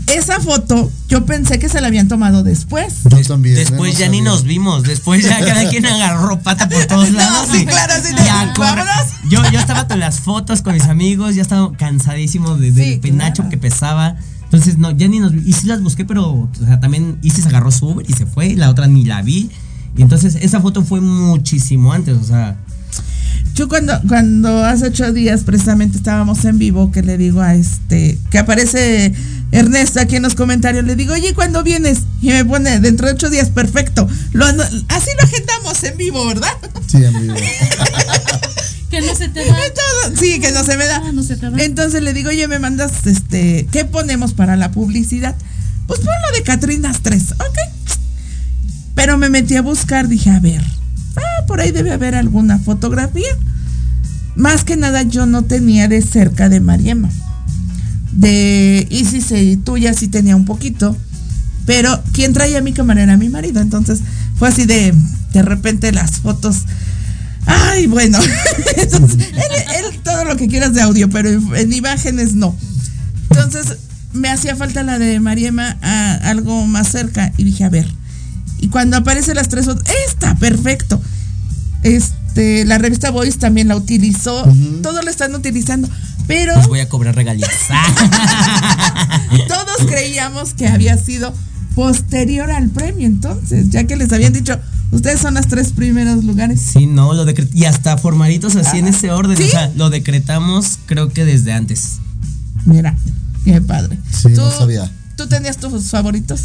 esa 0.06 0.38
foto 0.40 0.90
yo 1.08 1.24
pensé 1.26 1.58
que 1.58 1.68
se 1.68 1.80
la 1.80 1.88
habían 1.88 2.08
tomado 2.08 2.42
después. 2.42 2.94
Yo 3.10 3.20
también. 3.22 3.56
Después 3.56 3.94
no 3.94 4.00
ya 4.00 4.08
ni 4.08 4.20
nos 4.20 4.44
vimos. 4.44 4.82
Después 4.84 5.24
ya 5.24 5.38
cada 5.40 5.68
quien 5.70 5.86
agarró 5.86 6.40
pata 6.40 6.68
por 6.68 6.84
todos 6.86 7.10
lados. 7.12 7.48
sí, 7.50 7.62
y- 7.62 7.66
claro, 7.66 7.94
sí, 8.02 8.14
no. 8.14 9.30
Yo, 9.30 9.42
yo 9.50 9.58
estaba 9.58 9.88
con 9.88 9.98
las 10.00 10.20
fotos 10.20 10.62
con 10.62 10.74
mis 10.74 10.84
amigos, 10.84 11.34
ya 11.34 11.42
estaba 11.42 11.72
cansadísimo 11.76 12.56
de- 12.56 12.70
del 12.72 12.94
Sí, 12.94 12.98
penacho 12.98 13.42
claro. 13.42 13.50
que 13.50 13.58
pesaba. 13.58 14.16
Entonces, 14.54 14.78
no, 14.78 14.90
ya 14.92 15.08
ni 15.08 15.18
nos 15.18 15.34
Y 15.34 15.52
sí 15.52 15.66
las 15.66 15.82
busqué, 15.82 16.04
pero 16.04 16.30
o 16.32 16.48
sea, 16.64 16.80
también 16.80 17.18
Isis 17.22 17.46
agarró 17.46 17.70
su 17.70 17.88
Uber 17.88 18.06
y 18.08 18.12
se 18.12 18.24
fue. 18.26 18.54
La 18.54 18.70
otra 18.70 18.86
ni 18.86 19.04
la 19.04 19.22
vi. 19.22 19.50
Y 19.96 20.02
entonces 20.02 20.36
esa 20.40 20.60
foto 20.60 20.84
fue 20.84 21.00
muchísimo 21.00 21.92
antes, 21.92 22.16
o 22.16 22.24
sea. 22.24 22.56
Yo 23.54 23.68
cuando, 23.68 23.92
cuando 24.08 24.64
hace 24.64 24.86
ocho 24.88 25.12
días 25.12 25.44
precisamente 25.44 25.96
estábamos 25.96 26.44
en 26.44 26.58
vivo, 26.58 26.90
que 26.90 27.02
le 27.02 27.16
digo 27.16 27.40
a 27.40 27.54
este, 27.54 28.18
que 28.30 28.38
aparece 28.38 29.14
Ernesto 29.52 30.00
aquí 30.00 30.16
en 30.16 30.22
los 30.24 30.34
comentarios, 30.34 30.84
le 30.84 30.96
digo, 30.96 31.14
oye, 31.14 31.34
¿cuándo 31.34 31.62
vienes? 31.62 32.00
Y 32.20 32.28
me 32.30 32.44
pone, 32.44 32.80
dentro 32.80 33.06
de 33.06 33.12
ocho 33.14 33.30
días, 33.30 33.50
perfecto. 33.50 34.08
Lo, 34.32 34.44
ano- 34.46 34.64
así 34.88 35.10
lo 35.16 35.22
agendamos 35.24 35.84
en 35.84 35.96
vivo, 35.96 36.26
¿verdad? 36.26 36.50
Sí, 36.88 36.96
en 37.04 37.20
vivo. 37.22 37.34
Que 38.94 39.00
no 39.00 39.14
se 39.16 39.28
te 39.28 39.44
da. 39.44 39.56
Entonces, 39.66 40.20
sí, 40.20 40.40
que 40.40 40.52
no 40.52 40.62
se 40.62 40.76
me 40.76 40.86
da. 40.86 41.02
Ah, 41.04 41.10
no 41.12 41.24
se 41.24 41.36
te 41.36 41.50
da. 41.50 41.56
Entonces 41.58 42.00
le 42.00 42.12
digo, 42.12 42.28
oye, 42.28 42.46
me 42.46 42.60
mandas, 42.60 43.06
este, 43.06 43.66
¿qué 43.72 43.84
ponemos 43.84 44.34
para 44.34 44.54
la 44.54 44.70
publicidad? 44.70 45.34
Pues 45.88 45.98
pon 45.98 46.14
lo 46.28 46.36
de 46.36 46.44
Catrinas 46.44 47.00
3, 47.02 47.32
ok. 47.32 47.58
Pero 48.94 49.18
me 49.18 49.30
metí 49.30 49.56
a 49.56 49.62
buscar, 49.62 50.06
dije, 50.06 50.30
a 50.30 50.38
ver, 50.38 50.62
ah, 51.16 51.46
por 51.48 51.60
ahí 51.60 51.72
debe 51.72 51.90
haber 51.90 52.14
alguna 52.14 52.60
fotografía. 52.60 53.36
Más 54.36 54.62
que 54.62 54.76
nada 54.76 55.02
yo 55.02 55.26
no 55.26 55.42
tenía 55.42 55.88
de 55.88 56.00
cerca 56.00 56.48
de 56.48 56.60
Mariema. 56.60 57.10
De 58.12 58.86
Isis 58.90 59.32
y 59.32 59.56
tuya 59.56 59.92
sí 59.92 60.06
tenía 60.06 60.36
un 60.36 60.44
poquito. 60.44 60.96
Pero 61.66 62.00
quien 62.12 62.32
traía 62.32 62.60
mi 62.60 62.72
cámara 62.72 63.02
era 63.02 63.16
mi 63.16 63.28
marido. 63.28 63.60
Entonces 63.60 64.02
fue 64.38 64.48
así 64.48 64.66
de, 64.66 64.94
de 65.32 65.42
repente 65.42 65.90
las 65.90 66.20
fotos. 66.20 66.64
Ay, 67.46 67.86
bueno. 67.86 68.18
Entonces, 68.76 69.28
él, 69.32 69.84
él 69.92 70.00
todo 70.02 70.24
lo 70.24 70.36
que 70.36 70.48
quieras 70.48 70.74
de 70.74 70.82
audio, 70.82 71.08
pero 71.10 71.28
en, 71.30 71.56
en 71.56 71.72
imágenes 71.72 72.34
no. 72.34 72.56
Entonces 73.30 73.78
me 74.14 74.30
hacía 74.30 74.54
falta 74.56 74.82
la 74.82 74.98
de 74.98 75.20
Mariema 75.20 75.76
a 75.82 76.14
algo 76.30 76.66
más 76.66 76.88
cerca. 76.88 77.32
Y 77.36 77.44
dije, 77.44 77.64
a 77.64 77.68
ver. 77.68 77.86
Y 78.58 78.68
cuando 78.68 78.96
aparecen 78.96 79.34
las 79.34 79.48
tres 79.48 79.66
fotos, 79.66 79.84
está 80.08 80.36
perfecto. 80.36 81.00
Este, 81.82 82.64
la 82.64 82.78
revista 82.78 83.10
Voice 83.10 83.38
también 83.38 83.68
la 83.68 83.76
utilizó. 83.76 84.44
Todos 84.82 85.04
la 85.04 85.10
están 85.10 85.34
utilizando. 85.34 85.88
Pero 86.26 86.54
Pues 86.54 86.68
voy 86.68 86.80
a 86.80 86.88
cobrar 86.88 87.14
regalías. 87.14 87.50
todos 89.48 89.86
creíamos 89.86 90.54
que 90.54 90.68
había 90.68 90.96
sido 90.96 91.34
posterior 91.74 92.50
al 92.50 92.70
premio. 92.70 93.06
Entonces, 93.06 93.68
ya 93.70 93.84
que 93.84 93.96
les 93.96 94.12
habían 94.12 94.32
dicho, 94.32 94.58
ustedes 94.94 95.20
son 95.20 95.34
los 95.34 95.46
tres 95.46 95.72
primeros 95.72 96.24
lugares. 96.24 96.60
Sí, 96.60 96.86
no, 96.86 97.12
lo 97.12 97.26
y 97.52 97.64
hasta 97.64 97.98
formaditos 97.98 98.56
así 98.56 98.78
en 98.78 98.88
ese 98.88 99.10
orden. 99.10 99.36
¿Sí? 99.36 99.44
O 99.44 99.50
sea, 99.50 99.72
lo 99.76 99.90
decretamos 99.90 100.78
creo 100.86 101.12
que 101.12 101.24
desde 101.24 101.52
antes. 101.52 101.98
Mira, 102.64 102.96
qué 103.44 103.60
padre. 103.60 103.98
Sí, 104.10 104.34
¿Tú, 104.34 104.40
no 104.40 104.50
sabía. 104.50 104.90
¿Tú 105.16 105.26
tenías 105.26 105.58
tus 105.58 105.90
favoritos? 105.90 106.40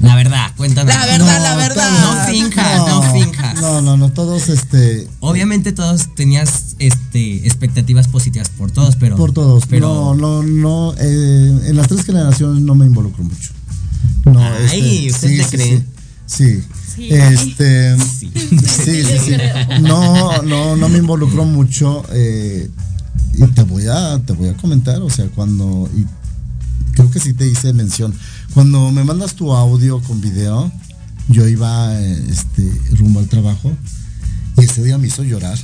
La 0.00 0.16
verdad, 0.16 0.52
cuéntanos. 0.56 0.94
La 0.94 1.04
verdad, 1.04 1.42
la 1.42 1.56
verdad. 1.56 1.90
No 2.00 2.32
finjas, 2.32 2.78
no, 2.88 3.02
finjas. 3.12 3.60
No, 3.60 3.82
no, 3.82 3.96
no, 3.96 4.10
todos 4.10 4.48
este. 4.48 5.06
Obviamente 5.20 5.72
todos 5.72 6.14
tenías 6.14 6.76
este 6.78 7.46
expectativas 7.46 8.08
positivas 8.08 8.48
por 8.48 8.70
todos, 8.70 8.96
pero. 8.96 9.16
Por 9.16 9.32
todos. 9.32 9.64
Pero. 9.68 10.14
No, 10.14 10.42
no, 10.42 10.42
no. 10.42 10.94
eh, 10.98 11.68
en 11.68 11.76
las 11.76 11.88
tres 11.88 12.04
generaciones 12.04 12.62
no 12.62 12.74
me 12.74 12.86
involucro 12.86 13.22
mucho. 13.24 13.52
No, 14.24 14.42
Ay, 14.70 15.08
este, 15.08 15.10
¿usted 15.10 15.28
sí, 15.28 15.36
le 15.36 15.44
sí, 15.44 15.50
cree? 15.50 15.84
Sí. 16.26 16.60
Sí. 16.60 16.64
Este. 17.08 17.96
Sí, 17.98 18.30
sí, 19.02 19.18
sí. 19.24 19.32
No, 19.82 20.42
no, 20.42 20.76
no 20.76 20.88
me 20.88 20.98
involucro 20.98 21.44
mucho. 21.44 22.04
eh, 22.12 22.70
y 23.34 23.46
te 23.46 23.62
voy 23.62 23.86
a, 23.86 24.18
te 24.24 24.32
voy 24.32 24.48
a 24.48 24.56
comentar, 24.56 25.00
o 25.00 25.10
sea, 25.10 25.26
cuando. 25.28 25.88
Y 25.96 26.04
creo 26.94 27.10
que 27.10 27.20
sí 27.20 27.32
te 27.32 27.46
hice 27.46 27.72
mención. 27.72 28.14
Cuando 28.54 28.90
me 28.90 29.04
mandas 29.04 29.34
tu 29.34 29.52
audio 29.52 30.00
con 30.02 30.20
video, 30.20 30.70
yo 31.28 31.46
iba 31.46 31.98
eh, 32.00 32.24
este, 32.28 32.70
rumbo 32.96 33.20
al 33.20 33.28
trabajo 33.28 33.72
y 34.58 34.64
ese 34.64 34.82
día 34.82 34.98
me 34.98 35.06
hizo 35.06 35.22
llorar 35.22 35.58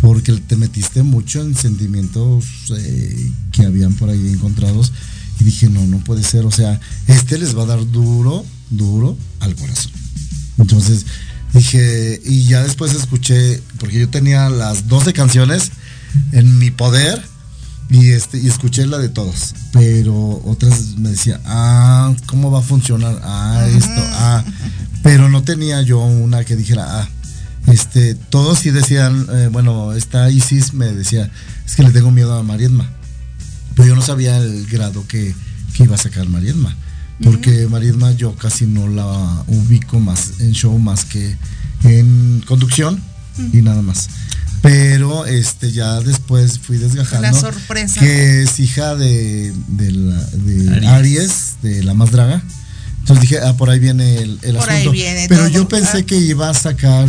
porque 0.00 0.32
te 0.32 0.56
metiste 0.56 1.02
mucho 1.02 1.40
en 1.40 1.54
sentimientos 1.54 2.44
eh, 2.76 3.30
que 3.52 3.64
habían 3.64 3.94
por 3.94 4.10
ahí 4.10 4.28
encontrados 4.28 4.92
y 5.40 5.44
dije, 5.44 5.68
no, 5.70 5.86
no 5.86 5.98
puede 5.98 6.22
ser, 6.22 6.44
o 6.44 6.50
sea, 6.50 6.78
este 7.06 7.38
les 7.38 7.56
va 7.56 7.62
a 7.62 7.66
dar 7.66 7.90
duro, 7.90 8.44
duro 8.70 9.16
al 9.40 9.54
corazón. 9.54 9.92
Entonces 10.58 11.06
dije, 11.52 12.20
y 12.24 12.44
ya 12.44 12.62
después 12.62 12.94
escuché, 12.94 13.62
porque 13.78 14.00
yo 14.00 14.08
tenía 14.08 14.48
las 14.48 14.88
12 14.88 15.12
canciones 15.12 15.70
en 16.32 16.58
mi 16.58 16.70
poder 16.70 17.22
y, 17.90 18.10
este, 18.12 18.38
y 18.38 18.48
escuché 18.48 18.86
la 18.86 18.98
de 18.98 19.08
todos, 19.08 19.54
pero 19.72 20.40
otras 20.44 20.96
me 20.96 21.10
decía, 21.10 21.40
ah, 21.44 22.14
¿cómo 22.26 22.50
va 22.50 22.60
a 22.60 22.62
funcionar? 22.62 23.20
Ah, 23.22 23.66
esto, 23.68 24.00
ah, 24.14 24.44
pero 25.02 25.28
no 25.28 25.42
tenía 25.42 25.82
yo 25.82 25.98
una 26.00 26.44
que 26.44 26.56
dijera, 26.56 27.00
ah, 27.00 27.08
este, 27.66 28.14
todos 28.14 28.60
sí 28.60 28.70
decían, 28.70 29.26
eh, 29.32 29.48
bueno, 29.52 29.92
esta 29.92 30.30
Isis 30.30 30.72
me 30.72 30.86
decía, 30.86 31.30
es 31.66 31.76
que 31.76 31.82
le 31.82 31.90
tengo 31.90 32.10
miedo 32.10 32.34
a 32.34 32.42
Marietma, 32.42 32.90
pero 33.76 33.88
yo 33.88 33.94
no 33.94 34.02
sabía 34.02 34.38
el 34.38 34.66
grado 34.66 35.06
que, 35.06 35.34
que 35.74 35.84
iba 35.84 35.94
a 35.94 35.98
sacar 35.98 36.26
Marietma, 36.28 36.74
porque 37.22 37.66
Marietma 37.68 38.12
yo 38.12 38.34
casi 38.34 38.66
no 38.66 38.88
la 38.88 39.44
ubico 39.46 40.00
más 40.00 40.40
en 40.40 40.52
show 40.52 40.76
más 40.78 41.04
que 41.04 41.36
en 41.84 42.42
conducción 42.46 43.00
y 43.52 43.62
nada 43.62 43.82
más. 43.82 44.08
Pero 44.60 45.26
este 45.26 45.72
ya 45.72 46.00
después 46.00 46.58
fui 46.60 46.78
desgajando 46.78 47.22
La 47.26 47.32
sorpresa. 47.32 47.98
que 48.00 48.42
es 48.44 48.60
hija 48.60 48.94
de, 48.94 49.52
de, 49.68 49.90
la- 49.90 50.24
de 50.24 50.70
Aries. 50.70 50.88
Aries. 50.88 51.32
de 51.62 51.82
la 51.82 51.94
más 51.94 52.12
draga. 52.12 52.42
Entonces 53.00 53.22
dije, 53.22 53.40
ah, 53.44 53.56
por 53.56 53.68
ahí 53.70 53.80
viene 53.80 54.18
el, 54.18 54.38
el 54.42 54.54
Por 54.56 54.70
ahí 54.70 54.82
asunto. 54.82 54.92
viene 54.92 55.26
Pero 55.28 55.40
todo. 55.42 55.48
yo 55.50 55.68
pensé 55.68 55.98
Ah. 55.98 56.02
que 56.06 56.16
iba 56.18 56.48
a 56.48 56.54
sacar 56.54 57.08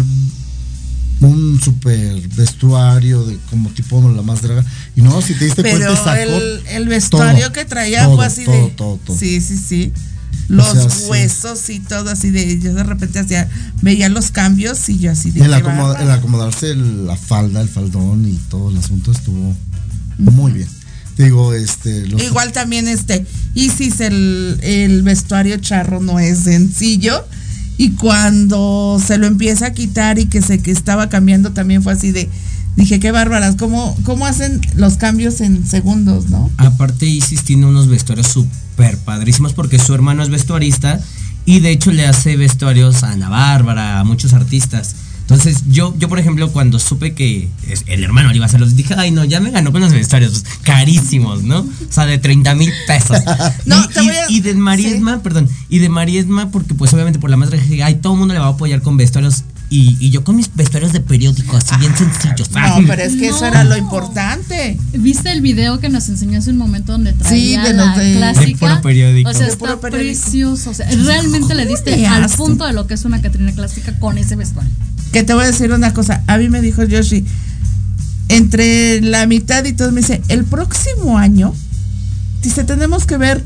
un 1.28 1.59
super 1.61 2.19
vestuario 2.36 3.26
de 3.26 3.38
como 3.49 3.69
tipo 3.69 4.01
la 4.15 4.21
más 4.21 4.41
draga. 4.41 4.63
Y 4.95 5.01
no, 5.01 5.21
si 5.21 5.34
te 5.36 5.45
diste 5.45 5.63
Pero 5.63 5.78
cuenta, 5.78 5.95
sacó 6.03 6.13
el, 6.21 6.61
el 6.67 6.88
vestuario 6.88 7.41
todo, 7.45 7.53
que 7.53 7.65
traía 7.65 8.05
todo, 8.05 8.15
fue 8.15 8.26
así 8.26 8.45
todo, 8.45 8.55
de. 8.55 8.69
todo, 8.71 8.99
todo. 9.05 9.17
Sí, 9.17 9.41
sí, 9.41 9.57
sí. 9.57 9.93
Los 10.49 10.67
sea, 10.71 10.89
sí. 10.89 11.05
huesos 11.07 11.69
y 11.69 11.80
todo 11.80 12.09
así 12.09 12.30
de. 12.32 12.59
Yo 12.59 12.74
de 12.74 12.84
repente 12.84 13.19
hacía, 13.19 13.49
veía 13.82 14.09
los 14.09 14.32
cambios 14.32 14.89
y 14.89 14.99
yo 14.99 15.11
así 15.11 15.32
de. 15.32 15.45
El, 15.45 15.53
acomoda- 15.53 16.01
el 16.01 16.11
acomodarse 16.11 16.71
el- 16.71 17.07
la 17.07 17.15
falda, 17.15 17.61
el 17.61 17.69
faldón 17.69 18.28
y 18.28 18.34
todo 18.49 18.69
el 18.69 18.78
asunto 18.78 19.11
estuvo 19.11 19.55
muy 20.17 20.51
bien. 20.51 20.67
Digo, 21.17 21.53
este. 21.53 22.07
los- 22.07 22.21
Igual 22.24 22.51
también 22.51 22.88
este, 22.88 23.26
Isis, 23.53 23.99
el, 24.01 24.59
el 24.63 25.03
vestuario 25.03 25.57
charro 25.57 26.01
no 26.01 26.19
es 26.19 26.39
sencillo. 26.39 27.26
Y 27.78 27.91
cuando 27.91 29.01
se 29.05 29.17
lo 29.17 29.28
empieza 29.28 29.67
a 29.67 29.74
quitar 29.74 30.19
y 30.19 30.26
que 30.26 30.41
se 30.41 30.61
que 30.61 30.71
estaba 30.71 31.09
cambiando 31.09 31.51
también 31.51 31.82
fue 31.82 31.93
así 31.93 32.11
de, 32.11 32.30
dije, 32.76 32.99
qué 32.99 33.11
bárbaras, 33.11 33.55
¿cómo, 33.55 33.97
cómo 34.03 34.26
hacen 34.26 34.61
los 34.76 34.97
cambios 34.97 35.41
en 35.41 35.65
segundos, 35.65 36.30
no? 36.30 36.51
Aparte, 36.57 37.05
Isis 37.05 37.43
tiene 37.43 37.65
unos 37.65 37.88
vestuarios 37.88 38.28
súper 38.28 38.97
padrísimos 38.99 39.53
porque 39.53 39.80
su 39.80 39.93
hermano 39.93 40.24
es 40.24 40.30
vestuarista 40.30 40.99
y 41.45 41.59
de 41.59 41.71
hecho 41.71 41.91
le 41.91 42.05
hace 42.05 42.38
vestuarios 42.38 43.03
a 43.03 43.11
Ana 43.11 43.30
Bárbara, 43.30 43.99
a 43.99 44.03
muchos 44.03 44.34
artistas. 44.34 44.95
Entonces, 45.24 45.63
yo, 45.69 45.95
yo 45.97 46.09
por 46.09 46.19
ejemplo, 46.19 46.51
cuando 46.51 46.80
supe 46.80 47.13
que 47.13 47.47
el 47.88 48.03
hermano 48.03 48.30
le 48.30 48.36
iba 48.36 48.45
a 48.45 48.47
hacerlos, 48.49 48.76
dije, 48.76 48.93
ay, 48.97 49.09
no, 49.11 49.24
ya 49.24 49.39
me 49.39 49.51
ganó 49.51 49.71
con 49.71 49.80
los 49.82 49.91
vestuarios 49.93 50.43
carísimos, 50.63 51.43
¿no? 51.43 51.59
O 51.61 51.67
sea, 51.89 52.05
de 52.05 52.17
30 52.17 52.53
mil 52.55 52.71
pesos. 52.88 53.17
No, 53.65 53.82
y, 53.84 53.88
te 53.88 54.01
voy 54.01 54.09
a- 54.09 54.30
y 54.30 54.41
de 54.41 54.53
Mariesma, 54.55 55.21
perdón, 55.24 55.47
y 55.69 55.80
de 55.80 55.88
Mariesma, 55.89 56.51
porque 56.51 56.74
pues 56.74 56.93
obviamente 56.93 57.19
por 57.19 57.30
la 57.30 57.38
madre 57.38 57.57
dije, 57.59 57.82
ay, 57.84 57.95
todo 57.95 58.13
el 58.13 58.19
mundo 58.19 58.34
le 58.34 58.39
va 58.41 58.47
a 58.47 58.49
apoyar 58.49 58.82
con 58.82 58.97
vestuarios. 58.97 59.43
Y, 59.69 59.97
y 59.99 60.11
yo 60.11 60.24
con 60.24 60.36
mis 60.36 60.53
vestuarios 60.53 60.93
de 60.93 60.99
periódico, 60.99 61.57
así 61.57 61.76
bien 61.80 61.95
sencillos. 61.97 62.51
No, 62.51 62.59
pero 62.86 63.01
es 63.01 63.15
que 63.15 63.30
eso 63.30 63.43
era 63.45 63.63
lo 63.63 63.76
importante. 63.76 64.78
¿Viste 64.93 65.32
el 65.32 65.41
video 65.41 65.80
que 65.80 65.89
nos 65.89 66.09
enseñó 66.09 66.38
hace 66.38 66.51
un 66.51 66.57
momento 66.57 66.91
donde 66.91 67.13
traía 67.13 67.63
Sí, 67.63 67.67
de 67.69 67.74
la 67.74 67.97
de- 67.97 68.05
de 68.05 68.17
clásica? 68.17 68.59
puro 68.59 68.82
periódico. 68.84 69.30
O 69.30 69.34
sea, 69.34 69.43
De 69.43 69.47
está 69.53 69.57
puro 69.65 69.80
periódico. 69.80 70.21
precioso. 70.21 70.69
O 70.69 70.74
sea, 70.76 70.88
realmente 70.91 71.55
le 71.55 71.65
diste 71.65 72.05
al 72.05 72.30
punto 72.30 72.67
de 72.67 72.74
lo 72.74 72.86
que 72.86 72.93
es 72.93 73.03
una 73.05 73.19
Catrina 73.21 73.51
clásica 73.53 73.97
con 73.99 74.17
ese 74.19 74.36
vestuario. 74.36 74.71
Que 75.14 75.24
te 75.24 75.34
voy 75.34 75.43
a 75.43 75.47
decir 75.47 75.72
una 75.72 75.93
cosa, 75.93 76.24
a 76.28 76.38
mí 76.38 76.49
me 76.49 76.59
dijo 76.61 76.84
Yoshi, 76.84 77.24
entre 78.30 78.99
la 79.01 79.26
mitad 79.28 79.64
y 79.66 79.74
todo, 79.74 79.91
me 79.91 80.01
dice, 80.01 80.22
el 80.28 80.43
próximo 80.43 81.18
año, 81.18 81.53
dice, 82.41 82.64
tenemos 82.64 83.05
que 83.05 83.18
ver, 83.18 83.43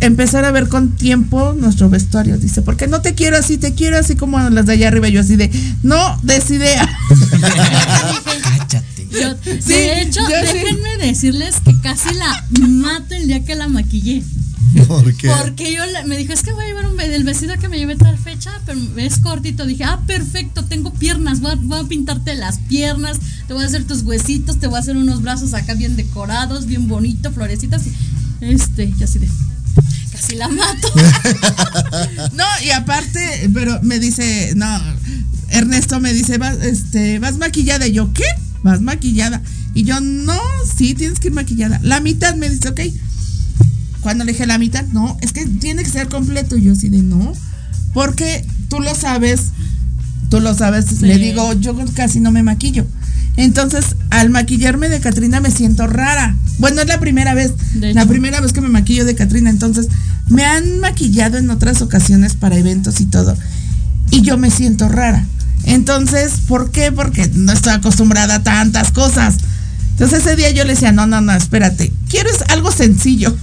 empezar 0.00 0.44
a 0.44 0.50
ver 0.50 0.68
con 0.68 0.96
tiempo 0.96 1.54
nuestro 1.58 1.88
vestuario, 1.88 2.36
dice, 2.38 2.60
porque 2.60 2.86
no 2.88 3.00
te 3.02 3.14
quiero 3.14 3.38
así, 3.38 3.56
te 3.56 3.72
quiero 3.74 3.98
así 3.98 4.16
como 4.16 4.38
las 4.50 4.66
de 4.66 4.72
allá 4.74 4.88
arriba, 4.88 5.08
yo 5.08 5.20
así 5.20 5.36
de, 5.36 5.50
no, 5.82 6.18
desidea. 6.22 6.86
Cállate. 8.42 8.82
Yo- 9.12 9.36
Sí, 9.44 9.72
de 9.72 10.02
hecho, 10.02 10.20
sí. 10.26 10.32
déjenme 10.42 10.96
decirles 11.06 11.54
que 11.64 11.78
casi 11.80 12.12
la 12.14 12.44
mato 12.68 13.14
el 13.14 13.28
día 13.28 13.44
que 13.44 13.54
la 13.54 13.68
maquillé. 13.68 14.22
¿Por 14.88 15.14
qué? 15.14 15.28
Porque 15.28 15.72
yo 15.72 15.82
me 16.06 16.16
dijo, 16.16 16.32
es 16.32 16.42
que 16.42 16.52
voy 16.52 16.64
a 16.64 16.68
llevar 16.68 16.86
un, 16.86 17.00
el 17.00 17.24
vestido 17.24 17.56
que 17.58 17.68
me 17.68 17.78
llevé 17.78 17.96
tal 17.96 18.18
fecha, 18.18 18.50
pero 18.64 18.78
es 18.96 19.18
cortito. 19.18 19.64
Dije, 19.66 19.84
ah, 19.84 20.00
perfecto, 20.06 20.64
tengo 20.64 20.92
piernas, 20.92 21.40
voy 21.40 21.52
a, 21.52 21.54
voy 21.56 21.80
a 21.80 21.84
pintarte 21.84 22.34
las 22.34 22.58
piernas, 22.58 23.18
te 23.46 23.54
voy 23.54 23.62
a 23.62 23.66
hacer 23.66 23.84
tus 23.84 24.02
huesitos, 24.02 24.58
te 24.58 24.66
voy 24.66 24.76
a 24.76 24.80
hacer 24.80 24.96
unos 24.96 25.22
brazos 25.22 25.54
acá 25.54 25.74
bien 25.74 25.96
decorados, 25.96 26.66
bien 26.66 26.88
bonito, 26.88 27.32
florecitas. 27.32 27.86
Y 27.86 27.92
este, 28.40 28.92
y 28.98 29.02
así 29.02 29.18
de, 29.18 29.28
casi 30.12 30.36
la 30.36 30.48
mato. 30.48 30.92
No, 32.32 32.44
y 32.64 32.70
aparte, 32.70 33.50
pero 33.52 33.80
me 33.82 33.98
dice, 33.98 34.52
no, 34.56 34.66
Ernesto 35.50 36.00
me 36.00 36.12
dice, 36.12 36.38
vas, 36.38 36.56
este, 36.62 37.18
vas 37.18 37.38
maquillada. 37.38 37.86
Y 37.86 37.92
yo, 37.92 38.12
¿qué? 38.12 38.24
¿Vas 38.62 38.80
maquillada? 38.80 39.42
Y 39.74 39.84
yo, 39.84 40.00
no, 40.00 40.38
sí, 40.76 40.94
tienes 40.94 41.20
que 41.20 41.28
ir 41.28 41.34
maquillada. 41.34 41.80
La 41.82 42.00
mitad 42.00 42.34
me 42.34 42.48
dice, 42.48 42.68
ok. 42.68 42.80
Cuando 44.06 44.22
le 44.22 44.30
dije 44.30 44.46
la 44.46 44.56
mitad, 44.56 44.84
no, 44.92 45.18
es 45.20 45.32
que 45.32 45.44
tiene 45.46 45.82
que 45.82 45.90
ser 45.90 46.06
completo. 46.06 46.56
Y 46.56 46.62
yo 46.62 46.74
así 46.74 46.90
de, 46.90 47.02
no, 47.02 47.32
porque 47.92 48.46
tú 48.68 48.78
lo 48.78 48.94
sabes, 48.94 49.46
tú 50.30 50.38
lo 50.38 50.54
sabes, 50.54 51.02
le 51.02 51.18
digo, 51.18 51.52
yo 51.54 51.76
casi 51.92 52.20
no 52.20 52.30
me 52.30 52.44
maquillo. 52.44 52.86
Entonces, 53.36 53.96
al 54.10 54.30
maquillarme 54.30 54.88
de 54.88 55.00
Catrina 55.00 55.40
me 55.40 55.50
siento 55.50 55.88
rara. 55.88 56.36
Bueno, 56.58 56.82
es 56.82 56.86
la 56.86 57.00
primera 57.00 57.34
vez, 57.34 57.52
la 57.80 58.06
primera 58.06 58.40
vez 58.40 58.52
que 58.52 58.60
me 58.60 58.68
maquillo 58.68 59.04
de 59.04 59.16
Catrina. 59.16 59.50
Entonces, 59.50 59.88
me 60.28 60.44
han 60.44 60.78
maquillado 60.78 61.36
en 61.38 61.50
otras 61.50 61.82
ocasiones 61.82 62.34
para 62.34 62.56
eventos 62.56 63.00
y 63.00 63.06
todo. 63.06 63.36
Y 64.12 64.22
yo 64.22 64.38
me 64.38 64.52
siento 64.52 64.88
rara. 64.88 65.26
Entonces, 65.64 66.34
¿por 66.46 66.70
qué? 66.70 66.92
Porque 66.92 67.28
no 67.34 67.50
estoy 67.50 67.72
acostumbrada 67.72 68.36
a 68.36 68.42
tantas 68.44 68.92
cosas. 68.92 69.34
Entonces 69.90 70.20
ese 70.20 70.36
día 70.36 70.50
yo 70.52 70.62
le 70.62 70.74
decía, 70.74 70.92
no, 70.92 71.06
no, 71.06 71.22
no, 71.22 71.32
espérate, 71.32 71.90
quiero 72.08 72.30
algo 72.50 72.70
sencillo. 72.70 73.34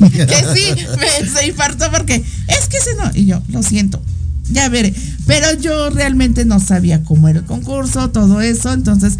que 0.10 0.44
sí, 0.54 0.74
me, 0.98 1.28
se 1.28 1.54
porque 1.90 2.16
es 2.48 2.68
que 2.68 2.76
ese 2.76 2.94
no. 2.96 3.10
Y 3.14 3.26
yo, 3.26 3.42
lo 3.48 3.62
siento, 3.62 4.02
ya 4.50 4.68
veré. 4.68 4.94
Pero 5.26 5.54
yo 5.54 5.90
realmente 5.90 6.44
no 6.44 6.60
sabía 6.60 7.02
cómo 7.04 7.28
era 7.28 7.40
el 7.40 7.44
concurso, 7.44 8.10
todo 8.10 8.40
eso. 8.40 8.72
Entonces, 8.72 9.18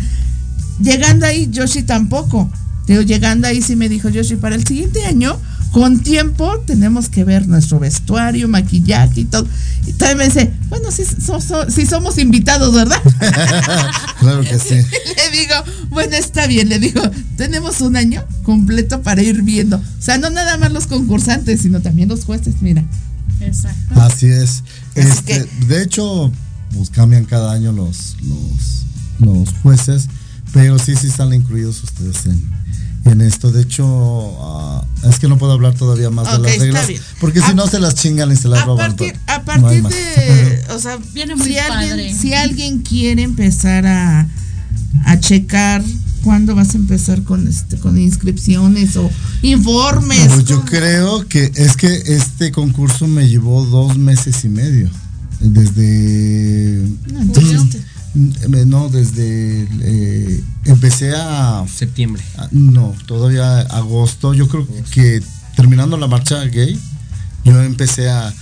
llegando 0.81 1.27
ahí, 1.27 1.49
Yoshi 1.51 1.83
tampoco. 1.83 2.51
Llegando 2.87 3.49
ahí 3.49 3.62
sí 3.62 3.77
me 3.77 3.89
dijo 3.89 4.11
Yoshi, 4.11 4.37
para 4.37 4.57
el 4.57 4.66
siguiente 4.66 5.05
año, 5.07 5.39
con 5.75 5.99
tiempo, 5.99 6.61
tenemos 6.68 7.09
que 7.09 7.25
ver 7.25 7.49
nuestro 7.49 7.81
vestuario, 7.81 8.47
maquillaje 8.47 9.22
y 9.22 9.25
todo. 9.25 9.45
Y 9.85 9.93
también 9.95 10.18
me 10.18 10.25
dice, 10.27 10.53
bueno, 10.68 10.93
sí, 10.93 11.03
so- 11.05 11.41
so- 11.41 11.68
sí 11.68 11.85
somos 11.85 12.16
invitados, 12.18 12.72
¿verdad? 12.72 13.03
claro 14.20 14.43
que 14.43 14.57
sí. 14.61 14.75
le 14.77 15.37
digo, 15.37 15.55
bueno, 15.91 16.14
está 16.14 16.47
bien, 16.47 16.68
le 16.68 16.79
digo, 16.79 17.03
tenemos 17.37 17.81
un 17.81 17.97
año 17.97 18.25
completo 18.45 19.03
para 19.03 19.20
ir 19.20 19.43
viendo. 19.43 19.79
O 19.79 19.83
sea, 20.03 20.16
no 20.18 20.31
nada 20.31 20.57
más 20.59 20.70
los 20.72 20.87
concursantes, 20.87 21.62
sino 21.62 21.81
también 21.83 22.09
los 22.09 22.25
jueces, 22.25 22.55
mira. 22.61 22.85
Exacto. 23.41 24.01
Así 24.01 24.27
es. 24.29 24.62
Este, 24.95 25.45
De 25.66 25.83
hecho, 25.83 26.31
pues 26.72 26.89
cambian 26.91 27.25
cada 27.25 27.53
año 27.53 27.72
los, 27.72 28.16
los, 28.22 28.85
los 29.18 29.49
jueces, 29.64 30.07
pero 30.53 30.79
sí, 30.79 30.95
sí 30.95 31.09
están 31.09 31.35
incluidos 31.35 31.83
ustedes 31.83 32.27
en, 32.27 32.49
en 33.05 33.21
esto. 33.21 33.53
De 33.53 33.63
hecho, 33.63 33.85
ah, 34.41 34.85
es 35.09 35.19
que 35.19 35.29
no 35.29 35.37
puedo 35.39 35.53
hablar 35.53 35.75
todavía 35.75 36.11
más 36.11 36.31
de 36.33 36.39
las 36.39 36.53
está 36.53 36.65
reglas. 36.65 36.87
bien. 36.89 37.01
Porque 37.21 37.41
si 37.41 37.51
A- 37.51 37.55
no 37.55 37.67
se 37.67 37.79
las 37.81 37.95
chingan 37.95 38.33
y 38.33 38.37
se 38.37 38.49
las 38.49 38.63
a 38.63 38.65
roban. 38.67 38.89
partir, 38.97 39.17
a 39.27 39.39
No 39.39 39.45
partir 39.45 39.83
de, 39.83 40.63
o 40.75 40.79
sea, 40.79 40.99
Viene 41.13 41.37
muy 41.37 41.47
si 41.49 41.55
padre. 41.55 41.91
alguien, 41.91 42.19
si 42.19 42.35
alguien 42.35 42.79
quiere 42.83 43.23
empezar 43.23 43.87
a, 43.87 44.27
a 45.05 45.21
checar 45.21 45.83
cuándo 46.23 46.55
vas 46.55 46.75
a 46.75 46.79
empezar 46.79 47.23
con 47.23 47.47
este, 47.47 47.77
con 47.77 47.99
inscripciones 47.99 48.97
o 48.97 49.11
informes. 49.43 50.45
Yo 50.47 50.65
creo 50.65 51.29
que 51.29 51.53
es 51.55 51.77
que 51.77 51.93
este 52.07 52.51
concurso 52.53 53.07
me 53.07 53.29
llevó 53.29 53.65
dos 53.67 53.99
meses 53.99 54.43
y 54.45 54.49
medio. 54.49 54.89
Desde. 55.41 56.89
No, 57.13 57.21
entonces, 57.21 57.83
No, 58.15 58.89
desde. 58.89 59.67
eh, 59.83 60.41
empecé 60.65 61.12
a. 61.17 61.65
Septiembre. 61.69 62.23
a- 62.39 62.49
no, 62.53 62.95
todavía 63.07 63.61
agosto. 63.61 64.35
Yo 64.35 64.49
creo 64.49 64.67
que 64.93 65.21
terminando 65.57 65.97
la 65.97 66.07
marcha 66.07 66.43
gay, 66.45 66.79
yo 67.45 67.61
empecé 67.62 68.09
a. 68.11 68.33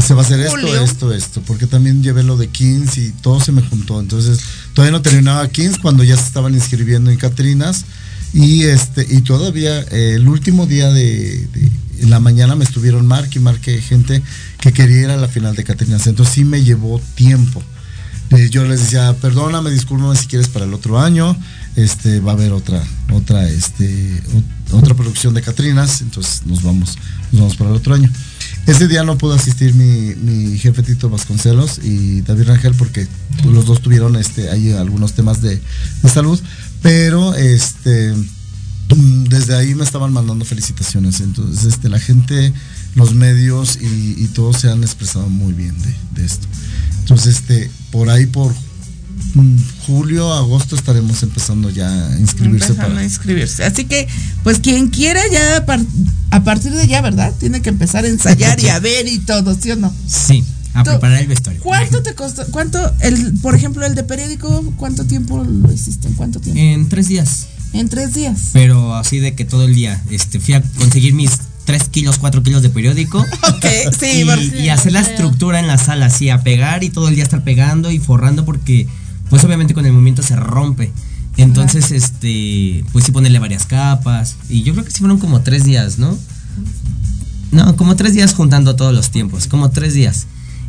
Se 0.00 0.14
va 0.14 0.22
a 0.22 0.24
hacer 0.24 0.38
esto, 0.40 0.52
Julio. 0.52 0.80
esto, 0.82 1.12
esto. 1.12 1.42
Porque 1.44 1.66
también 1.66 2.02
llevé 2.02 2.22
lo 2.22 2.36
de 2.36 2.46
Kings 2.48 2.96
y 2.98 3.10
todo 3.10 3.40
se 3.40 3.50
me 3.50 3.62
juntó. 3.62 3.98
Entonces, 4.00 4.38
todavía 4.74 4.92
no 4.92 5.02
terminaba 5.02 5.48
Kings 5.48 5.78
cuando 5.78 6.04
ya 6.04 6.16
se 6.16 6.22
estaban 6.22 6.54
inscribiendo 6.54 7.10
en 7.10 7.16
Catrinas. 7.18 7.84
Y 8.32 8.62
este, 8.62 9.04
y 9.10 9.20
todavía 9.22 9.80
eh, 9.90 10.14
el 10.14 10.28
último 10.28 10.66
día 10.66 10.90
de, 10.92 11.46
de- 11.52 11.70
en 12.00 12.08
la 12.10 12.20
mañana 12.20 12.54
me 12.56 12.64
estuvieron 12.64 13.06
marque 13.06 13.38
y 13.38 13.42
marque 13.42 13.80
gente 13.82 14.22
que 14.60 14.72
quería 14.72 15.02
ir 15.02 15.10
a 15.10 15.16
la 15.16 15.28
final 15.28 15.54
de 15.56 15.64
Catrinas. 15.64 16.06
Entonces 16.06 16.34
sí 16.36 16.44
me 16.44 16.62
llevó 16.62 17.00
tiempo. 17.16 17.62
Eh, 18.32 18.48
yo 18.50 18.64
les 18.64 18.80
decía, 18.80 19.14
perdóname, 19.20 19.70
discúlpame 19.70 20.16
si 20.16 20.26
quieres 20.26 20.48
para 20.48 20.64
el 20.64 20.72
otro 20.74 20.98
año. 20.98 21.36
Este 21.76 22.20
va 22.20 22.32
a 22.32 22.34
haber 22.34 22.52
otra, 22.52 22.82
otra, 23.12 23.46
este, 23.48 24.22
ot- 24.32 24.72
otra 24.72 24.94
producción 24.94 25.34
de 25.34 25.42
Catrinas, 25.42 26.00
entonces 26.00 26.42
nos 26.46 26.62
vamos, 26.62 26.96
nos 27.30 27.40
vamos 27.42 27.56
para 27.56 27.70
el 27.70 27.76
otro 27.76 27.94
año. 27.94 28.10
Ese 28.66 28.88
día 28.88 29.02
no 29.02 29.18
pudo 29.18 29.34
asistir 29.34 29.74
mi, 29.74 30.14
mi 30.14 30.56
jefe 30.58 30.82
Tito 30.82 31.10
Vasconcelos 31.10 31.78
y 31.82 32.20
David 32.22 32.44
Rangel 32.48 32.74
porque 32.74 33.06
los 33.44 33.66
dos 33.66 33.82
tuvieron 33.82 34.16
este, 34.16 34.50
ahí 34.50 34.72
algunos 34.72 35.12
temas 35.14 35.42
de, 35.42 35.60
de 36.02 36.08
salud, 36.08 36.40
pero 36.80 37.34
este 37.34 38.14
desde 39.28 39.56
ahí 39.56 39.74
me 39.74 39.84
estaban 39.84 40.12
mandando 40.12 40.44
felicitaciones. 40.44 41.20
Entonces, 41.20 41.64
este, 41.64 41.88
la 41.88 41.98
gente, 41.98 42.52
los 42.94 43.14
medios 43.14 43.78
y, 43.80 44.14
y 44.22 44.28
todos 44.34 44.60
se 44.60 44.70
han 44.70 44.82
expresado 44.82 45.28
muy 45.28 45.52
bien 45.52 45.74
de, 45.82 46.20
de 46.20 46.26
esto. 46.26 46.46
Entonces, 47.00 47.36
este, 47.36 47.70
por 47.90 48.10
ahí 48.10 48.26
por 48.26 48.52
mm, 49.34 49.56
julio, 49.86 50.32
agosto 50.32 50.76
estaremos 50.76 51.22
empezando 51.22 51.70
ya 51.70 51.88
a 51.88 52.18
inscribirse 52.18 52.66
empezando 52.72 52.88
para. 52.94 53.00
a 53.00 53.04
inscribirse. 53.04 53.64
Así 53.64 53.84
que, 53.86 54.06
pues 54.42 54.58
quien 54.60 54.88
quiera 54.88 55.20
ya 55.32 55.56
a, 55.58 55.66
par- 55.66 55.80
a 56.30 56.44
partir 56.44 56.72
de 56.72 56.86
ya, 56.86 57.00
¿verdad? 57.00 57.32
Tiene 57.40 57.62
que 57.62 57.70
empezar 57.70 58.04
a 58.04 58.08
ensayar 58.08 58.60
y 58.60 58.68
a 58.68 58.78
ver 58.80 59.08
y 59.08 59.18
todo, 59.20 59.56
¿sí 59.60 59.70
o 59.70 59.76
no? 59.76 59.92
Sí, 60.06 60.44
a 60.74 60.82
Tú- 60.84 60.90
preparar 60.90 61.20
el 61.22 61.28
vestuario. 61.28 61.62
¿Cuánto 61.62 62.02
te 62.02 62.14
costó? 62.14 62.44
¿Cuánto, 62.50 62.78
el, 63.00 63.32
por 63.40 63.54
ejemplo, 63.54 63.84
el 63.86 63.94
de 63.94 64.04
periódico, 64.04 64.72
cuánto 64.76 65.04
tiempo 65.06 65.42
lo 65.42 65.72
hiciste? 65.72 66.08
¿En 66.08 66.14
cuánto 66.14 66.40
tiempo? 66.40 66.60
En 66.60 66.88
tres 66.88 67.08
días. 67.08 67.46
En 67.72 67.88
tres 67.88 68.12
días. 68.14 68.50
Pero 68.52 68.94
así 68.94 69.18
de 69.18 69.34
que 69.34 69.46
todo 69.46 69.64
el 69.64 69.74
día. 69.74 70.02
Este, 70.10 70.38
fui 70.38 70.52
a 70.54 70.62
conseguir 70.62 71.14
mis 71.14 71.30
3 71.64 71.88
kilos, 71.88 72.18
4 72.18 72.42
kilos 72.42 72.62
de 72.62 72.70
periódico. 72.70 73.24
Ok, 73.42 73.66
sí, 73.98 74.24
y, 74.24 74.62
y 74.62 74.68
hacer 74.70 74.92
la 74.92 75.00
estructura 75.00 75.60
en 75.60 75.66
la 75.68 75.78
sala, 75.78 76.06
así, 76.06 76.30
a 76.30 76.42
pegar 76.42 76.82
y 76.82 76.90
todo 76.90 77.08
el 77.08 77.14
día 77.14 77.22
estar 77.22 77.44
pegando 77.44 77.90
y 77.90 77.98
forrando 77.98 78.44
porque, 78.44 78.88
pues 79.30 79.44
obviamente 79.44 79.72
con 79.72 79.86
el 79.86 79.92
movimiento 79.92 80.22
se 80.22 80.36
rompe. 80.36 80.90
Entonces, 81.36 81.90
este, 81.92 82.84
pues 82.92 83.04
sí 83.04 83.12
ponerle 83.12 83.38
varias 83.38 83.66
capas. 83.66 84.36
Y 84.48 84.62
yo 84.62 84.72
creo 84.72 84.84
que 84.84 84.90
sí 84.90 84.98
fueron 84.98 85.18
como 85.18 85.40
tres 85.42 85.64
días, 85.64 85.98
¿no? 85.98 86.18
No, 87.52 87.76
como 87.76 87.96
tres 87.96 88.14
días 88.14 88.34
juntando 88.34 88.76
todos 88.76 88.94
los 88.94 89.10
tiempos, 89.10 89.46
como 89.46 89.70
tres 89.70 89.94
días. 89.94 90.26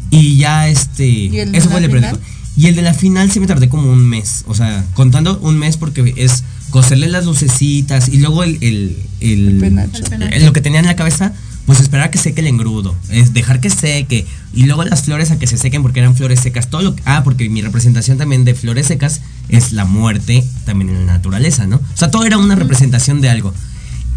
Y 0.10 0.38
ya 0.38 0.68
este, 0.68 1.04
de 1.04 1.50
eso 1.54 1.70
fue 1.70 1.84
el 1.84 1.91
de. 1.91 2.18
Y 2.56 2.68
el 2.68 2.76
de 2.76 2.84
la 2.84 2.94
final 2.94 3.32
sí 3.32 3.39
me 3.39 3.48
tardé 3.48 3.68
como 3.68 3.91
un 3.91 4.08
mes, 4.08 4.44
o 4.48 4.54
sea, 4.54 4.86
contando 4.94 5.39
un 5.39 5.58
mes 5.58 5.76
porque 5.78 6.14
es 6.18 6.44
coserle 6.74 7.08
las 7.08 7.26
lucecitas 7.26 8.10
y 8.10 8.18
luego 8.18 8.44
el, 8.44 8.58
el, 8.62 8.98
el- 9.22 9.58
penacho. 9.60 10.02
el- 10.32 10.44
lo 10.44 10.54
que 10.54 10.60
tenía 10.62 10.80
en 10.80 10.88
la 10.88 10.96
cabeza, 10.96 11.32
pues 11.68 11.80
esperar 11.80 12.08
a 12.08 12.12
que 12.12 12.18
seque 12.18 12.42
el 12.42 12.48
engrudo, 12.48 12.96
es 13.12 13.32
dejar 13.32 13.60
que 13.60 13.70
seque 13.70 14.26
y 14.56 14.64
luego 14.66 14.84
las 14.84 15.04
flores 15.04 15.30
a 15.30 15.38
que 15.38 15.46
se 15.46 15.58
sequen 15.60 15.84
porque 15.84 16.00
eran 16.00 16.16
flores 16.16 16.40
secas, 16.40 16.72
todo 16.72 16.82
lo 16.82 16.96
que- 16.96 17.04
ah, 17.06 17.22
porque 17.24 17.48
mi 17.48 17.62
representación 17.62 18.18
también 18.18 18.44
de 18.44 18.56
flores 18.56 18.88
secas 18.88 19.22
es 19.50 19.72
la 19.72 19.86
muerte 19.86 20.44
también 20.66 20.90
en 20.90 21.06
la 21.06 21.14
naturaleza, 21.14 21.68
¿no? 21.68 21.76
O 21.76 21.98
sea, 21.98 22.10
todo 22.10 22.26
era 22.26 22.40
una 22.40 22.56
representación 22.56 23.22
de 23.22 23.30
algo. 23.30 23.54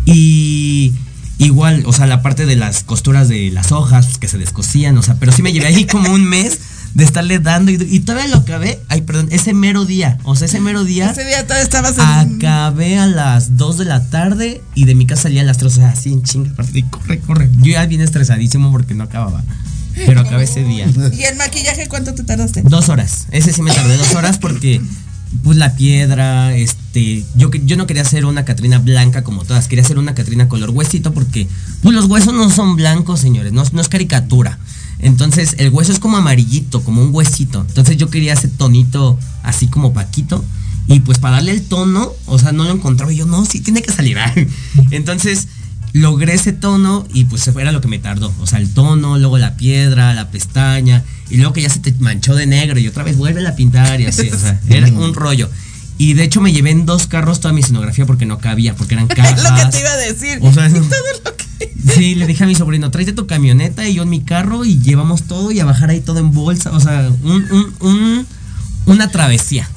Y 0.07 0.93
igual, 1.37 1.83
o 1.85 1.93
sea, 1.93 2.07
la 2.07 2.23
parte 2.23 2.47
de 2.47 2.57
las 2.57 2.85
costuras 2.85 3.29
de 3.29 3.51
las 3.51 3.71
hojas 3.71 4.17
que 4.17 4.29
se 4.29 4.39
descosían, 4.39 4.97
o 4.97 5.03
sea, 5.03 5.17
pero 5.21 5.31
sí 5.31 5.43
me 5.43 5.53
llevé 5.53 5.67
ahí 5.67 5.85
como 5.85 6.11
un 6.11 6.25
mes 6.25 6.59
de 6.97 7.05
estarle 7.05 7.39
dando 7.39 7.71
y, 7.71 7.75
y 7.91 8.01
todavía 8.01 8.29
lo 8.29 8.39
acabé, 8.39 8.81
ay, 8.89 9.03
perdón, 9.03 9.29
ese 9.31 9.53
mero 9.53 9.85
día, 9.85 10.17
o 10.25 10.35
sea, 10.35 10.47
ese 10.47 10.61
mero 10.61 10.83
día 10.83 11.11
Ese 11.11 11.25
día 11.27 11.43
todavía 11.45 11.63
estabas 11.63 11.99
en. 11.99 12.37
acabé 12.37 12.99
a 12.99 13.07
las 13.07 13.59
2 13.59 13.77
de 13.79 13.85
la 13.85 14.09
tarde 14.09 14.63
y 14.75 14.87
de 14.87 14.95
mi 14.95 15.05
casa 15.07 15.25
salía 15.25 15.43
a 15.43 15.45
las 15.45 15.59
3, 15.59 15.73
o 15.73 15.75
sea, 15.77 15.91
así 15.91 16.11
en 16.13 16.23
chinga, 16.23 16.53
y 16.73 16.83
corre, 16.85 17.21
corre. 17.21 17.51
Yo 17.59 17.73
ya 17.73 17.85
vine 17.85 18.03
estresadísimo 18.03 18.73
porque 18.73 18.95
no 18.95 19.05
acababa, 19.05 19.45
pero 20.07 20.21
acabé 20.23 20.45
ese 20.45 20.65
día. 20.65 20.87
¿Y 21.13 21.23
el 21.25 21.37
maquillaje 21.37 21.87
cuánto 21.87 22.15
te 22.15 22.23
tardaste? 22.25 22.63
Dos 22.63 22.89
horas. 22.89 23.27
Ese 23.31 23.53
sí 23.53 23.61
me 23.61 23.73
tardé 23.73 23.97
dos 23.99 24.15
horas 24.15 24.39
porque, 24.39 24.81
pues, 25.45 25.59
la 25.59 25.75
piedra, 25.77 26.55
este. 26.57 27.25
Yo, 27.35 27.51
que- 27.51 27.63
yo 27.67 27.77
no 27.77 27.87
quería 27.87 28.03
hacer 28.03 28.25
una 28.25 28.45
Catrina 28.47 28.79
blanca 28.79 29.23
como 29.23 29.45
todas. 29.45 29.69
Quería 29.69 29.85
hacer 29.85 29.99
una 29.99 30.15
Catrina 30.15 30.49
color 30.49 30.71
huesito 30.71 31.13
porque, 31.13 31.47
pues, 31.83 31.95
los 31.95 32.07
huesos 32.07 32.33
no 32.33 32.49
son 32.51 32.77
blancos, 32.77 33.21
señores. 33.21 33.53
No, 33.53 33.65
no 33.73 33.81
es 33.83 33.89
caricatura. 33.89 34.59
Entonces, 34.99 35.57
el 35.59 35.71
hueso 35.71 35.93
es 35.93 35.99
como 35.99 36.17
amarillito, 36.17 36.83
como 36.83 37.03
un 37.03 37.15
huesito. 37.15 37.65
Entonces, 37.69 37.97
yo 37.97 38.09
quería 38.09 38.33
ese 38.33 38.49
tonito 38.49 39.19
así 39.43 39.69
como 39.69 39.93
paquito. 39.93 40.45
Y 40.89 41.01
pues, 41.01 41.19
para 41.19 41.37
darle 41.37 41.53
el 41.53 41.63
tono, 41.63 42.13
o 42.27 42.39
sea, 42.39 42.53
no 42.53 42.65
lo 42.65 42.71
encontraba. 42.71 43.13
Y 43.13 43.17
yo, 43.17 43.27
no, 43.27 43.45
sí 43.45 43.61
tiene 43.61 43.83
que 43.83 43.93
salir. 43.93 44.19
Entonces, 44.91 45.49
logré 45.93 46.35
ese 46.35 46.53
tono 46.53 47.07
y 47.15 47.25
pues 47.25 47.47
era 47.49 47.73
lo 47.73 47.81
que 47.81 47.89
me 47.89 47.99
tardó. 47.99 48.33
O 48.41 48.47
sea, 48.47 48.59
el 48.59 48.73
tono, 48.73 49.19
luego 49.19 49.39
la 49.39 49.57
piedra, 49.57 50.13
la 50.15 50.31
pestaña, 50.31 51.03
y 51.31 51.37
luego 51.37 51.53
que 51.53 51.63
ya 51.63 51.71
se 51.71 51.81
te 51.81 51.93
manchó 51.99 52.35
de 52.35 52.47
negro 52.47 52.79
y 52.79 52.87
otra 52.87 53.03
vez 53.03 53.17
vuelve 53.17 53.47
a 53.47 53.57
pintar 53.57 54.01
y 54.01 54.07
así. 54.07 54.29
O 54.31 54.39
sea, 54.39 54.61
era 54.69 54.89
un 54.93 55.15
rollo. 55.15 55.49
Y 55.99 56.15
de 56.15 56.25
hecho 56.25 56.41
me 56.41 56.53
llevé 56.53 56.71
en 56.71 56.85
dos 56.87 57.07
carros 57.07 57.41
toda 57.41 57.55
mi 57.55 57.61
escenografía 57.63 58.05
porque 58.07 58.27
no 58.27 58.39
cabía, 58.39 58.75
porque 58.75 58.95
eran 58.95 59.07
cajas. 59.07 59.39
Es 59.43 59.51
lo 59.51 59.57
que 59.57 59.65
te 59.71 59.81
iba 59.81 59.91
a 59.91 59.97
decir. 59.97 60.39
O 60.43 60.53
sea, 60.53 60.69
todo 60.71 60.83
lo 61.25 61.37
que. 61.37 61.47
Sí, 61.95 62.15
le 62.17 62.27
dije 62.27 62.45
a 62.45 62.47
mi 62.47 62.55
sobrino, 62.55 62.91
tráete 62.91 63.13
tu 63.13 63.27
camioneta 63.27 63.89
y 63.89 63.95
yo 63.95 64.03
en 64.03 64.11
mi 64.11 64.21
carro 64.23 64.65
y 64.65 64.79
llevamos 64.81 65.23
todo 65.23 65.53
y 65.53 65.61
a 65.61 65.65
bajar 65.65 65.91
ahí 65.91 66.01
todo 66.01 66.19
en 66.19 66.33
bolsa. 66.33 66.71
O 66.73 66.81
sea, 66.81 67.09
un, 67.23 67.45
un, 67.51 67.75
un- 67.81 68.27
una 68.87 69.11
travesía. 69.11 69.69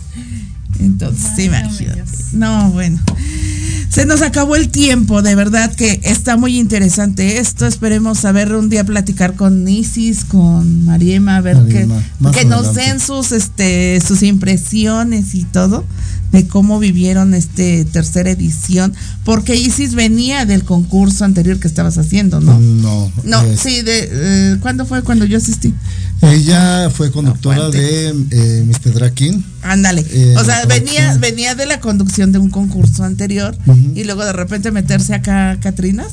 Entonces, 0.79 1.31
sí, 1.35 1.43
imagínate. 1.43 2.03
No, 2.33 2.69
bueno. 2.71 2.99
Se 3.89 4.05
nos 4.05 4.21
acabó 4.21 4.55
el 4.55 4.69
tiempo, 4.69 5.23
de 5.23 5.33
verdad 5.33 5.73
que 5.73 5.99
está 6.03 6.37
muy 6.37 6.59
interesante 6.59 7.39
esto. 7.39 7.65
Esperemos 7.65 8.19
saber 8.19 8.53
un 8.53 8.69
día 8.69 8.83
platicar 8.83 9.33
con 9.35 9.67
Isis, 9.67 10.25
con 10.25 10.85
Mariema, 10.85 11.37
a 11.37 11.41
ver 11.41 11.57
Mariema, 11.57 12.03
que, 12.31 12.45
nos 12.45 12.75
den 12.75 12.99
sus 12.99 13.31
este 13.31 13.99
sus 13.99 14.21
impresiones 14.21 15.33
y 15.33 15.43
todo 15.43 15.85
de 16.31 16.45
cómo 16.47 16.77
vivieron 16.79 17.33
este 17.33 17.85
tercera 17.85 18.29
edición, 18.29 18.93
porque 19.23 19.55
Isis 19.55 19.95
venía 19.95 20.45
del 20.45 20.63
concurso 20.63 21.25
anterior 21.25 21.59
que 21.59 21.67
estabas 21.67 21.97
haciendo, 21.97 22.39
¿no? 22.39 22.59
No. 22.59 23.11
No, 23.23 23.41
es- 23.41 23.59
sí, 23.59 23.81
de 23.81 24.09
eh, 24.11 24.57
¿cuándo 24.61 24.85
fue 24.85 25.01
cuando 25.01 25.25
yo 25.25 25.37
asistí? 25.37 25.73
Ella 26.21 26.89
fue 26.89 27.11
conductora 27.11 27.69
de 27.69 28.09
eh, 28.09 28.65
Mr. 28.67 28.93
Drakin. 28.93 29.43
Ándale. 29.61 30.05
Eh, 30.11 30.35
o 30.37 30.43
sea, 30.43 30.65
venía, 30.65 31.17
venía 31.17 31.55
de 31.55 31.65
la 31.65 31.79
conducción 31.79 32.31
de 32.31 32.39
un 32.39 32.49
concurso 32.49 33.03
anterior 33.03 33.57
Y 33.95 34.03
luego 34.03 34.25
de 34.25 34.33
repente 34.33 34.71
meterse 34.71 35.13
acá 35.13 35.51
a 35.51 35.59
Catrinas. 35.59 36.11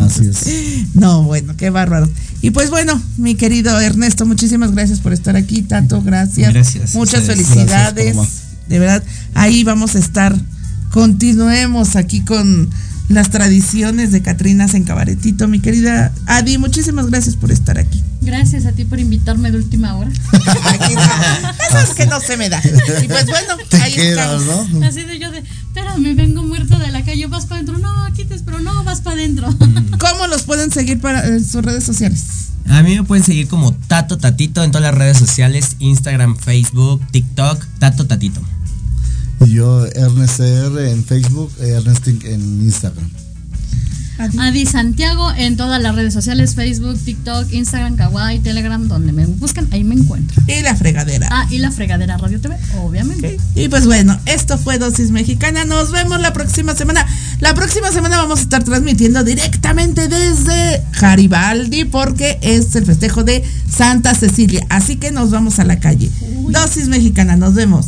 Así 0.00 0.26
es. 0.26 0.86
No, 0.94 1.22
bueno, 1.22 1.54
qué 1.56 1.70
bárbaro. 1.70 2.08
Y 2.40 2.50
pues 2.50 2.70
bueno, 2.70 3.00
mi 3.16 3.34
querido 3.34 3.78
Ernesto, 3.80 4.26
muchísimas 4.26 4.72
gracias 4.72 5.00
por 5.00 5.12
estar 5.12 5.36
aquí. 5.36 5.62
Tato, 5.62 6.02
gracias. 6.02 6.52
Gracias, 6.52 6.94
Muchas 6.94 7.20
ustedes. 7.22 7.46
felicidades. 7.46 8.14
Gracias, 8.16 8.42
de 8.68 8.78
verdad, 8.78 9.02
ahí 9.34 9.64
vamos 9.64 9.94
a 9.96 9.98
estar. 9.98 10.36
Continuemos 10.90 11.96
aquí 11.96 12.22
con 12.22 12.68
las 13.08 13.30
tradiciones 13.30 14.12
de 14.12 14.22
Catrinas 14.22 14.74
en 14.74 14.84
Cabaretito. 14.84 15.48
Mi 15.48 15.60
querida 15.60 16.12
Adi, 16.26 16.58
muchísimas 16.58 17.06
gracias 17.06 17.36
por 17.36 17.50
estar 17.50 17.78
aquí. 17.78 18.02
Gracias 18.20 18.66
a 18.66 18.72
ti 18.72 18.84
por 18.84 19.00
invitarme 19.00 19.50
de 19.50 19.58
última 19.58 19.96
hora. 19.96 20.10
Eso 21.68 21.78
es 21.78 21.90
que 21.96 22.06
no 22.06 22.20
se 22.20 22.36
me 22.36 22.48
da. 22.48 22.60
Y 23.02 23.08
pues 23.08 23.26
bueno, 23.26 23.56
Te 23.68 23.76
ahí 23.78 23.94
quedas, 23.94 24.40
estamos. 24.42 24.70
¿no? 24.70 24.86
Así 24.86 25.02
de 25.02 25.18
yo 25.18 25.30
de, 25.30 25.42
espérame, 25.72 26.14
vengo 26.14 26.42
muerto 26.42 26.78
de 26.78 26.90
la 26.90 27.02
calle, 27.02 27.26
vas 27.28 27.46
para 27.46 27.62
adentro. 27.62 27.78
No, 27.78 28.04
aquí 28.04 28.26
te 28.26 28.34
espero, 28.34 28.60
no, 28.60 28.84
vas 28.84 29.00
para 29.00 29.16
adentro. 29.16 29.48
¿Cómo 29.98 30.26
los 30.26 30.42
pueden 30.42 30.70
seguir 30.70 31.00
para 31.00 31.26
en 31.26 31.42
sus 31.42 31.64
redes 31.64 31.82
sociales? 31.82 32.50
A 32.68 32.82
mí 32.82 32.94
me 32.94 33.04
pueden 33.04 33.24
seguir 33.24 33.48
como 33.48 33.72
Tato 33.72 34.18
Tatito 34.18 34.62
en 34.62 34.70
todas 34.70 34.82
las 34.82 34.94
redes 34.94 35.16
sociales, 35.16 35.76
Instagram, 35.78 36.36
Facebook, 36.36 37.00
TikTok, 37.10 37.64
Tato 37.78 38.06
Tatito. 38.06 38.40
Y 39.46 39.52
yo, 39.52 39.86
Ernest 39.86 40.36
CR 40.36 40.78
en 40.78 41.04
Facebook, 41.04 41.50
Ernest 41.58 42.06
en 42.06 42.62
Instagram. 42.62 43.10
Adi 44.18 44.66
Santiago 44.66 45.32
en 45.36 45.56
todas 45.56 45.80
las 45.82 45.94
redes 45.94 46.12
sociales, 46.14 46.54
Facebook, 46.54 46.98
TikTok, 47.02 47.52
Instagram, 47.52 47.96
Kawaii, 47.96 48.40
Telegram, 48.40 48.86
donde 48.86 49.12
me 49.12 49.26
buscan, 49.26 49.68
ahí 49.72 49.84
me 49.84 49.94
encuentro. 49.94 50.40
Y 50.46 50.62
la 50.62 50.76
fregadera. 50.76 51.28
Ah, 51.30 51.46
y 51.50 51.58
la 51.58 51.70
fregadera 51.70 52.16
Radio 52.16 52.40
TV, 52.40 52.56
obviamente. 52.82 53.38
Y 53.54 53.68
pues 53.68 53.86
bueno, 53.86 54.18
esto 54.26 54.58
fue 54.58 54.78
Dosis 54.78 55.10
Mexicana. 55.10 55.64
Nos 55.64 55.90
vemos 55.90 56.20
la 56.20 56.32
próxima 56.32 56.74
semana. 56.74 57.06
La 57.40 57.54
próxima 57.54 57.90
semana 57.90 58.18
vamos 58.18 58.40
a 58.40 58.42
estar 58.42 58.62
transmitiendo 58.62 59.24
directamente 59.24 60.08
desde 60.08 60.82
Garibaldi 61.00 61.84
porque 61.84 62.38
es 62.42 62.74
el 62.76 62.86
festejo 62.86 63.24
de 63.24 63.42
Santa 63.68 64.14
Cecilia. 64.14 64.64
Así 64.68 64.96
que 64.96 65.10
nos 65.10 65.30
vamos 65.30 65.58
a 65.58 65.64
la 65.64 65.80
calle. 65.80 66.10
Dosis 66.48 66.88
Mexicana, 66.88 67.36
nos 67.36 67.54
vemos. 67.54 67.86